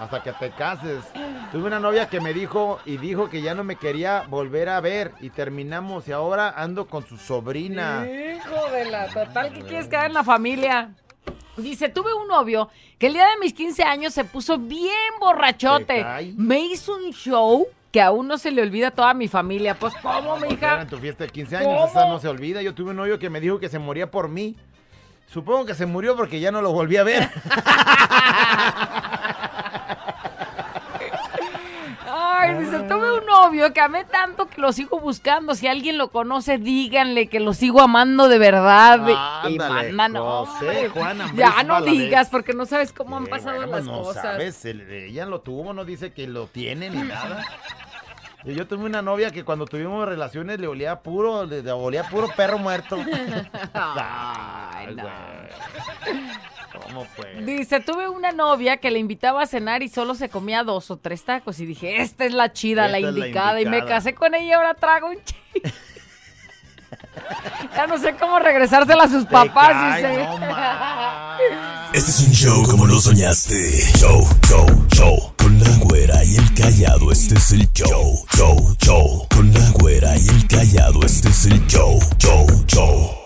hasta 0.01 0.23
que 0.23 0.33
te 0.33 0.51
cases. 0.51 1.05
Tuve 1.53 1.65
una 1.65 1.81
novia 1.81 2.09
que 2.09 2.21
me 2.21 2.33
dijo 2.33 2.81
y 2.85 2.97
dijo 2.97 3.29
que 3.29 3.43
ya 3.43 3.55
no 3.55 3.65
me 3.65 3.77
quería 3.77 4.25
volver 4.29 4.69
a 4.69 4.81
ver 4.81 5.13
y 5.21 5.31
terminamos 5.31 6.09
y 6.09 6.13
ahora 6.13 6.51
ando 6.57 6.87
con 6.87 7.07
su 7.07 7.17
sobrina. 7.17 8.07
Hijo 8.07 8.71
de 8.71 8.85
la 8.91 9.09
total, 9.09 9.53
¿qué 9.53 9.63
quieres 9.63 9.89
quedar 9.89 10.07
en 10.07 10.15
la 10.15 10.25
familia? 10.25 10.91
Dice, 11.57 11.89
tuve 11.89 12.13
un 12.13 12.27
novio 12.27 12.69
que 12.99 13.07
el 13.07 13.13
día 13.13 13.29
de 13.29 13.39
mis 13.41 13.53
15 13.53 13.85
años 13.85 14.13
se 14.13 14.25
puso 14.25 14.59
bien 14.59 14.91
¿Te 15.19 15.25
borrachote. 15.25 16.05
Me 16.37 16.59
hizo 16.61 16.97
un 16.97 17.13
show 17.13 17.67
que 17.93 18.03
aún 18.03 18.27
no 18.27 18.39
se 18.39 18.51
le 18.51 18.61
olvida 18.61 18.89
a 18.89 18.91
toda 18.91 19.15
mi 19.15 19.29
familia. 19.29 19.77
Pues, 19.79 19.95
¿cómo, 20.03 20.37
mi 20.39 20.49
hija? 20.49 20.83
en 20.83 20.89
tu 20.89 20.99
fiesta 20.99 21.23
de 21.25 21.31
15 21.31 21.57
años, 21.59 21.69
¿Cómo? 21.69 21.87
esa 21.87 22.09
no 22.09 22.19
se 22.19 22.27
olvida. 22.27 22.61
Yo 22.61 22.75
tuve 22.75 22.91
un 22.91 22.97
novio 22.97 23.21
que 23.21 23.31
me 23.31 23.41
dijo 23.41 23.61
que 23.61 23.69
se 23.69 23.79
moría 23.79 24.11
por 24.11 24.29
mí. 24.29 24.57
Supongo 25.27 25.65
que 25.67 25.75
se 25.75 25.87
murió 25.87 26.17
porque 26.17 26.41
ya 26.41 26.51
no 26.51 26.61
lo 26.61 26.73
volví 26.73 26.97
a 26.97 27.05
ver. 27.05 27.31
Ay, 32.45 32.55
dice, 32.65 32.79
tuve 32.81 33.19
un 33.19 33.27
novio 33.27 33.73
que 33.73 33.81
amé 33.81 34.05
tanto 34.05 34.47
que 34.49 34.61
lo 34.61 34.73
sigo 34.73 35.01
buscando. 35.01 35.55
Si 35.55 35.67
alguien 35.67 35.99
lo 35.99 36.09
conoce, 36.11 36.59
díganle 36.59 37.29
que 37.29 37.41
lo 37.41 37.55
sigo 37.55 37.81
amando 37.81 38.29
de 38.29 38.39
verdad. 38.39 39.07
y 39.49 39.53
Ándale, 39.55 39.93
mandan, 39.93 40.23
José 40.23 40.67
hombre. 40.69 40.89
Juan 40.91 41.21
Ambrís 41.21 41.39
Ya 41.39 41.63
no 41.63 41.83
digas, 41.83 42.29
porque 42.31 42.53
no 42.53 42.67
sabes 42.67 42.93
cómo 42.93 43.17
han 43.17 43.25
Eh, 43.27 43.31
pasado 43.31 43.57
bueno, 43.57 43.73
las 43.77 43.85
no 43.85 44.03
cosas. 44.03 44.23
sabes, 44.23 44.65
el- 44.65 44.91
ella 44.91 45.27
lo 45.27 45.41
tuvo, 45.41 45.73
no 45.73 45.85
dice 45.85 46.13
que 46.13 46.27
lo 46.27 46.47
tiene 46.47 46.91
ni 46.91 47.03
nada. 47.03 47.45
Yo 48.45 48.67
tuve 48.67 48.85
una 48.85 49.01
novia 49.01 49.31
que 49.31 49.43
cuando 49.43 49.65
tuvimos 49.65 50.07
relaciones 50.07 50.61
le 50.61 50.67
olía 50.67 51.01
puro, 51.01 51.47
le, 51.47 51.73
olía 51.73 52.05
puro 52.11 52.29
perro 52.37 52.59
muerto. 52.59 52.99
Ay, 53.73 54.95
güey. 54.95 55.07
¿Cómo? 56.83 57.07
Dice, 57.45 57.81
tuve 57.81 58.09
una 58.09 58.33
novia 58.33 58.79
que 58.79 58.91
le 58.91 58.99
invitaba 58.99 59.43
a 59.43 59.47
cenar 59.47 59.83
y 59.83 59.89
solo 59.89 60.15
se 60.15 60.29
comía 60.29 60.65
dos 60.65 60.91
o 60.91 60.97
tres 60.97 61.25
tacos. 61.25 61.61
Y 61.61 61.67
dije, 61.67 62.03
esta 62.03 62.25
es 62.25 62.33
la 62.33 62.53
chida, 62.53 62.89
la 62.89 63.01
indicada, 63.01 63.55
la 63.55 63.61
indicada. 63.61 63.61
Y 63.61 63.67
me 63.67 63.85
casé 63.85 64.15
con 64.15 64.35
ella 64.35 64.45
y 64.45 64.53
ahora 64.53 64.75
trago 64.75 65.09
un 65.09 65.19
chile. 65.25 65.41
ya 67.77 67.87
no 67.87 67.99
sé 67.99 68.15
cómo 68.17 68.39
regresársela 68.39 69.05
a 69.05 69.09
sus 69.09 69.25
Te 69.25 69.31
papás. 69.31 69.73
Cae, 69.73 70.03
dice. 70.03 70.25
No 70.25 71.95
este 71.95 72.11
es 72.11 72.21
un 72.21 72.33
show 72.33 72.63
como 72.65 72.87
lo 72.87 73.01
soñaste. 73.01 73.55
Show, 73.99 74.29
show, 74.49 74.67
show. 74.93 75.33
Con 75.39 75.59
la 75.61 75.71
güera 75.79 76.25
y 76.25 76.37
el 76.37 76.55
callado, 76.55 77.13
este 77.13 77.37
es 77.37 77.53
el 77.53 77.71
show. 77.73 78.25
Show, 78.37 78.77
show. 78.83 79.27
Con 79.35 79.53
la 79.53 79.71
güera 79.71 80.17
y 80.17 80.29
el 80.29 80.47
callado, 80.49 81.05
este 81.05 81.29
es 81.29 81.47
el 81.47 81.65
show. 81.67 82.01
Show, 82.19 82.47
show. 82.67 83.24